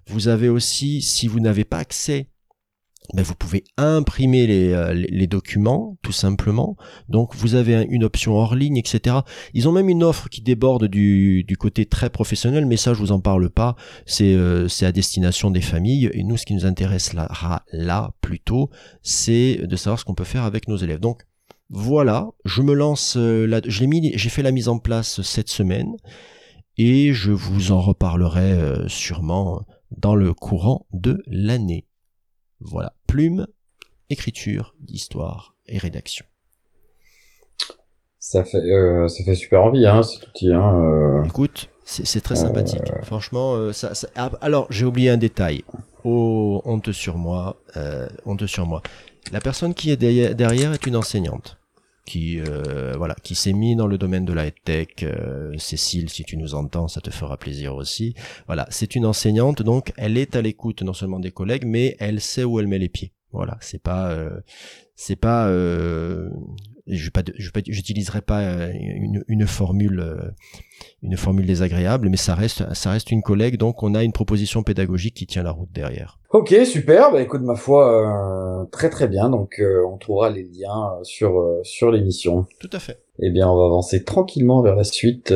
Vous 0.07 0.27
avez 0.27 0.49
aussi, 0.49 1.01
si 1.01 1.27
vous 1.27 1.39
n'avez 1.39 1.63
pas 1.63 1.77
accès 1.77 2.27
ben 3.13 3.23
vous 3.23 3.35
pouvez 3.35 3.63
imprimer 3.77 4.47
les, 4.47 4.71
euh, 4.71 4.93
les, 4.93 5.27
documents 5.27 5.97
tout 6.01 6.11
simplement. 6.11 6.75
Donc 7.09 7.35
vous 7.35 7.55
avez 7.55 7.85
une 7.89 8.03
option 8.03 8.33
hors 8.35 8.55
ligne, 8.55 8.77
etc. 8.77 9.17
Ils 9.53 9.67
ont 9.67 9.71
même 9.71 9.89
une 9.89 10.03
offre 10.03 10.29
qui 10.29 10.41
déborde 10.41 10.85
du, 10.85 11.43
du 11.43 11.57
côté 11.57 11.85
très 11.85 12.09
professionnel, 12.09 12.65
mais 12.65 12.77
ça 12.77 12.93
je 12.93 12.99
vous 12.99 13.11
en 13.11 13.19
parle 13.19 13.49
pas. 13.49 13.75
C'est 14.05 14.33
euh, 14.33 14.67
à 14.81 14.91
destination 14.91 15.51
des 15.51 15.61
familles 15.61 16.09
et 16.13 16.23
nous 16.23 16.37
ce 16.37 16.45
qui 16.45 16.53
nous 16.53 16.65
intéresse 16.65 17.13
là, 17.13 17.29
là 17.71 18.11
plutôt, 18.21 18.69
c'est 19.01 19.61
de 19.63 19.75
savoir 19.75 19.99
ce 19.99 20.05
qu'on 20.05 20.15
peut 20.15 20.23
faire 20.23 20.43
avec 20.43 20.67
nos 20.67 20.77
élèves. 20.77 20.99
Donc 20.99 21.23
voilà, 21.69 22.29
je 22.45 22.61
me 22.61 22.73
lance. 22.73 23.17
Euh, 23.17 23.45
là, 23.45 23.61
je 23.65 23.85
mis, 23.85 24.11
j'ai 24.15 24.29
fait 24.29 24.43
la 24.43 24.51
mise 24.51 24.67
en 24.67 24.79
place 24.79 25.21
cette 25.21 25.49
semaine 25.49 25.95
et 26.77 27.13
je 27.13 27.31
vous 27.31 27.71
en 27.71 27.81
reparlerai 27.81 28.57
sûrement 28.87 29.61
dans 29.97 30.15
le 30.15 30.33
courant 30.33 30.85
de 30.91 31.21
l'année. 31.27 31.85
Voilà, 32.59 32.94
plume, 33.15 33.47
écriture, 34.09 34.75
histoire 34.89 35.55
et 35.67 35.77
rédaction. 35.77 36.25
Ça 38.19 38.43
fait, 38.43 38.57
euh, 38.57 39.07
ça 39.07 39.23
fait 39.23 39.35
super 39.35 39.63
envie, 39.63 39.85
hein, 39.87 40.03
cet 40.03 40.27
outil. 40.27 40.51
Hein, 40.51 40.81
euh. 40.83 41.23
Écoute, 41.23 41.69
c'est 41.85 42.19
très 42.19 42.35
sympathique. 42.35 42.91
Franchement, 43.03 43.53
euh, 43.55 43.71
ça, 43.71 43.95
ça- 43.95 44.09
ah, 44.17 44.31
alors 44.41 44.67
j'ai 44.69 44.83
oublié 44.85 45.09
un 45.11 45.15
détail. 45.17 45.63
Oh, 46.03 46.61
honte 46.65 46.91
sur 46.91 47.17
moi, 47.17 47.55
euh, 47.77 48.09
honte 48.25 48.45
sur 48.47 48.65
moi. 48.65 48.81
La 49.31 49.39
personne 49.39 49.73
qui 49.73 49.91
est 49.91 49.95
derrière 49.97 50.73
est 50.73 50.85
une 50.85 50.97
enseignante 50.97 51.57
qui 52.05 52.39
euh, 52.39 52.93
voilà 52.97 53.15
qui 53.23 53.35
s'est 53.35 53.53
mis 53.53 53.75
dans 53.75 53.87
le 53.87 53.97
domaine 53.97 54.25
de 54.25 54.33
la 54.33 54.49
tech. 54.51 55.05
Cécile, 55.57 56.09
si 56.09 56.23
tu 56.23 56.37
nous 56.37 56.55
entends, 56.55 56.87
ça 56.87 57.01
te 57.01 57.09
fera 57.09 57.37
plaisir 57.37 57.75
aussi. 57.75 58.13
Voilà, 58.47 58.67
c'est 58.69 58.95
une 58.95 59.05
enseignante, 59.05 59.61
donc 59.61 59.91
elle 59.97 60.17
est 60.17 60.35
à 60.35 60.41
l'écoute 60.41 60.81
non 60.81 60.93
seulement 60.93 61.19
des 61.19 61.31
collègues, 61.31 61.65
mais 61.65 61.95
elle 61.99 62.21
sait 62.21 62.43
où 62.43 62.59
elle 62.59 62.67
met 62.67 62.79
les 62.79 62.89
pieds. 62.89 63.11
Voilà, 63.35 63.57
c'est 63.59 63.81
pas 63.81 64.11
euh, 64.11 64.39
c'est 64.95 65.17
pas 65.17 65.49
euh, 65.49 66.29
je 66.87 67.05
vais 67.05 67.11
pas 67.11 67.23
pas 68.21 68.41
euh, 68.41 68.71
une, 68.73 69.23
une 69.27 69.47
formule 69.47 69.99
euh, 69.99 70.31
une 71.01 71.17
formule 71.17 71.45
désagréable, 71.45 72.09
mais 72.09 72.17
ça 72.17 72.35
reste 72.35 72.73
ça 72.73 72.91
reste 72.91 73.11
une 73.11 73.21
collègue, 73.21 73.57
donc 73.57 73.83
on 73.83 73.95
a 73.95 74.03
une 74.03 74.11
proposition 74.11 74.63
pédagogique 74.63 75.15
qui 75.15 75.25
tient 75.25 75.43
la 75.43 75.51
route 75.51 75.71
derrière. 75.71 76.19
Ok, 76.31 76.53
super. 76.65 77.11
Bah 77.11 77.21
écoute, 77.21 77.41
ma 77.41 77.55
foi, 77.55 78.61
euh, 78.61 78.65
très 78.65 78.89
très 78.89 79.07
bien. 79.07 79.29
Donc 79.29 79.59
euh, 79.59 79.85
on 79.87 79.97
trouvera 79.97 80.29
les 80.29 80.43
liens 80.43 80.91
euh, 80.99 81.03
sur 81.03 81.39
euh, 81.39 81.61
sur 81.63 81.91
l'émission. 81.91 82.45
Tout 82.59 82.69
à 82.73 82.79
fait. 82.79 82.99
Eh 83.19 83.29
bien, 83.29 83.49
on 83.49 83.55
va 83.55 83.65
avancer 83.65 84.03
tranquillement 84.03 84.61
vers 84.61 84.75
la 84.75 84.83
suite 84.83 85.33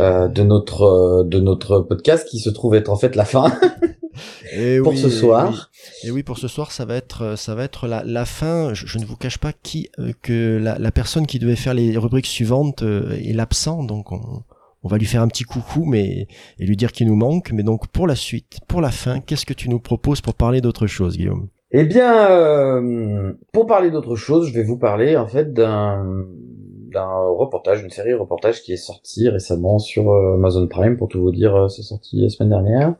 euh, 0.00 0.28
de 0.28 0.42
notre 0.42 0.82
euh, 0.82 1.24
de 1.24 1.40
notre 1.40 1.80
podcast 1.80 2.26
qui 2.28 2.38
se 2.38 2.50
trouve 2.50 2.74
être 2.74 2.90
en 2.90 2.96
fait 2.96 3.16
la 3.16 3.24
fin 3.24 3.52
Et 4.56 4.78
pour 4.78 4.92
oui, 4.92 4.98
ce 4.98 5.08
et 5.08 5.10
soir. 5.10 5.50
oui. 5.50 6.08
Et 6.08 6.10
oui, 6.12 6.22
pour 6.22 6.38
ce 6.38 6.46
soir, 6.46 6.70
ça 6.70 6.84
va 6.84 6.94
être, 6.94 7.22
euh, 7.22 7.36
ça 7.36 7.56
va 7.56 7.64
être 7.64 7.88
la, 7.88 8.04
la 8.04 8.24
fin. 8.24 8.72
Je, 8.72 8.86
je 8.86 8.98
ne 8.98 9.04
vous 9.04 9.16
cache 9.16 9.38
pas 9.38 9.52
qui, 9.52 9.88
euh, 9.98 10.12
que 10.22 10.56
la, 10.62 10.78
la 10.78 10.92
personne 10.92 11.26
qui 11.26 11.40
devait 11.40 11.56
faire 11.56 11.74
les 11.74 11.98
rubriques 11.98 12.26
suivantes 12.26 12.82
est 12.82 13.32
l'absent, 13.32 13.82
donc 13.82 14.12
on, 14.12 14.20
on 14.84 14.88
va 14.88 14.98
lui 14.98 15.06
faire 15.06 15.22
un 15.22 15.26
petit 15.28 15.42
coucou, 15.42 15.84
mais 15.84 16.28
et 16.60 16.66
lui 16.66 16.76
dire 16.76 16.92
qu'il 16.92 17.08
nous 17.08 17.16
manque. 17.16 17.50
Mais 17.52 17.64
donc 17.64 17.88
pour 17.88 18.06
la 18.06 18.14
suite, 18.14 18.60
pour 18.68 18.80
la 18.80 18.92
fin, 18.92 19.18
qu'est-ce 19.20 19.46
que 19.46 19.54
tu 19.54 19.68
nous 19.68 19.80
proposes 19.80 20.20
pour 20.20 20.34
parler 20.34 20.60
d'autre 20.60 20.86
chose, 20.86 21.16
Guillaume? 21.16 21.48
Eh 21.72 21.84
bien, 21.84 22.84
pour 23.52 23.66
parler 23.66 23.90
d'autre 23.90 24.14
chose, 24.14 24.46
je 24.48 24.54
vais 24.54 24.62
vous 24.62 24.78
parler 24.78 25.16
en 25.16 25.26
fait 25.26 25.52
d'un 25.52 26.04
d'un 26.94 27.26
reportage, 27.28 27.82
une 27.82 27.90
série 27.90 28.14
reportage 28.14 28.62
qui 28.62 28.72
est 28.72 28.76
sortie 28.76 29.28
récemment 29.28 29.78
sur 29.78 30.10
euh, 30.10 30.34
Amazon 30.34 30.66
Prime, 30.68 30.96
pour 30.96 31.08
tout 31.08 31.20
vous 31.20 31.32
dire, 31.32 31.54
euh, 31.54 31.68
c'est 31.68 31.82
sorti 31.82 32.22
la 32.22 32.28
semaine 32.28 32.50
dernière, 32.50 32.94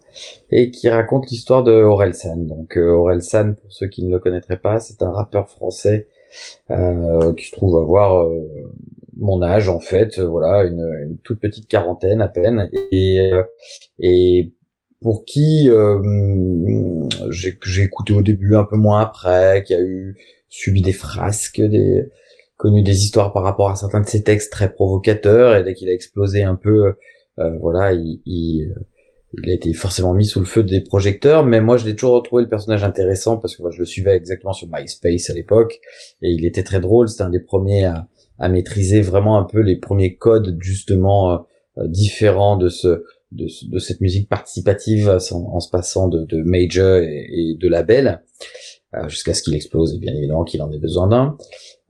et 0.50 0.70
qui 0.70 0.88
raconte 0.88 1.30
l'histoire 1.30 1.62
de 1.62 1.72
Orelsan. 1.72 2.36
Donc 2.36 2.76
euh, 2.76 2.90
Orelsan, 2.90 3.54
pour 3.54 3.72
ceux 3.72 3.86
qui 3.86 4.04
ne 4.04 4.10
le 4.10 4.18
connaîtraient 4.18 4.58
pas, 4.58 4.80
c'est 4.80 5.02
un 5.02 5.10
rappeur 5.10 5.48
français 5.48 6.08
euh, 6.70 7.32
qui 7.34 7.46
se 7.46 7.52
trouve 7.52 7.76
avoir 7.76 8.24
euh, 8.24 8.42
mon 9.16 9.40
âge 9.42 9.68
en 9.68 9.80
fait, 9.80 10.18
euh, 10.18 10.26
voilà, 10.26 10.64
une, 10.64 10.86
une 11.04 11.18
toute 11.18 11.40
petite 11.40 11.68
quarantaine 11.68 12.20
à 12.20 12.28
peine, 12.28 12.68
et, 12.90 13.32
euh, 13.32 13.44
et 13.98 14.52
pour 15.00 15.24
qui 15.24 15.68
euh, 15.70 16.00
j'ai 17.30 17.82
écouté 17.82 18.12
au 18.12 18.22
début 18.22 18.56
un 18.56 18.64
peu 18.64 18.76
moins 18.76 19.00
après, 19.00 19.62
qui 19.64 19.74
a 19.74 19.80
eu 19.80 20.16
subi 20.48 20.82
des 20.82 20.92
frasques, 20.92 21.60
des 21.60 22.08
connu 22.56 22.82
des 22.82 23.04
histoires 23.04 23.32
par 23.32 23.42
rapport 23.42 23.70
à 23.70 23.76
certains 23.76 24.00
de 24.00 24.06
ses 24.06 24.22
textes 24.22 24.52
très 24.52 24.72
provocateurs, 24.72 25.56
et 25.56 25.64
dès 25.64 25.74
qu'il 25.74 25.88
a 25.88 25.92
explosé 25.92 26.42
un 26.42 26.54
peu, 26.54 26.94
euh, 27.38 27.58
voilà, 27.60 27.92
il, 27.92 28.20
il, 28.26 28.74
il 29.42 29.50
a 29.50 29.52
été 29.52 29.72
forcément 29.72 30.14
mis 30.14 30.26
sous 30.26 30.40
le 30.40 30.46
feu 30.46 30.62
des 30.62 30.80
projecteurs, 30.80 31.44
mais 31.44 31.60
moi 31.60 31.76
je 31.76 31.84
l'ai 31.86 31.96
toujours 31.96 32.14
retrouvé 32.14 32.42
le 32.42 32.48
personnage 32.48 32.84
intéressant 32.84 33.36
parce 33.36 33.56
que 33.56 33.62
moi 33.62 33.70
je 33.70 33.78
le 33.78 33.84
suivais 33.84 34.16
exactement 34.16 34.52
sur 34.52 34.68
MySpace 34.72 35.30
à 35.30 35.34
l'époque, 35.34 35.80
et 36.22 36.30
il 36.30 36.44
était 36.44 36.62
très 36.62 36.80
drôle, 36.80 37.08
c'était 37.08 37.24
un 37.24 37.30
des 37.30 37.40
premiers 37.40 37.86
à, 37.86 38.08
à 38.38 38.48
maîtriser 38.48 39.00
vraiment 39.00 39.38
un 39.38 39.44
peu 39.44 39.60
les 39.60 39.76
premiers 39.76 40.16
codes 40.16 40.56
justement 40.60 41.32
euh, 41.32 41.38
euh, 41.78 41.88
différents 41.88 42.56
de 42.56 42.68
ce 42.68 43.04
de, 43.32 43.46
de 43.68 43.78
cette 43.80 44.00
musique 44.00 44.28
participative 44.28 45.08
en, 45.08 45.58
se 45.58 45.68
passant 45.68 46.06
de, 46.06 46.24
de 46.24 46.40
major 46.42 46.98
et, 46.98 47.26
et 47.32 47.56
de 47.56 47.68
label 47.68 48.22
euh, 48.94 49.08
jusqu'à 49.08 49.34
ce 49.34 49.42
qu'il 49.42 49.56
explose 49.56 49.94
et 49.94 49.98
bien 49.98 50.14
évidemment 50.14 50.44
qu'il 50.44 50.62
en 50.62 50.70
ait 50.70 50.78
besoin 50.78 51.08
d'un. 51.08 51.36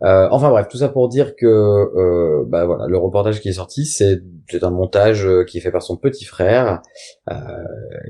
Euh, 0.04 0.28
enfin 0.30 0.50
bref, 0.50 0.68
tout 0.68 0.76
ça 0.76 0.88
pour 0.90 1.08
dire 1.08 1.34
que 1.34 1.46
euh, 1.46 2.44
bah 2.46 2.66
voilà, 2.66 2.86
le 2.88 2.98
reportage 2.98 3.40
qui 3.40 3.48
est 3.48 3.54
sorti, 3.54 3.86
c'est 3.86 4.20
un 4.62 4.70
montage 4.70 5.26
euh, 5.26 5.44
qui 5.44 5.58
est 5.58 5.60
fait 5.62 5.70
par 5.70 5.82
son 5.82 5.96
petit 5.96 6.26
frère, 6.26 6.82
euh, 7.30 7.34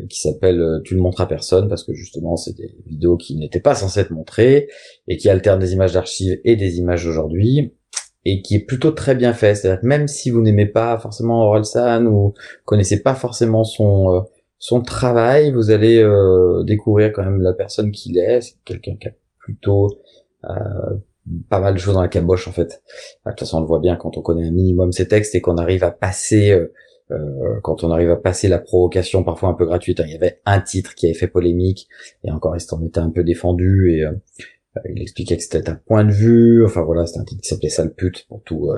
qui 0.08 0.18
s'appelle 0.18 0.80
Tu 0.84 0.96
ne 0.96 1.00
montres 1.00 1.20
à 1.20 1.28
personne 1.28 1.68
parce 1.68 1.84
que 1.84 1.94
justement 1.94 2.36
c'est 2.36 2.56
des 2.56 2.74
vidéos 2.86 3.16
qui 3.16 3.36
n'étaient 3.36 3.60
pas 3.60 3.76
censées 3.76 4.00
être 4.00 4.10
montrées 4.10 4.68
et 5.06 5.16
qui 5.16 5.28
alternent 5.28 5.60
des 5.60 5.72
images 5.72 5.92
d'archives 5.92 6.40
et 6.44 6.56
des 6.56 6.78
images 6.78 7.04
d'aujourd'hui 7.04 7.74
et 8.24 8.42
qui 8.42 8.56
est 8.56 8.64
plutôt 8.64 8.90
très 8.90 9.14
bien 9.14 9.32
fait. 9.32 9.54
C'est-à-dire 9.54 9.82
que 9.82 9.86
même 9.86 10.08
si 10.08 10.30
vous 10.30 10.42
n'aimez 10.42 10.66
pas 10.66 10.98
forcément 10.98 11.44
Orelsan 11.44 12.06
ou 12.06 12.34
connaissez 12.64 13.02
pas 13.02 13.14
forcément 13.14 13.62
son 13.62 14.24
son 14.58 14.80
travail, 14.80 15.52
vous 15.52 15.70
allez 15.70 16.02
découvrir 16.64 17.12
quand 17.12 17.22
même 17.22 17.40
la 17.40 17.52
personne 17.52 17.92
qu'il 17.92 18.18
est. 18.18 18.40
C'est 18.40 18.56
quelqu'un 18.64 18.96
qui 18.96 19.08
a 19.08 19.12
plutôt 19.38 20.00
pas 21.48 21.60
mal 21.60 21.74
de 21.74 21.78
choses 21.78 21.94
dans 21.94 22.02
la 22.02 22.08
caboche 22.08 22.48
en 22.48 22.52
fait. 22.52 22.82
De 23.24 23.30
toute 23.30 23.40
façon, 23.40 23.58
on 23.58 23.60
le 23.60 23.66
voit 23.66 23.80
bien 23.80 23.96
quand 23.96 24.16
on 24.16 24.22
connaît 24.22 24.46
un 24.46 24.52
minimum 24.52 24.92
ses 24.92 25.08
textes 25.08 25.34
et 25.34 25.40
qu'on 25.40 25.56
arrive 25.56 25.84
à 25.84 25.90
passer, 25.90 26.50
euh, 26.52 26.72
euh, 27.10 27.60
quand 27.62 27.84
on 27.84 27.90
arrive 27.90 28.10
à 28.10 28.16
passer 28.16 28.48
la 28.48 28.58
provocation 28.58 29.24
parfois 29.24 29.48
un 29.48 29.54
peu 29.54 29.66
gratuite. 29.66 30.02
Il 30.04 30.12
y 30.12 30.16
avait 30.16 30.40
un 30.44 30.60
titre 30.60 30.94
qui 30.94 31.06
avait 31.06 31.14
fait 31.14 31.28
polémique 31.28 31.88
et 32.22 32.30
encore 32.30 32.56
il 32.56 32.60
s'en 32.60 32.82
était 32.84 33.00
un 33.00 33.10
peu 33.10 33.24
défendu 33.24 33.92
et 33.92 34.04
euh, 34.04 34.12
il 34.92 35.00
expliquait 35.00 35.36
que 35.36 35.42
c'était 35.42 35.68
un 35.68 35.76
point 35.76 36.04
de 36.04 36.12
vue. 36.12 36.64
Enfin 36.64 36.82
voilà, 36.82 37.06
c'était 37.06 37.20
un 37.20 37.24
titre 37.24 37.42
qui 37.42 37.48
s'appelait 37.48 37.68
sale 37.68 37.94
pute 37.94 38.26
pour 38.28 38.42
tout, 38.42 38.72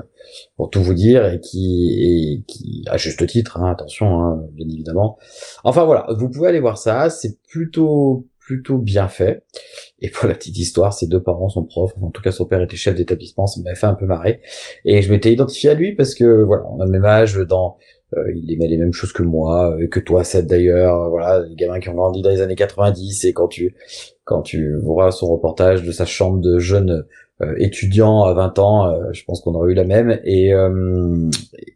pour 0.57 0.69
tout 0.69 0.83
vous 0.83 0.95
dire 0.95 1.27
et 1.27 1.41
qui, 1.41 1.89
et 1.99 2.45
qui 2.47 2.85
à 2.87 2.99
juste 2.99 3.27
titre, 3.27 3.59
hein, 3.59 3.71
attention, 3.71 4.21
hein, 4.21 4.45
bien 4.53 4.69
évidemment. 4.69 5.19
Enfin 5.65 5.85
voilà, 5.85 6.07
vous 6.19 6.29
pouvez 6.29 6.49
aller 6.49 6.61
voir 6.61 6.77
ça. 6.77 7.09
C'est 7.09 7.41
plutôt 7.49 8.27
plutôt 8.47 8.79
bien 8.79 9.09
fait. 9.09 9.43
Et 10.01 10.09
pour 10.09 10.29
la 10.29 10.35
petite 10.35 10.57
histoire, 10.57 10.95
ses 10.95 11.09
deux 11.09 11.21
parents 11.21 11.49
sont 11.49 11.65
profs. 11.65 11.93
En 12.01 12.11
tout 12.11 12.23
cas, 12.23 12.31
son 12.31 12.47
père 12.47 12.63
était 12.63 12.77
chef 12.77 12.95
d'établissement. 12.95 13.47
Ça 13.49 13.61
m'avait 13.61 13.75
fait 13.75 13.89
un 13.89 13.95
peu 13.95 14.07
marrer. 14.07 14.41
Et 14.85 15.03
je 15.03 15.11
m'étais 15.11 15.33
identifié 15.33 15.71
à 15.71 15.75
lui 15.75 15.97
parce 15.97 16.15
que 16.15 16.45
voilà, 16.45 16.63
on 16.71 16.81
a 16.81 16.85
le 16.85 16.93
même 16.93 17.05
âge. 17.05 17.37
Dans, 17.37 17.77
euh, 18.17 18.23
il 18.37 18.53
aimait 18.53 18.69
les 18.69 18.77
mêmes 18.77 18.93
choses 18.93 19.13
que 19.13 19.25
moi, 19.25 19.77
euh, 19.77 19.89
que 19.89 19.99
toi, 19.99 20.23
Seth 20.23 20.47
d'ailleurs. 20.47 20.95
Euh, 20.95 21.09
Voilà, 21.09 21.45
les 21.45 21.57
gamins 21.57 21.81
qui 21.81 21.89
ont 21.89 21.95
grandi 21.95 22.23
dans 22.23 22.31
les 22.31 22.41
années 22.41 22.55
90. 22.55 23.25
Et 23.25 23.33
quand 23.33 23.49
tu 23.49 23.75
quand 24.23 24.43
tu 24.43 24.77
vois 24.77 25.11
son 25.11 25.27
reportage 25.29 25.83
de 25.83 25.91
sa 25.91 26.05
chambre 26.07 26.41
de 26.41 26.59
jeune 26.61 27.05
euh, 27.43 27.55
étudiant 27.59 28.23
à 28.23 28.33
20 28.33 28.59
ans, 28.61 28.87
euh, 28.87 29.13
je 29.13 29.25
pense 29.25 29.41
qu'on 29.41 29.55
aurait 29.55 29.73
eu 29.73 29.75
la 29.75 29.85
même. 29.85 30.21
Et 30.25 30.55
euh, 30.55 31.29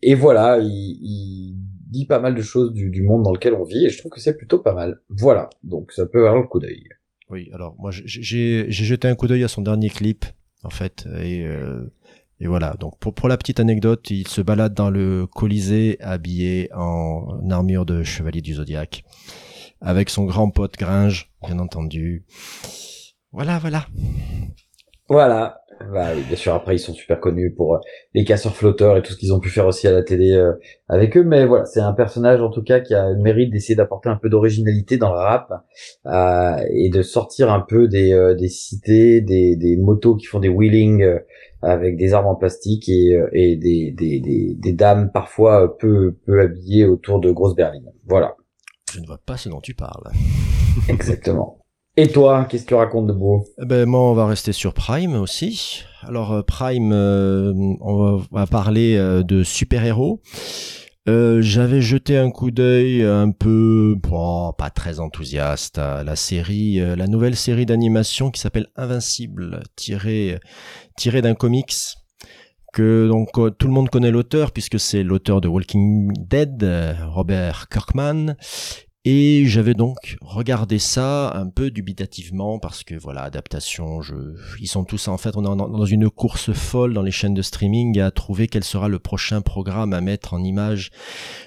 et 0.03 0.15
voilà, 0.15 0.59
il, 0.61 0.69
il 1.03 1.57
dit 1.91 2.07
pas 2.07 2.19
mal 2.21 2.35
de 2.35 2.43
choses 2.43 2.73
du, 2.73 2.91
du 2.91 3.03
monde 3.03 3.23
dans 3.23 3.33
lequel 3.33 3.55
on 3.55 3.65
vit. 3.65 3.87
Et 3.87 3.91
je 3.91 3.99
trouve 3.99 4.11
que 4.13 4.21
c'est 4.21 4.37
plutôt 4.37 4.59
pas 4.61 4.75
mal. 4.75 5.01
Voilà, 5.09 5.51
donc 5.63 5.93
ça 5.93 6.07
peut 6.07 6.27
avoir 6.27 6.41
le 6.43 6.47
coup 6.49 6.61
d'œil. 6.61 6.85
Oui, 7.31 7.51
alors 7.53 7.75
moi 7.79 7.91
j'ai- 7.93 8.71
jeté 8.71 9.07
un 9.09 9.15
coup 9.15 9.27
d'œil 9.29 9.45
à 9.45 9.49
son 9.49 9.63
dernier 9.63 9.89
clip 9.89 10.25
en 10.65 10.71
fait 10.71 11.07
et 11.23 11.45
euh, 11.47 11.93
et 12.41 12.47
voilà. 12.49 12.75
Donc 12.81 12.99
pour 12.99 13.15
pour 13.15 13.29
la 13.29 13.37
petite 13.37 13.61
anecdote, 13.61 14.11
il 14.11 14.27
se 14.27 14.41
balade 14.41 14.75
dans 14.75 14.91
le 14.91 15.27
Colisée 15.27 15.97
habillé 16.01 16.69
en 16.75 17.49
armure 17.51 17.87
de 17.87 18.03
chevalier 18.03 18.41
du 18.41 18.55
zodiaque 18.55 19.05
avec 19.81 20.11
son 20.11 20.25
grand 20.25 20.51
pote 20.51 20.77
Gringe, 20.77 21.31
bien 21.47 21.59
entendu. 21.59 22.25
Voilà, 23.33 23.59
voilà. 23.59 23.87
Voilà. 25.09 25.60
Bah, 25.93 26.09
oui, 26.15 26.23
bien 26.27 26.37
sûr, 26.37 26.53
après, 26.55 26.77
ils 26.77 26.79
sont 26.79 26.93
super 26.93 27.21
connus 27.21 27.55
pour 27.55 27.75
euh, 27.75 27.79
les 28.15 28.25
casseurs 28.25 28.55
flotteurs 28.55 28.99
et 28.99 29.03
tout 29.03 29.13
ce 29.13 29.17
qu'ils 29.17 29.33
ont 29.33 29.41
pu 29.41 29.49
faire 29.49 29.67
aussi 29.67 29.89
à 29.89 29.93
la 29.93 30.03
télé 30.03 30.33
euh, 30.33 30.53
avec 30.89 31.17
eux. 31.17 31.25
Mais 31.25 31.47
voilà, 31.47 31.65
c'est 31.65 31.81
un 31.81 31.95
personnage, 31.95 32.43
en 32.43 32.51
tout 32.51 32.63
cas, 32.63 32.81
qui 32.81 32.95
a 32.95 33.09
le 33.11 33.17
mérite 33.17 33.51
d'essayer 33.51 33.77
d'apporter 33.77 34.11
un 34.11 34.17
peu 34.17 34.29
d'originalité 34.29 34.99
dans 34.99 35.11
le 35.11 35.19
rap 35.19 35.51
euh, 36.07 36.57
et 36.71 36.91
de 36.91 37.01
sortir 37.01 37.51
un 37.51 37.61
peu 37.61 37.89
des, 37.89 38.13
euh, 38.13 38.35
des 38.35 38.49
cités, 38.49 39.23
des, 39.23 39.57
des 39.57 39.77
motos 39.79 40.17
qui 40.17 40.27
font 40.27 40.39
des 40.39 40.51
wheelings 40.51 41.03
euh, 41.03 41.19
avec 41.63 41.97
des 41.97 42.13
armes 42.13 42.27
en 42.27 42.35
plastique 42.35 42.89
et, 42.89 43.15
euh, 43.15 43.29
et 43.33 43.57
des, 43.57 43.91
des, 43.97 44.21
des, 44.21 44.55
des 44.59 44.73
dames 44.73 45.11
parfois 45.13 45.79
peu, 45.79 46.15
peu 46.27 46.41
habillées 46.43 46.85
autour 46.85 47.21
de 47.21 47.31
grosses 47.31 47.55
berlines. 47.55 47.91
Voilà, 48.07 48.35
Je 48.93 49.01
ne 49.01 49.07
vois 49.07 49.19
pas 49.25 49.39
ce 49.39 49.49
dont 49.49 49.61
tu 49.61 49.75
parles. 49.75 50.11
exactement. 50.89 51.60
Et 51.97 52.09
toi, 52.09 52.45
qu'est-ce 52.49 52.63
que 52.65 52.69
tu 52.69 52.75
racontes 52.75 53.09
de 53.09 53.13
beau? 53.13 53.45
Eh 53.61 53.67
Ben 53.67 53.85
moi, 53.87 54.01
on 54.01 54.15
va 54.15 54.27
rester 54.27 54.53
sur 54.53 54.73
Prime 54.75 55.15
aussi. 55.15 55.83
Alors 56.03 56.33
euh, 56.33 56.43
Prime, 56.43 56.93
euh, 56.93 57.53
on 57.81 58.23
va- 58.31 58.47
parler 58.47 58.97
euh, 58.97 59.23
de 59.23 59.43
super-héros. 59.43 60.23
J'avais 61.07 61.81
jeté 61.81 62.17
un 62.17 62.31
coup 62.31 62.53
d'œil 62.53 63.03
un 63.03 63.33
peu, 63.33 63.97
bon, 64.01 64.53
pas 64.57 64.71
très 64.71 65.01
enthousiaste, 65.01 65.79
à 65.79 66.05
la 66.05 66.15
série, 66.15 66.77
la 66.79 67.09
nouvelle 67.09 67.35
série 67.35 67.67
d'animation 67.67 68.31
qui 68.31 68.41
s'appelle 68.41 68.69
Invincible, 68.77 69.65
tirée 69.75 70.39
d'un 71.21 71.35
comics 71.35 71.75
que 72.73 73.09
donc 73.09 73.31
tout 73.59 73.67
le 73.67 73.73
monde 73.73 73.91
connaît 73.91 74.13
l'auteur 74.13 74.53
puisque 74.53 74.79
c'est 74.79 75.03
l'auteur 75.03 75.41
de 75.41 75.49
Walking 75.49 76.13
Dead, 76.29 76.65
Robert 77.09 77.67
Kirkman. 77.69 78.37
Et 79.07 79.47
j'avais 79.47 79.73
donc 79.73 80.19
regardé 80.21 80.79
ça 80.79 81.35
un 81.35 81.49
peu 81.49 81.71
dubitativement 81.71 82.59
parce 82.59 82.85
que 82.85 82.95
voilà, 82.95 83.23
adaptation, 83.23 84.03
je, 84.03 84.15
ils 84.61 84.67
sont 84.67 84.85
tous 84.85 85.09
en 85.09 85.17
fait, 85.17 85.37
on 85.37 85.43
est 85.43 85.57
dans 85.57 85.87
une 85.87 86.11
course 86.11 86.53
folle 86.53 86.93
dans 86.93 87.01
les 87.01 87.11
chaînes 87.11 87.33
de 87.33 87.41
streaming 87.41 87.99
à 87.99 88.11
trouver 88.11 88.47
quel 88.47 88.63
sera 88.63 88.89
le 88.89 88.99
prochain 88.99 89.41
programme 89.41 89.95
à 89.95 90.03
mettre 90.03 90.35
en 90.35 90.45
image. 90.45 90.91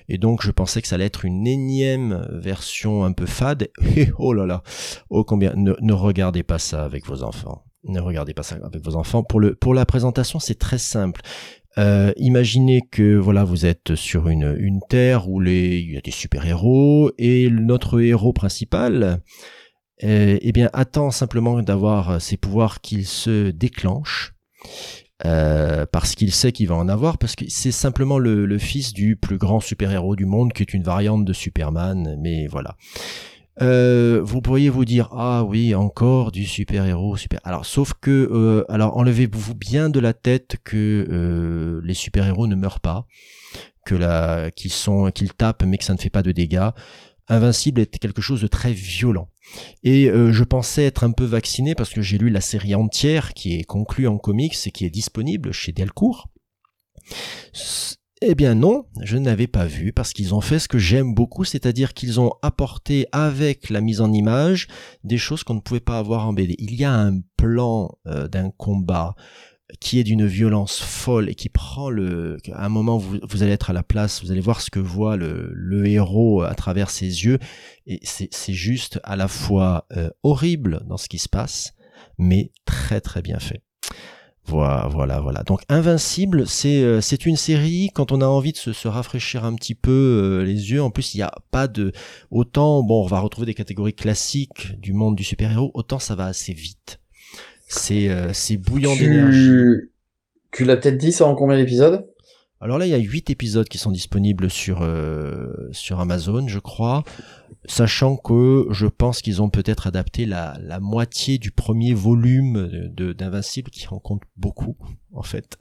Et 0.09 0.17
donc 0.17 0.41
je 0.41 0.49
pensais 0.49 0.81
que 0.81 0.87
ça 0.87 0.95
allait 0.95 1.05
être 1.05 1.25
une 1.25 1.45
énième 1.45 2.27
version 2.31 3.05
un 3.05 3.11
peu 3.11 3.27
fade. 3.27 3.69
Et 3.95 4.09
oh 4.17 4.33
là 4.33 4.47
là, 4.47 4.63
oh 5.11 5.23
combien, 5.23 5.53
ne, 5.55 5.93
regardez 5.93 6.41
pas 6.41 6.57
ça 6.57 6.83
avec 6.83 7.05
vos 7.05 7.21
enfants. 7.21 7.65
Ne 7.83 7.99
regardez 7.99 8.33
pas 8.33 8.43
ça 8.43 8.57
avec 8.63 8.83
vos 8.83 8.95
enfants. 8.95 9.21
Pour 9.21 9.39
le, 9.39 9.53
pour 9.53 9.75
la 9.75 9.85
présentation, 9.85 10.39
c'est 10.39 10.57
très 10.57 10.79
simple. 10.79 11.21
Euh, 11.77 12.13
imaginez 12.17 12.81
que 12.91 13.15
voilà, 13.15 13.43
vous 13.43 13.65
êtes 13.65 13.95
sur 13.95 14.27
une, 14.29 14.55
une 14.59 14.79
terre 14.89 15.29
où 15.29 15.39
les, 15.39 15.79
il 15.79 15.93
y 15.93 15.97
a 15.97 16.01
des 16.01 16.11
super-héros 16.11 17.11
et 17.17 17.49
notre 17.49 17.99
héros 18.01 18.33
principal, 18.33 19.21
euh, 20.03 20.37
eh 20.39 20.51
bien, 20.51 20.69
attend 20.73 21.11
simplement 21.11 21.61
d'avoir 21.61 22.21
ses 22.21 22.37
pouvoirs 22.37 22.81
qu'il 22.81 23.05
se 23.05 23.49
déclenche. 23.49 24.33
Euh, 25.25 25.85
parce 25.89 26.15
qu'il 26.15 26.33
sait 26.33 26.51
qu'il 26.51 26.67
va 26.67 26.75
en 26.75 26.89
avoir, 26.89 27.17
parce 27.17 27.35
que 27.35 27.45
c'est 27.47 27.71
simplement 27.71 28.19
le, 28.19 28.45
le, 28.45 28.57
fils 28.57 28.91
du 28.91 29.15
plus 29.15 29.37
grand 29.37 29.61
super-héros 29.61 30.17
du 30.17 30.25
monde, 30.25 30.51
qui 30.51 30.63
est 30.63 30.73
une 30.73 30.83
variante 30.83 31.23
de 31.23 31.31
Superman, 31.31 32.17
mais 32.19 32.47
voilà. 32.47 32.75
Euh, 33.61 34.19
vous 34.23 34.41
pourriez 34.41 34.69
vous 34.69 34.83
dire 34.83 35.09
ah 35.11 35.43
oui 35.43 35.75
encore 35.75 36.31
du 36.31 36.47
super 36.47 36.87
héros 36.87 37.17
super 37.17 37.39
alors 37.43 37.67
sauf 37.67 37.93
que 37.93 38.09
euh, 38.09 38.65
alors 38.67 38.97
enlevez-vous 38.97 39.53
bien 39.53 39.89
de 39.89 39.99
la 39.99 40.13
tête 40.13 40.57
que 40.63 41.07
euh, 41.07 41.79
les 41.83 41.93
super 41.93 42.25
héros 42.25 42.47
ne 42.47 42.55
meurent 42.55 42.79
pas 42.79 43.05
que 43.85 43.93
la 43.93 44.49
qu'ils 44.49 44.71
sont 44.71 45.11
qu'ils 45.11 45.35
tapent 45.35 45.63
mais 45.65 45.77
que 45.77 45.83
ça 45.83 45.93
ne 45.93 45.99
fait 45.99 46.09
pas 46.09 46.23
de 46.23 46.31
dégâts. 46.31 46.69
Invincible 47.27 47.79
est 47.79 47.99
quelque 47.99 48.21
chose 48.21 48.41
de 48.41 48.47
très 48.47 48.73
violent. 48.73 49.29
Et 49.83 50.07
je 50.07 50.43
pensais 50.43 50.83
être 50.83 51.05
un 51.05 51.11
peu 51.11 51.23
vacciné 51.23 51.73
parce 51.73 51.89
que 51.89 52.01
j'ai 52.01 52.17
lu 52.17 52.29
la 52.29 52.41
série 52.41 52.75
entière 52.75 53.33
qui 53.33 53.57
est 53.57 53.63
conclue 53.63 54.07
en 54.07 54.17
comics 54.17 54.55
et 54.65 54.71
qui 54.71 54.85
est 54.85 54.89
disponible 54.89 55.53
chez 55.53 55.71
Delcourt 55.71 56.27
eh 58.25 58.35
bien 58.35 58.55
non, 58.55 58.85
je 59.01 59.17
n'avais 59.17 59.47
pas 59.47 59.65
vu 59.65 59.91
parce 59.91 60.13
qu'ils 60.13 60.33
ont 60.33 60.41
fait 60.41 60.59
ce 60.59 60.67
que 60.67 60.77
j'aime 60.77 61.13
beaucoup, 61.13 61.43
c'est-à-dire 61.43 61.93
qu'ils 61.93 62.19
ont 62.19 62.31
apporté 62.41 63.07
avec 63.11 63.69
la 63.69 63.81
mise 63.81 64.01
en 64.01 64.13
image 64.13 64.67
des 65.03 65.17
choses 65.17 65.43
qu'on 65.43 65.55
ne 65.55 65.59
pouvait 65.59 65.79
pas 65.79 65.97
avoir 65.97 66.27
en 66.27 66.33
BD. 66.33 66.55
Il 66.59 66.73
y 66.75 66.85
a 66.85 66.93
un 66.93 67.19
plan 67.37 67.97
euh, 68.07 68.27
d'un 68.27 68.49
combat 68.51 69.15
qui 69.79 69.99
est 69.99 70.03
d'une 70.03 70.25
violence 70.25 70.79
folle 70.79 71.29
et 71.29 71.35
qui 71.35 71.49
prend 71.49 71.89
le 71.89 72.37
à 72.53 72.65
un 72.65 72.69
moment 72.69 72.97
vous, 72.97 73.43
allez 73.43 73.53
être 73.53 73.69
à 73.69 73.73
la 73.73 73.81
place 73.81 74.23
vous 74.23 74.31
allez 74.31 74.41
voir 74.41 74.61
ce 74.61 74.69
que 74.69 74.79
voit 74.79 75.15
le, 75.15 75.51
le 75.53 75.87
héros 75.87 76.43
à 76.43 76.53
travers 76.53 76.89
ses 76.89 77.05
yeux 77.05 77.39
et 77.87 77.99
c'est 78.03 78.53
juste 78.53 78.99
à 79.03 79.15
la 79.15 79.27
fois 79.27 79.87
euh, 79.93 80.09
horrible 80.21 80.83
dans 80.87 80.97
ce 80.97 81.09
qui 81.09 81.17
se 81.17 81.29
passe 81.29 81.73
mais 82.17 82.51
très 82.65 83.01
très 83.01 83.21
bien 83.21 83.39
fait 83.39 83.63
voilà, 84.45 84.87
voilà, 84.89 85.19
voilà. 85.21 85.43
Donc 85.43 85.61
Invincible, 85.69 86.45
c'est 86.47 86.83
euh, 86.83 86.99
c'est 86.99 87.25
une 87.25 87.37
série 87.37 87.89
quand 87.93 88.11
on 88.11 88.19
a 88.19 88.25
envie 88.25 88.51
de 88.51 88.57
se, 88.57 88.73
se 88.73 88.87
rafraîchir 88.87 89.45
un 89.45 89.55
petit 89.55 89.73
peu 89.73 89.91
euh, 89.91 90.43
les 90.43 90.71
yeux. 90.71 90.83
En 90.83 90.89
plus, 90.89 91.13
il 91.13 91.17
n'y 91.17 91.23
a 91.23 91.33
pas 91.51 91.67
de 91.67 91.93
autant. 92.29 92.83
Bon, 92.83 93.03
on 93.03 93.07
va 93.07 93.19
retrouver 93.19 93.45
des 93.45 93.53
catégories 93.53 93.93
classiques 93.93 94.79
du 94.79 94.93
monde 94.93 95.15
du 95.15 95.23
super-héros. 95.23 95.71
Autant 95.73 95.99
ça 95.99 96.15
va 96.15 96.25
assez 96.25 96.53
vite. 96.53 96.99
C'est 97.67 98.09
euh, 98.09 98.33
c'est 98.33 98.57
bouillant 98.57 98.95
d'énergie. 98.95 99.87
Tu 100.51 100.65
l'as 100.65 100.77
peut-être 100.77 100.97
dit, 100.97 101.11
ça 101.11 101.25
en 101.25 101.35
combien 101.35 101.57
d'épisodes? 101.57 102.05
Alors 102.63 102.77
là, 102.77 102.87
il 102.87 102.91
y 102.91 102.95
a 102.95 102.97
huit 102.97 103.29
épisodes 103.29 103.67
qui 103.67 103.77
sont 103.77 103.91
disponibles 103.91 104.49
sur 104.49 104.81
euh, 104.81 105.67
sur 105.73 105.99
Amazon, 105.99 106.47
je 106.47 106.59
crois, 106.59 107.03
sachant 107.65 108.15
que 108.15 108.67
je 108.71 108.87
pense 108.87 109.21
qu'ils 109.21 109.41
ont 109.41 109.49
peut-être 109.49 109.85
adapté 109.85 110.25
la, 110.25 110.57
la 110.61 110.79
moitié 110.79 111.37
du 111.37 111.51
premier 111.51 111.93
volume 111.93 112.89
de 112.93 113.11
d'Invincible, 113.11 113.69
qui 113.69 113.85
en 113.89 113.99
compte 113.99 114.23
beaucoup 114.37 114.77
en 115.11 115.23
fait. 115.23 115.57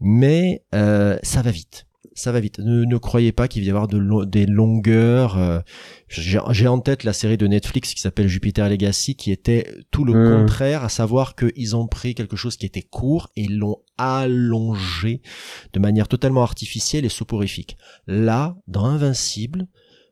Mais 0.00 0.64
euh, 0.74 1.18
ça 1.22 1.40
va 1.40 1.52
vite 1.52 1.86
ça 2.14 2.32
va 2.32 2.40
vite. 2.40 2.58
Ne, 2.60 2.84
ne 2.84 2.96
croyez 2.96 3.32
pas 3.32 3.48
qu'il 3.48 3.62
va 3.62 3.66
y 3.66 3.70
avoir 3.70 3.88
de 3.88 4.24
des 4.24 4.46
longueurs. 4.46 5.38
Euh, 5.38 5.60
j'ai 6.08 6.68
en 6.68 6.78
tête 6.78 7.04
la 7.04 7.12
série 7.12 7.36
de 7.36 7.46
Netflix 7.46 7.92
qui 7.94 8.00
s'appelle 8.00 8.28
Jupiter 8.28 8.68
Legacy, 8.68 9.16
qui 9.16 9.32
était 9.32 9.72
tout 9.90 10.04
le 10.04 10.12
hmm. 10.14 10.40
contraire, 10.40 10.84
à 10.84 10.88
savoir 10.88 11.34
qu'ils 11.34 11.76
ont 11.76 11.86
pris 11.86 12.14
quelque 12.14 12.36
chose 12.36 12.56
qui 12.56 12.66
était 12.66 12.82
court 12.82 13.30
et 13.36 13.46
l'ont 13.48 13.78
allongé 13.98 15.22
de 15.72 15.78
manière 15.78 16.08
totalement 16.08 16.42
artificielle 16.42 17.04
et 17.04 17.08
soporifique. 17.08 17.76
Là, 18.06 18.56
dans 18.68 18.84
Invincible, 18.84 19.66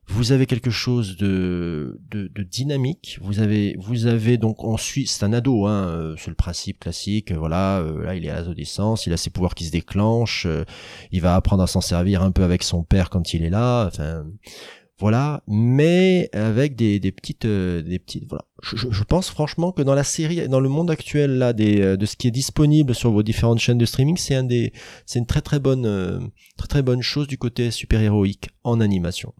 vous 0.09 0.33
avez 0.33 0.47
quelque 0.47 0.71
chose 0.71 1.17
de, 1.17 2.01
de, 2.11 2.29
de, 2.29 2.43
dynamique. 2.43 3.19
Vous 3.23 3.41
avez, 3.41 3.77
vous 3.79 4.07
avez 4.07 4.37
donc 4.37 4.65
on 4.65 4.77
suit, 4.77 5.07
c'est 5.07 5.25
un 5.25 5.33
ado, 5.33 5.67
hein, 5.67 5.87
euh, 5.89 6.15
c'est 6.19 6.31
le 6.31 6.37
principe 6.37 6.81
classique. 6.81 7.33
Voilà, 7.33 7.79
euh, 7.79 8.05
là 8.05 8.15
il 8.15 8.25
est 8.25 8.31
à 8.31 8.37
l'adolescence, 8.37 9.07
il 9.07 9.13
a 9.13 9.17
ses 9.17 9.31
pouvoirs 9.31 9.55
qui 9.55 9.65
se 9.65 9.71
déclenchent, 9.71 10.47
euh, 10.47 10.65
il 11.13 11.21
va 11.21 11.37
apprendre 11.37 11.63
à 11.63 11.67
s'en 11.67 11.81
servir 11.81 12.23
un 12.23 12.33
peu 12.33 12.43
avec 12.43 12.63
son 12.63 12.83
père 12.83 13.11
quand 13.11 13.33
il 13.33 13.45
est 13.45 13.51
là. 13.51 13.87
Enfin, 13.87 14.25
voilà, 14.99 15.43
mais 15.49 16.29
avec 16.33 16.77
des, 16.77 17.01
des 17.01 17.11
petites, 17.11 17.47
des 17.47 17.99
petites, 17.99 18.29
voilà. 18.29 18.45
Je, 18.63 18.77
je, 18.91 19.05
pense 19.05 19.31
franchement 19.31 19.73
que 19.73 19.83
dans 19.83 19.95
la 19.95 20.05
série, 20.05 20.49
dans 20.49 20.61
le 20.61 20.69
monde 20.69 20.91
actuel 20.91 21.39
là, 21.39 21.53
des, 21.53 21.97
de 21.97 22.07
ce 22.07 22.17
qui 22.17 22.29
est 22.29 22.33
disponible 22.33 22.95
sur 22.95 23.11
vos 23.11 23.23
différentes 23.23 23.59
chaînes 23.59 23.79
de 23.79 23.87
streaming, 23.87 24.17
c'est 24.17 24.35
un 24.35 24.45
des, 24.45 24.73
c'est 25.07 25.19
une 25.19 25.27
très 25.27 25.41
très 25.41 25.59
bonne, 25.59 26.31
très 26.57 26.69
très 26.69 26.83
bonne 26.83 27.03
chose 27.03 27.27
du 27.27 27.39
côté 27.39 27.71
super 27.71 28.01
héroïque 28.01 28.51
en 28.63 28.81
animation. 28.81 29.33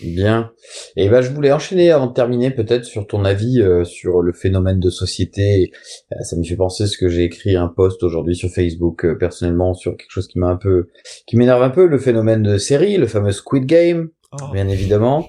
Bien. 0.00 0.52
Et 0.96 1.08
ben, 1.08 1.20
je 1.20 1.30
voulais 1.30 1.52
enchaîner 1.52 1.90
avant 1.90 2.06
de 2.06 2.12
terminer 2.12 2.50
peut-être 2.50 2.84
sur 2.84 3.06
ton 3.06 3.24
avis 3.24 3.60
euh, 3.60 3.84
sur 3.84 4.22
le 4.22 4.32
phénomène 4.32 4.78
de 4.78 4.90
société. 4.90 5.72
Euh, 6.12 6.22
ça 6.22 6.36
me 6.36 6.44
fait 6.44 6.56
penser 6.56 6.86
ce 6.86 6.96
que 6.96 7.08
j'ai 7.08 7.24
écrit 7.24 7.56
un 7.56 7.68
post 7.68 8.02
aujourd'hui 8.02 8.36
sur 8.36 8.48
Facebook 8.48 9.04
euh, 9.04 9.16
personnellement 9.16 9.74
sur 9.74 9.96
quelque 9.96 10.10
chose 10.10 10.28
qui 10.28 10.38
m'a 10.38 10.48
un 10.48 10.56
peu, 10.56 10.88
qui 11.26 11.36
m'énerve 11.36 11.62
un 11.62 11.70
peu, 11.70 11.86
le 11.86 11.98
phénomène 11.98 12.42
de 12.42 12.58
série, 12.58 12.96
le 12.96 13.06
fameux 13.06 13.32
Squid 13.32 13.66
Game, 13.66 14.10
oh. 14.32 14.52
bien 14.52 14.68
évidemment. 14.68 15.28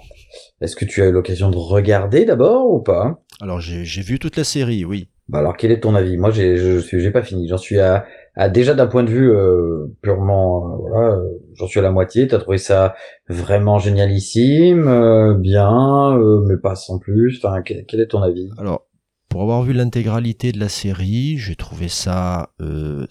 Est-ce 0.61 0.75
que 0.75 0.85
tu 0.85 1.01
as 1.01 1.07
eu 1.07 1.11
l'occasion 1.11 1.49
de 1.49 1.57
regarder 1.57 2.25
d'abord 2.25 2.71
ou 2.71 2.81
pas? 2.81 3.19
Alors 3.41 3.59
j'ai 3.59 4.01
vu 4.01 4.19
toute 4.19 4.37
la 4.37 4.43
série, 4.43 4.85
oui. 4.85 5.09
Bah 5.29 5.39
alors 5.39 5.55
quel 5.57 5.71
est 5.71 5.79
ton 5.79 5.95
avis? 5.95 6.17
Moi 6.17 6.31
j'ai 6.31 6.57
je 6.57 6.79
suis 6.79 6.99
j'ai 6.99 7.11
pas 7.11 7.23
fini. 7.23 7.47
J'en 7.47 7.57
suis 7.57 7.79
à 7.79 8.05
ah, 8.35 8.49
déjà 8.49 8.73
d'un 8.73 8.87
point 8.87 9.03
de 9.03 9.09
vue 9.09 9.31
euh, 9.31 9.95
purement, 10.01 10.73
euh, 10.73 10.77
voilà, 10.79 11.15
euh, 11.17 11.29
j'en 11.53 11.67
suis 11.67 11.79
à 11.79 11.83
la 11.83 11.91
moitié. 11.91 12.27
T'as 12.27 12.39
trouvé 12.39 12.57
ça 12.57 12.95
vraiment 13.29 13.77
génialissime, 13.77 15.37
bien, 15.39 16.17
mais 16.47 16.57
pas 16.57 16.75
sans 16.75 16.97
plus. 16.97 17.39
Enfin, 17.43 17.61
quel, 17.61 17.99
est 17.99 18.07
ton 18.07 18.23
avis? 18.23 18.49
Alors, 18.57 18.87
pour 19.29 19.43
avoir 19.43 19.61
vu 19.61 19.73
l'intégralité 19.73 20.51
de 20.51 20.59
la 20.59 20.69
série, 20.69 21.37
j'ai 21.37 21.55
trouvé 21.55 21.89
ça 21.89 22.49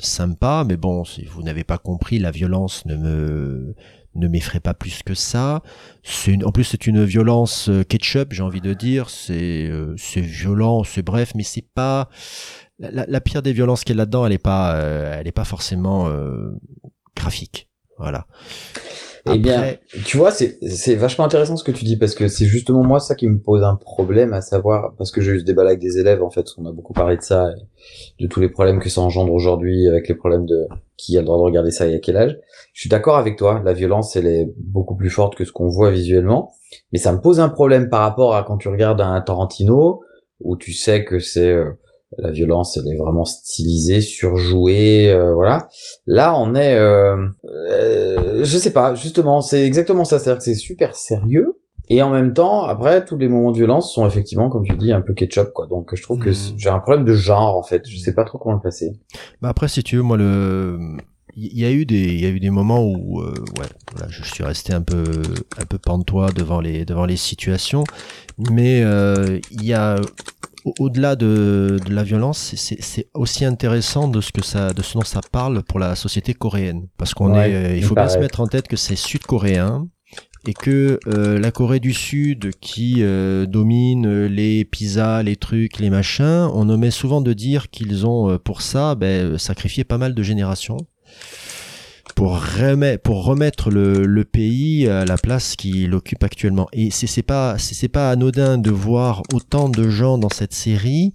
sympa, 0.01 0.65
mais 0.67 0.77
bon, 0.77 1.05
si 1.05 1.25
vous 1.25 1.43
n'avez 1.43 1.65
pas 1.65 1.79
compris, 1.79 2.19
la 2.19 2.31
violence 2.31 2.85
ne 2.87 2.97
me 2.97 3.75
ne 4.15 4.29
m'effraie 4.29 4.61
pas 4.61 4.75
plus 4.75 5.03
que 5.03 5.15
ça. 5.15 5.63
C'est 6.03 6.33
une, 6.33 6.45
en 6.45 6.53
plus 6.53 6.65
c'est 6.65 6.87
une 6.87 7.03
violence 7.03 7.71
ketchup, 7.89 8.35
j'ai 8.35 8.43
envie 8.43 8.61
de 8.61 8.75
dire. 8.75 9.09
C'est 9.09 9.71
c'est 9.97 10.21
violent, 10.21 10.85
c'est 10.85 11.03
bref, 11.03 11.33
mais 11.35 11.45
c'est 11.45 11.67
pas 11.75 12.09
la, 12.91 13.21
pire 13.21 13.43
des 13.43 13.53
violences 13.53 13.85
qu'il 13.85 13.97
y 13.97 13.99
a 13.99 14.03
là-dedans, 14.03 14.27
elle 14.27 14.33
est 14.33 14.39
pas, 14.39 14.77
euh, 14.77 15.17
elle 15.19 15.29
est 15.29 15.33
pas 15.33 15.45
forcément 15.45 16.09
euh, 16.09 16.51
graphique. 17.17 17.69
Voilà. 17.99 18.27
Eh 19.33 19.39
bien, 19.39 19.77
tu 20.05 20.17
vois, 20.17 20.33
c'est 20.33 20.59
c'est 20.69 20.97
vachement 20.97 21.25
intéressant 21.25 21.57
ce 21.57 21.63
que 21.63 21.71
tu 21.71 21.85
dis 21.85 21.97
parce 21.97 22.17
que 22.17 22.27
c'est 22.27 22.45
justement 22.45 22.83
moi 22.83 22.99
ça 22.99 23.15
qui 23.15 23.29
me 23.29 23.39
pose 23.39 23.63
un 23.63 23.77
problème 23.77 24.33
à 24.33 24.41
savoir 24.41 24.95
parce 24.99 25.13
que 25.13 25.21
j'ai 25.21 25.31
eu 25.31 25.41
ce 25.41 25.45
débat 25.45 25.63
avec 25.63 25.79
des 25.79 25.99
élèves 25.99 26.25
en 26.25 26.31
fait, 26.31 26.47
on 26.59 26.67
a 26.67 26.73
beaucoup 26.73 26.93
parlé 26.93 27.17
de 27.17 27.23
ça, 27.23 27.51
de 28.19 28.27
tous 28.27 28.41
les 28.41 28.49
problèmes 28.49 28.81
que 28.81 28.89
ça 28.89 29.01
engendre 29.01 29.33
aujourd'hui 29.33 29.87
avec 29.87 30.09
les 30.09 30.17
problèmes 30.17 30.45
de 30.45 30.67
qui 30.97 31.17
a 31.17 31.21
le 31.21 31.27
droit 31.27 31.39
de 31.39 31.43
regarder 31.43 31.71
ça 31.71 31.87
et 31.87 31.95
à 31.95 31.99
quel 32.01 32.17
âge. 32.17 32.37
Je 32.73 32.81
suis 32.81 32.91
d'accord 32.91 33.17
avec 33.17 33.37
toi, 33.37 33.63
la 33.65 33.75
violence 33.75 34.17
elle 34.17 34.27
est 34.27 34.53
beaucoup 34.59 34.97
plus 34.97 35.11
forte 35.11 35.37
que 35.37 35.45
ce 35.45 35.53
qu'on 35.53 35.69
voit 35.69 35.93
visuellement, 35.93 36.53
mais 36.93 36.99
ça 36.99 37.13
me 37.13 37.21
pose 37.21 37.39
un 37.39 37.49
problème 37.49 37.89
par 37.89 38.01
rapport 38.01 38.35
à 38.35 38.43
quand 38.43 38.59
tu 38.59 38.67
regardes 38.67 39.01
un 39.01 39.21
Tarantino 39.21 40.01
où 40.41 40.57
tu 40.57 40.73
sais 40.73 41.05
que 41.05 41.21
c'est 41.21 41.53
euh, 41.53 41.71
la 42.19 42.31
violence 42.31 42.77
elle 42.77 42.93
est 42.93 42.97
vraiment 42.97 43.25
stylisée, 43.25 44.01
surjouée, 44.01 45.11
euh, 45.11 45.35
voilà. 45.35 45.69
Là 46.07 46.37
on 46.37 46.55
est, 46.55 46.75
euh, 46.75 47.29
euh, 47.45 48.45
je 48.45 48.59
sais 48.59 48.73
pas, 48.73 48.95
justement 48.95 49.41
c'est 49.41 49.65
exactement 49.65 50.05
ça, 50.05 50.19
c'est-à-dire 50.19 50.39
que 50.39 50.45
c'est 50.45 50.55
super 50.55 50.95
sérieux 50.95 51.59
et 51.89 52.01
en 52.03 52.11
même 52.11 52.33
temps 52.33 52.63
après 52.63 53.05
tous 53.05 53.19
les 53.19 53.29
moments 53.29 53.51
de 53.51 53.57
violence 53.57 53.93
sont 53.93 54.07
effectivement 54.07 54.49
comme 54.49 54.65
tu 54.65 54.77
dis 54.77 54.93
un 54.93 55.01
peu 55.01 55.15
ketchup 55.15 55.53
quoi. 55.53 55.67
Donc 55.67 55.95
je 55.95 56.03
trouve 56.03 56.19
que 56.19 56.31
hmm. 56.31 56.57
j'ai 56.57 56.69
un 56.69 56.79
problème 56.79 57.05
de 57.05 57.15
genre 57.15 57.57
en 57.57 57.63
fait, 57.63 57.83
je 57.89 57.99
sais 57.99 58.15
pas 58.15 58.25
trop 58.25 58.39
comment 58.39 58.55
le 58.55 58.61
passer. 58.61 58.93
Bah 59.41 59.49
après 59.49 59.69
si 59.69 59.83
tu 59.83 59.97
veux 59.97 60.03
moi 60.03 60.17
le 60.17 60.79
il 61.35 61.59
y 61.59 61.65
a 61.65 61.73
eu 61.73 61.87
des 61.87 61.97
il 61.97 62.21
y 62.21 62.27
a 62.27 62.29
eu 62.29 62.41
des 62.41 62.51
moments 62.51 62.85
où 62.85 63.23
ouais 63.23 63.67
voilà, 63.91 64.07
je 64.11 64.23
suis 64.23 64.45
resté 64.45 64.75
un 64.75 64.83
peu 64.83 65.03
un 65.59 65.65
peu 65.65 65.79
pantois 65.79 66.31
devant 66.31 66.61
les 66.61 66.85
devant 66.85 67.07
les 67.07 67.17
situations 67.17 67.85
mais 68.39 68.81
il 68.81 69.65
y 69.65 69.73
a 69.73 69.99
au-delà 70.79 71.17
de, 71.17 71.79
de, 71.85 71.95
la 71.95 72.03
violence, 72.03 72.55
c'est 72.57 73.09
aussi 73.15 73.45
intéressant 73.45 74.09
de 74.09 74.21
ce 74.21 74.33
que 74.33 74.43
ça, 74.45 74.73
de 74.73 74.83
ce 74.83 74.95
dont 74.95 75.05
ça 75.05 75.21
parle 75.31 75.63
pour 75.63 75.79
la 75.79 75.97
société 75.97 76.35
coréenne, 76.35 76.89
parce 76.99 77.15
qu'on 77.15 77.35
est, 77.35 77.79
il 77.79 77.85
faut 77.85 77.95
bien 77.95 78.09
se 78.09 78.19
mettre 78.19 78.41
en 78.41 78.47
tête 78.47 78.69
que 78.69 78.77
c'est 78.77 78.97
sud-coréen 78.97 79.89
et 80.47 80.55
que 80.55 80.99
euh, 81.07 81.39
la 81.39 81.51
Corée 81.51 81.81
du 81.81 81.93
Sud 81.93 82.51
qui 82.61 82.97
euh, 82.99 83.47
domine 83.47 84.27
les 84.27 84.65
pizzas, 84.65 85.23
les 85.23 85.37
trucs, 85.37 85.79
les 85.79 85.91
machins, 85.91 86.49
on 86.53 86.69
omet 86.69 86.91
souvent 86.91 87.21
de 87.21 87.33
dire 87.33 87.71
qu'ils 87.71 88.07
ont 88.07 88.31
euh, 88.31 88.39
pour 88.39 88.63
ça 88.63 88.95
ben, 88.95 89.39
sacrifié 89.39 89.85
pas 89.85 89.99
mal 89.99 90.15
de 90.15 90.23
générations 90.23 90.79
pour 92.15 92.41
remettre, 92.41 93.03
pour 93.03 93.25
remettre 93.25 93.71
le, 93.71 94.05
le 94.05 94.25
pays 94.25 94.89
à 94.89 95.05
la 95.05 95.17
place 95.17 95.57
qu'il 95.57 95.95
occupe 95.95 96.23
actuellement. 96.23 96.69
Et 96.73 96.91
c'est 96.91 97.23
pas 97.23 97.59
c'est 97.59 97.89
pas 97.89 98.11
anodin 98.11 98.59
de 98.59 98.71
voir 98.71 99.23
autant 99.33 99.69
de 99.69 99.89
gens 99.89 100.19
dans 100.19 100.29
cette 100.29 100.53
série 100.53 101.15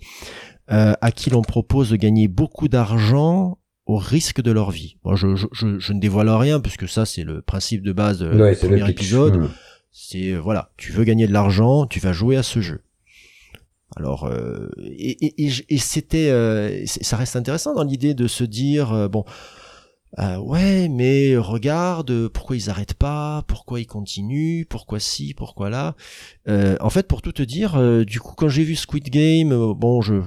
euh, 0.71 0.93
à 1.01 1.11
qui 1.11 1.29
l'on 1.29 1.41
propose 1.41 1.89
de 1.91 1.95
gagner 1.95 2.27
beaucoup 2.27 2.67
d'argent 2.67 3.57
au 3.85 3.97
risque 3.97 4.41
de 4.41 4.51
leur 4.51 4.71
vie. 4.71 4.97
Moi, 5.05 5.15
je, 5.15 5.35
je, 5.35 5.47
je, 5.53 5.79
je 5.79 5.93
ne 5.93 5.99
dévoile 5.99 6.29
rien 6.29 6.59
puisque 6.59 6.89
ça 6.89 7.05
c'est 7.05 7.23
le 7.23 7.41
principe 7.41 7.83
de 7.83 7.93
base 7.93 8.21
euh, 8.21 8.37
Ouais, 8.37 8.55
du 8.55 8.61
le 8.61 8.67
premier 8.67 8.89
épisode. 8.89 9.37
Hmm. 9.37 9.49
C'est 9.91 10.33
euh, 10.33 10.39
voilà, 10.39 10.71
tu 10.77 10.91
veux 10.91 11.03
gagner 11.05 11.27
de 11.27 11.33
l'argent, 11.33 11.85
tu 11.85 11.99
vas 11.99 12.11
jouer 12.11 12.35
à 12.35 12.43
ce 12.43 12.59
jeu. 12.59 12.81
Alors 13.95 14.25
euh, 14.25 14.69
et, 14.83 15.25
et, 15.25 15.51
et, 15.69 15.77
c'était 15.77 16.29
euh, 16.29 16.85
ça 16.85 17.15
reste 17.15 17.35
intéressant 17.37 17.73
dans 17.73 17.83
l'idée 17.83 18.13
de 18.13 18.27
se 18.27 18.43
dire 18.43 18.91
euh, 18.91 19.07
bon 19.07 19.23
euh, 20.19 20.37
ouais 20.37 20.87
mais 20.87 21.35
regarde 21.37 22.29
pourquoi 22.29 22.55
ils 22.55 22.69
arrêtent 22.69 22.93
pas, 22.93 23.43
pourquoi 23.47 23.81
ils 23.81 23.85
continuent, 23.85 24.63
pourquoi 24.69 24.99
ci, 24.99 25.33
pourquoi 25.33 25.69
là. 25.69 25.95
Euh, 26.47 26.77
en 26.79 26.89
fait 26.89 27.07
pour 27.07 27.21
tout 27.21 27.33
te 27.33 27.43
dire 27.43 27.75
euh, 27.75 28.05
du 28.05 28.19
coup 28.19 28.33
quand 28.35 28.47
j'ai 28.47 28.63
vu 28.63 28.75
Squid 28.75 29.09
Game 29.09 29.51
euh, 29.51 29.73
bon 29.73 30.01
je 30.01 30.21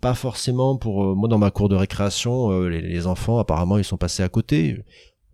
pas 0.00 0.14
forcément 0.14 0.78
pour 0.78 1.04
euh, 1.04 1.14
moi 1.14 1.28
dans 1.28 1.38
ma 1.38 1.50
cour 1.50 1.68
de 1.68 1.76
récréation 1.76 2.50
euh, 2.50 2.68
les, 2.68 2.80
les 2.80 3.06
enfants 3.06 3.38
apparemment 3.38 3.76
ils 3.76 3.84
sont 3.84 3.98
passés 3.98 4.22
à 4.22 4.30
côté 4.30 4.82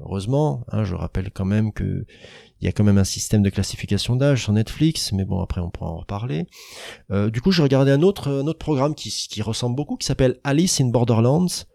heureusement 0.01 0.64
hein, 0.72 0.82
je 0.82 0.97
rappelle 0.97 1.30
quand 1.30 1.45
même 1.45 1.72
que 1.72 2.05
il 2.61 2.64
y 2.64 2.68
a 2.68 2.72
quand 2.72 2.84
même 2.84 2.99
un 2.99 3.05
système 3.05 3.43
de 3.43 3.51
classification 3.51 4.16
d'âge 4.16 4.45
sur 4.45 4.53
Netflix, 4.55 5.12
mais 5.12 5.26
bon, 5.26 5.43
après 5.43 5.61
on 5.61 5.68
pourra 5.68 5.91
en 5.91 5.99
reparler. 5.99 6.47
Du 7.11 7.43
coup, 7.43 7.53
j'ai 7.53 7.62
regardé 7.62 7.91
un 7.91 8.01
autre, 8.01 8.30
un 8.30 8.47
autre 8.47 8.59
programme 8.59 8.95
qui, 8.95 9.11
qui 9.11 9.43
ressemble 9.43 9.76
beaucoup, 9.76 9.99
qui 9.99 10.07
s'appelle 10.07 10.41
Alice 10.43 10.80
in 10.80 10.87
Borderlands, 10.87 11.66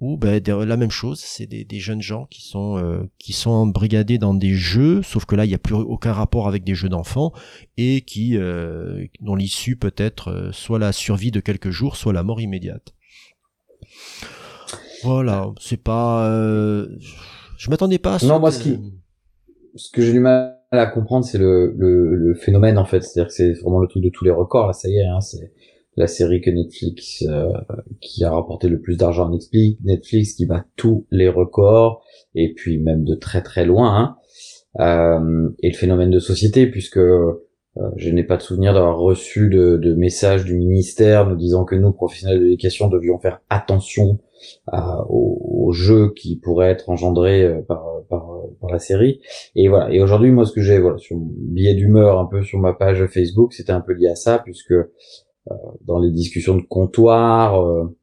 où 0.00 0.16
ben, 0.16 0.42
la 0.46 0.76
même 0.76 0.90
chose, 0.90 1.20
c'est 1.20 1.46
des, 1.46 1.64
des 1.64 1.78
jeunes 1.78 2.00
gens 2.02 2.26
qui 2.30 2.42
sont, 2.42 2.78
euh, 2.78 3.02
qui 3.18 3.32
sont 3.32 3.50
embrigadés 3.50 4.18
dans 4.18 4.34
des 4.34 4.54
jeux, 4.54 5.02
sauf 5.02 5.26
que 5.26 5.36
là, 5.36 5.44
il 5.44 5.48
n'y 5.48 5.54
a 5.54 5.58
plus 5.58 5.74
aucun 5.74 6.12
rapport 6.12 6.48
avec 6.48 6.64
des 6.64 6.74
jeux 6.74 6.88
d'enfants, 6.88 7.32
et 7.76 8.00
qui, 8.00 8.36
euh, 8.36 9.04
dont 9.20 9.34
l'issue 9.36 9.76
peut 9.76 9.94
être 9.96 10.28
euh, 10.28 10.52
soit 10.52 10.78
la 10.78 10.92
survie 10.92 11.30
de 11.30 11.40
quelques 11.40 11.70
jours, 11.70 11.96
soit 11.96 12.12
la 12.12 12.22
mort 12.22 12.40
immédiate. 12.40 12.94
Voilà, 15.02 15.50
c'est 15.60 15.82
pas... 15.82 16.26
euh, 16.28 16.88
je 17.58 17.70
m'attendais 17.70 17.98
pas 17.98 18.14
à 18.14 18.18
ce 18.18 18.26
Non, 18.26 18.38
moi, 18.40 18.50
ce 18.52 18.62
qui- 18.62 18.78
ce 19.76 19.90
que 19.90 20.02
j'ai 20.02 20.12
du 20.12 20.20
mal 20.20 20.56
à 20.72 20.86
comprendre, 20.86 21.24
c'est 21.24 21.38
le, 21.38 21.74
le, 21.76 22.16
le 22.16 22.34
phénomène 22.34 22.78
en 22.78 22.84
fait. 22.84 23.02
C'est-à-dire 23.02 23.28
que 23.28 23.34
c'est 23.34 23.52
vraiment 23.54 23.78
le 23.80 23.86
truc 23.88 24.02
de 24.02 24.08
tous 24.08 24.24
les 24.24 24.30
records. 24.30 24.66
Là, 24.66 24.72
ça 24.72 24.88
y 24.88 24.96
est, 24.96 25.06
hein, 25.06 25.20
c'est 25.20 25.52
la 25.96 26.06
série 26.06 26.40
que 26.40 26.50
Netflix 26.50 27.24
euh, 27.28 27.48
qui 28.00 28.24
a 28.24 28.30
rapporté 28.30 28.68
le 28.68 28.80
plus 28.80 28.96
d'argent 28.96 29.26
à 29.26 29.30
Netflix, 29.30 29.78
Netflix 29.84 30.34
qui 30.34 30.46
bat 30.46 30.64
tous 30.76 31.06
les 31.10 31.28
records 31.28 32.02
et 32.34 32.54
puis 32.54 32.78
même 32.78 33.04
de 33.04 33.14
très 33.14 33.42
très 33.42 33.64
loin. 33.64 33.96
Hein. 33.96 34.16
Euh, 34.78 35.50
et 35.62 35.70
le 35.70 35.76
phénomène 35.76 36.10
de 36.10 36.20
société, 36.20 36.66
puisque 36.68 36.98
euh, 36.98 37.42
je 37.96 38.10
n'ai 38.10 38.24
pas 38.24 38.36
de 38.36 38.42
souvenir 38.42 38.72
d'avoir 38.72 38.98
reçu 38.98 39.48
de, 39.48 39.76
de 39.76 39.94
messages 39.94 40.44
du 40.44 40.56
ministère 40.56 41.28
nous 41.28 41.36
disant 41.36 41.64
que 41.64 41.74
nous, 41.74 41.92
professionnels 41.92 42.38
de 42.38 42.44
l'éducation, 42.44 42.88
devions 42.88 43.18
faire 43.18 43.40
attention 43.50 44.20
à- 44.68 45.04
aux, 45.08 45.66
aux 45.66 45.72
jeux 45.72 46.12
qui 46.14 46.36
pourraient 46.36 46.70
être 46.70 46.88
engendrés 46.88 47.42
euh, 47.44 47.62
par, 47.62 47.84
par, 48.08 48.28
par 48.60 48.70
la 48.70 48.78
série. 48.78 49.20
Et 49.56 49.68
voilà. 49.68 49.92
Et 49.92 50.00
aujourd'hui, 50.00 50.30
moi, 50.30 50.46
ce 50.46 50.52
que 50.52 50.62
j'ai, 50.62 50.78
voilà, 50.78 50.98
sur 50.98 51.16
mon 51.16 51.28
billet 51.32 51.74
d'humeur, 51.74 52.20
un 52.20 52.26
peu 52.26 52.42
sur 52.42 52.58
ma 52.60 52.72
page 52.72 53.04
Facebook, 53.06 53.52
c'était 53.52 53.72
un 53.72 53.80
peu 53.80 53.92
lié 53.92 54.08
à 54.08 54.14
ça, 54.16 54.38
puisque 54.38 54.72
euh, 54.72 54.92
dans 55.86 55.98
les 55.98 56.10
discussions 56.10 56.56
de 56.56 56.62
comptoir, 56.62 57.60
euh, 57.62 57.96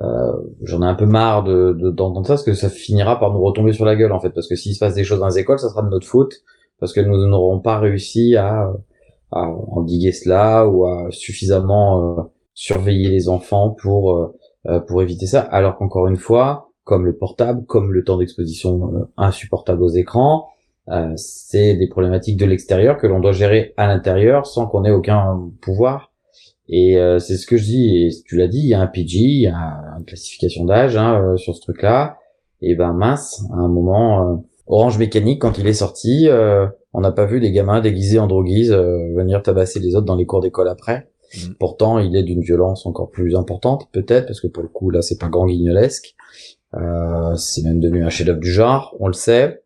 euh, 0.00 0.32
j'en 0.62 0.82
ai 0.82 0.86
un 0.86 0.94
peu 0.94 1.06
marre 1.06 1.44
de 1.44 1.72
de- 1.72 1.90
d'entendre 1.90 2.26
ça, 2.26 2.34
parce 2.34 2.44
que 2.44 2.54
ça 2.54 2.68
finira 2.68 3.18
par 3.20 3.32
nous 3.32 3.40
retomber 3.42 3.72
sur 3.72 3.84
la 3.84 3.96
gueule, 3.96 4.12
en 4.12 4.20
fait. 4.20 4.30
Parce 4.30 4.48
que 4.48 4.56
s'il 4.56 4.74
se 4.74 4.80
passe 4.80 4.94
des 4.94 5.04
choses 5.04 5.20
dans 5.20 5.28
les 5.28 5.38
écoles, 5.38 5.58
ça 5.60 5.68
sera 5.68 5.82
de 5.82 5.88
notre 5.90 6.06
faute, 6.06 6.34
parce 6.80 6.92
que 6.92 7.00
nous 7.00 7.16
n'aurons 7.28 7.60
pas 7.60 7.78
réussi 7.78 8.36
à, 8.36 8.72
à 9.32 9.42
endiguer 9.48 10.12
cela 10.12 10.66
ou 10.68 10.86
à 10.86 11.08
suffisamment 11.10 12.18
euh, 12.18 12.22
surveiller 12.54 13.08
les 13.10 13.28
enfants 13.28 13.70
pour 13.70 14.12
euh, 14.16 14.34
euh, 14.68 14.80
pour 14.80 15.02
éviter 15.02 15.26
ça. 15.26 15.40
Alors 15.42 15.76
qu'encore 15.76 16.06
une 16.08 16.16
fois, 16.16 16.70
comme 16.84 17.04
le 17.06 17.16
portable, 17.16 17.64
comme 17.66 17.92
le 17.92 18.02
temps 18.04 18.18
d'exposition 18.18 18.94
euh, 18.94 19.04
insupportable 19.16 19.82
aux 19.82 19.88
écrans, 19.90 20.48
euh, 20.88 21.12
c'est 21.16 21.76
des 21.76 21.88
problématiques 21.88 22.36
de 22.38 22.46
l'extérieur 22.46 22.98
que 22.98 23.06
l'on 23.06 23.20
doit 23.20 23.32
gérer 23.32 23.74
à 23.76 23.86
l'intérieur 23.86 24.46
sans 24.46 24.66
qu'on 24.66 24.84
ait 24.84 24.90
aucun 24.90 25.50
pouvoir. 25.62 26.10
Et 26.68 26.98
euh, 26.98 27.18
c'est 27.18 27.36
ce 27.36 27.46
que 27.46 27.56
je 27.56 27.64
dis, 27.64 27.96
et 27.96 28.10
tu 28.24 28.36
l'as 28.36 28.48
dit, 28.48 28.60
il 28.60 28.68
y 28.68 28.74
a 28.74 28.80
un 28.80 28.86
PG, 28.86 29.18
il 29.18 29.40
y 29.42 29.46
a 29.46 29.96
une 29.98 30.04
classification 30.04 30.64
d'âge 30.64 30.96
hein, 30.96 31.20
euh, 31.20 31.36
sur 31.36 31.54
ce 31.54 31.60
truc-là. 31.60 32.18
Et 32.62 32.74
ben 32.74 32.92
mince, 32.94 33.44
à 33.52 33.56
un 33.56 33.68
moment, 33.68 34.32
euh, 34.32 34.36
Orange 34.66 34.98
Mécanique, 34.98 35.42
quand 35.42 35.58
il 35.58 35.66
est 35.66 35.74
sorti, 35.74 36.28
euh, 36.28 36.66
on 36.94 37.00
n'a 37.00 37.12
pas 37.12 37.26
vu 37.26 37.40
des 37.40 37.52
gamins 37.52 37.80
déguisés 37.80 38.18
en 38.18 38.26
droguise 38.26 38.72
euh, 38.72 39.12
venir 39.14 39.42
tabasser 39.42 39.80
les 39.80 39.94
autres 39.94 40.06
dans 40.06 40.16
les 40.16 40.24
cours 40.24 40.40
d'école 40.40 40.68
après. 40.68 41.08
Mhm. 41.36 41.54
Pourtant, 41.58 41.98
il 41.98 42.16
est 42.16 42.22
d'une 42.22 42.40
violence 42.40 42.86
encore 42.86 43.10
plus 43.10 43.36
importante, 43.36 43.88
peut-être, 43.92 44.26
parce 44.26 44.40
que 44.40 44.46
pour 44.46 44.62
le 44.62 44.68
coup, 44.68 44.90
là, 44.90 45.02
c'est 45.02 45.18
pas 45.18 45.28
grand 45.28 45.46
guignolesque. 45.46 46.14
Euh, 46.74 47.34
c'est 47.36 47.62
même 47.62 47.80
devenu 47.80 48.04
un 48.04 48.08
chef-d'œuvre 48.08 48.40
du 48.40 48.50
genre, 48.50 48.96
on 49.00 49.06
le 49.06 49.12
sait. 49.12 49.62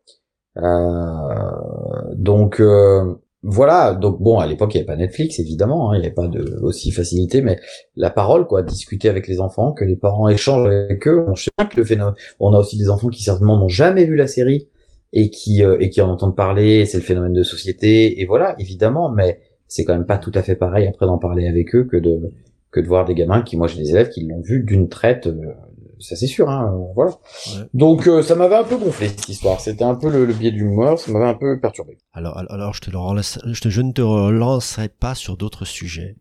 Euh, 0.56 2.14
donc 2.14 2.60
euh, 2.60 3.14
voilà. 3.42 3.94
Donc 3.94 4.20
bon, 4.20 4.38
à 4.38 4.46
l'époque, 4.46 4.74
il 4.74 4.78
n'y 4.78 4.80
avait 4.82 4.86
pas 4.86 4.96
Netflix, 4.96 5.38
évidemment. 5.38 5.90
hein, 5.90 5.96
il 5.96 6.00
n'y 6.00 6.06
avait 6.06 6.14
pas 6.14 6.28
de 6.28 6.58
aussi 6.62 6.90
facilité, 6.90 7.40
mais 7.42 7.58
la 7.96 8.10
parole, 8.10 8.46
quoi, 8.46 8.62
discuter 8.62 9.08
avec 9.08 9.28
les 9.28 9.40
enfants, 9.40 9.72
que 9.72 9.84
les 9.84 9.96
parents 9.96 10.28
échangent 10.28 10.66
avec 10.68 11.06
eux. 11.08 11.24
On 11.28 11.34
sait 11.34 11.50
que 11.58 11.76
le 11.76 11.84
phénomène. 11.84 12.14
On 12.40 12.52
a 12.54 12.58
aussi 12.58 12.76
des 12.78 12.90
enfants 12.90 13.08
qui 13.08 13.22
certainement 13.22 13.56
n'ont 13.58 13.68
jamais 13.68 14.04
vu 14.04 14.16
la 14.16 14.26
série 14.26 14.68
et 15.12 15.30
qui 15.30 15.64
euh, 15.64 15.76
et 15.80 15.90
qui 15.90 16.00
en 16.02 16.10
entendent 16.10 16.36
parler. 16.36 16.84
C'est 16.86 16.98
le 16.98 17.04
phénomène 17.04 17.32
de 17.32 17.42
société. 17.42 18.20
Et 18.20 18.26
voilà, 18.26 18.54
évidemment, 18.58 19.10
mais 19.10 19.40
c'est 19.68 19.84
quand 19.84 19.94
même 19.94 20.06
pas 20.06 20.18
tout 20.18 20.32
à 20.34 20.42
fait 20.42 20.56
pareil 20.56 20.86
après 20.88 21.06
d'en 21.06 21.18
parler 21.18 21.46
avec 21.48 21.74
eux 21.74 21.84
que 21.84 21.96
de 21.96 22.32
que 22.70 22.80
de 22.80 22.86
voir 22.86 23.04
des 23.06 23.14
gamins 23.14 23.42
qui, 23.42 23.56
moi, 23.56 23.66
j'ai 23.68 23.78
des 23.82 23.90
élèves 23.90 24.10
qui 24.10 24.26
l'ont 24.26 24.40
vu 24.42 24.62
d'une 24.62 24.88
traite. 24.88 25.26
euh, 25.26 25.52
ça 26.00 26.16
c'est 26.16 26.26
sûr, 26.26 26.48
hein, 26.50 26.74
voilà. 26.94 27.12
Ouais. 27.12 27.64
Donc 27.74 28.06
euh, 28.06 28.22
ça 28.22 28.34
m'avait 28.34 28.56
un 28.56 28.64
peu 28.64 28.76
gonflé 28.76 29.08
cette 29.08 29.28
histoire. 29.28 29.60
C'était 29.60 29.84
un 29.84 29.94
peu 29.94 30.08
le, 30.10 30.24
le 30.24 30.32
biais 30.34 30.50
d'humeur, 30.50 30.98
ça 30.98 31.10
m'avait 31.12 31.26
un 31.26 31.34
peu 31.34 31.58
perturbé. 31.60 31.98
Alors, 32.12 32.36
alors, 32.36 32.74
je 32.74 32.80
te 32.80 32.90
le 32.90 32.98
relance, 32.98 33.38
je, 33.44 33.60
te, 33.60 33.68
je 33.68 33.80
ne 33.82 33.92
te 33.92 34.02
relancerai 34.02 34.88
pas 34.88 35.14
sur 35.14 35.36
d'autres 35.36 35.64
sujets. 35.64 36.16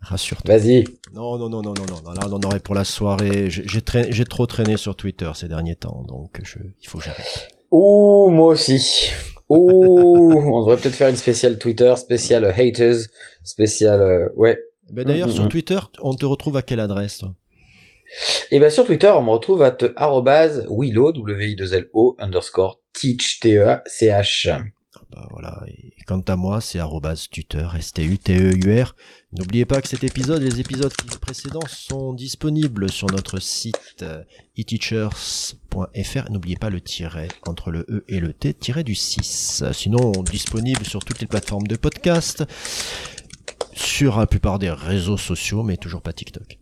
Rassure-toi. 0.00 0.56
Vas-y. 0.56 0.84
Non, 1.14 1.36
non, 1.36 1.48
non, 1.48 1.62
non, 1.62 1.74
non, 1.74 1.84
non. 2.04 2.12
Là, 2.12 2.20
on 2.28 2.32
en 2.34 2.40
aurait 2.42 2.60
pour 2.60 2.74
la 2.76 2.84
soirée. 2.84 3.50
J'ai 3.50 3.66
j'ai 3.66 3.80
traîné- 3.80 4.12
j'ai 4.12 4.24
trop 4.24 4.46
traîné 4.46 4.76
sur 4.76 4.94
Twitter 4.94 5.30
ces 5.34 5.48
derniers 5.48 5.74
temps, 5.74 6.04
donc 6.06 6.40
je, 6.44 6.58
il 6.80 6.86
faut 6.88 6.98
que 6.98 7.04
j'arrête. 7.04 7.48
Ouh, 7.72 8.30
moi 8.30 8.48
aussi. 8.52 9.10
Ouh, 9.48 10.32
on 10.38 10.60
devrait 10.60 10.76
peut-être 10.76 10.94
faire 10.94 11.08
une 11.08 11.16
spéciale 11.16 11.58
Twitter, 11.58 11.92
spéciale 11.96 12.44
haters, 12.56 12.96
spéciale 13.42 14.00
euh, 14.00 14.28
ouais. 14.36 14.58
Ben, 14.92 15.04
D'ailleurs, 15.04 15.26
Mhm, 15.28 15.34
sur 15.34 15.42
mhm. 15.44 15.48
Twitter, 15.50 15.78
on 16.00 16.14
te 16.14 16.24
retrouve 16.26 16.56
à 16.56 16.62
quelle 16.62 16.78
adresse 16.80 17.18
toi? 17.18 17.34
Et 18.50 18.58
ben 18.58 18.70
sur 18.70 18.86
Twitter, 18.86 19.12
on 19.16 19.22
me 19.22 19.30
retrouve 19.30 19.62
à 19.62 19.70
te- 19.70 19.92
arrobase 19.96 20.66
willow 20.70 21.12
w 21.12 21.50
i 21.50 21.56
2 21.56 21.74
l 21.74 21.88
o 21.92 22.16
underscore 22.18 22.80
teach 22.92 23.40
t 23.40 23.54
e 23.54 23.66
a 23.66 23.82
c 23.86 24.06
h. 24.06 24.48
Bah, 25.10 25.28
voilà. 25.30 25.64
Quant 26.06 26.20
à 26.20 26.36
moi, 26.36 26.60
c'est 26.60 26.80
tuteur, 27.30 27.76
S-T-U-T-E-U-R. 27.76 28.94
N'oubliez 29.32 29.64
pas 29.64 29.80
que 29.80 29.88
cet 29.88 30.04
épisode 30.04 30.42
et 30.42 30.50
les 30.50 30.60
épisodes 30.60 30.92
précédents 31.20 31.66
sont 31.68 32.12
disponibles 32.12 32.90
sur 32.90 33.08
notre 33.10 33.38
site 33.38 34.02
euh, 34.02 34.22
eteachers.fr. 34.56 36.30
N'oubliez 36.30 36.56
pas 36.56 36.70
le 36.70 36.80
tiret 36.80 37.28
entre 37.46 37.70
le 37.70 37.86
E 37.88 38.04
et 38.08 38.20
le 38.20 38.32
T, 38.32 38.54
tiret 38.54 38.84
du 38.84 38.94
6. 38.94 39.64
Sinon, 39.72 40.12
disponible 40.22 40.84
sur 40.84 41.04
toutes 41.04 41.20
les 41.20 41.26
plateformes 41.26 41.66
de 41.66 41.76
podcast, 41.76 42.44
sur 43.72 44.18
la 44.18 44.26
plupart 44.26 44.58
des 44.58 44.70
réseaux 44.70 45.18
sociaux, 45.18 45.62
mais 45.62 45.76
toujours 45.76 46.02
pas 46.02 46.12
TikTok. 46.12 46.58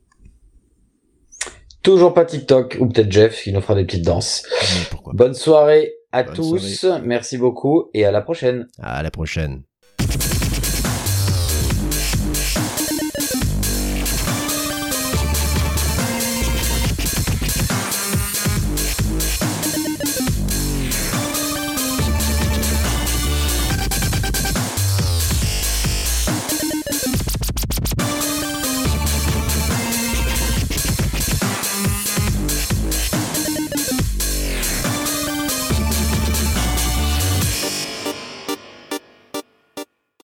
Toujours 1.85 2.15
pas 2.15 2.25
TikTok 2.25 2.79
ou 2.81 2.89
peut-être 2.89 3.13
Jeff 3.13 3.43
qui 3.43 3.53
nous 3.53 3.61
fera 3.61 3.75
des 3.75 3.85
petites 3.85 4.07
danses. 4.07 4.43
Pourquoi 4.91 5.13
pas. 5.13 5.25
Bonne 5.25 5.35
soirée 5.35 5.93
à 6.13 6.23
Bonne 6.23 6.35
tous. 6.35 6.87
Merci 7.05 7.37
beaucoup 7.37 7.91
et 7.93 8.07
à 8.07 8.11
la 8.11 8.23
prochaine. 8.23 8.67
À 8.83 9.03
la 9.03 9.11
prochaine. 9.11 9.65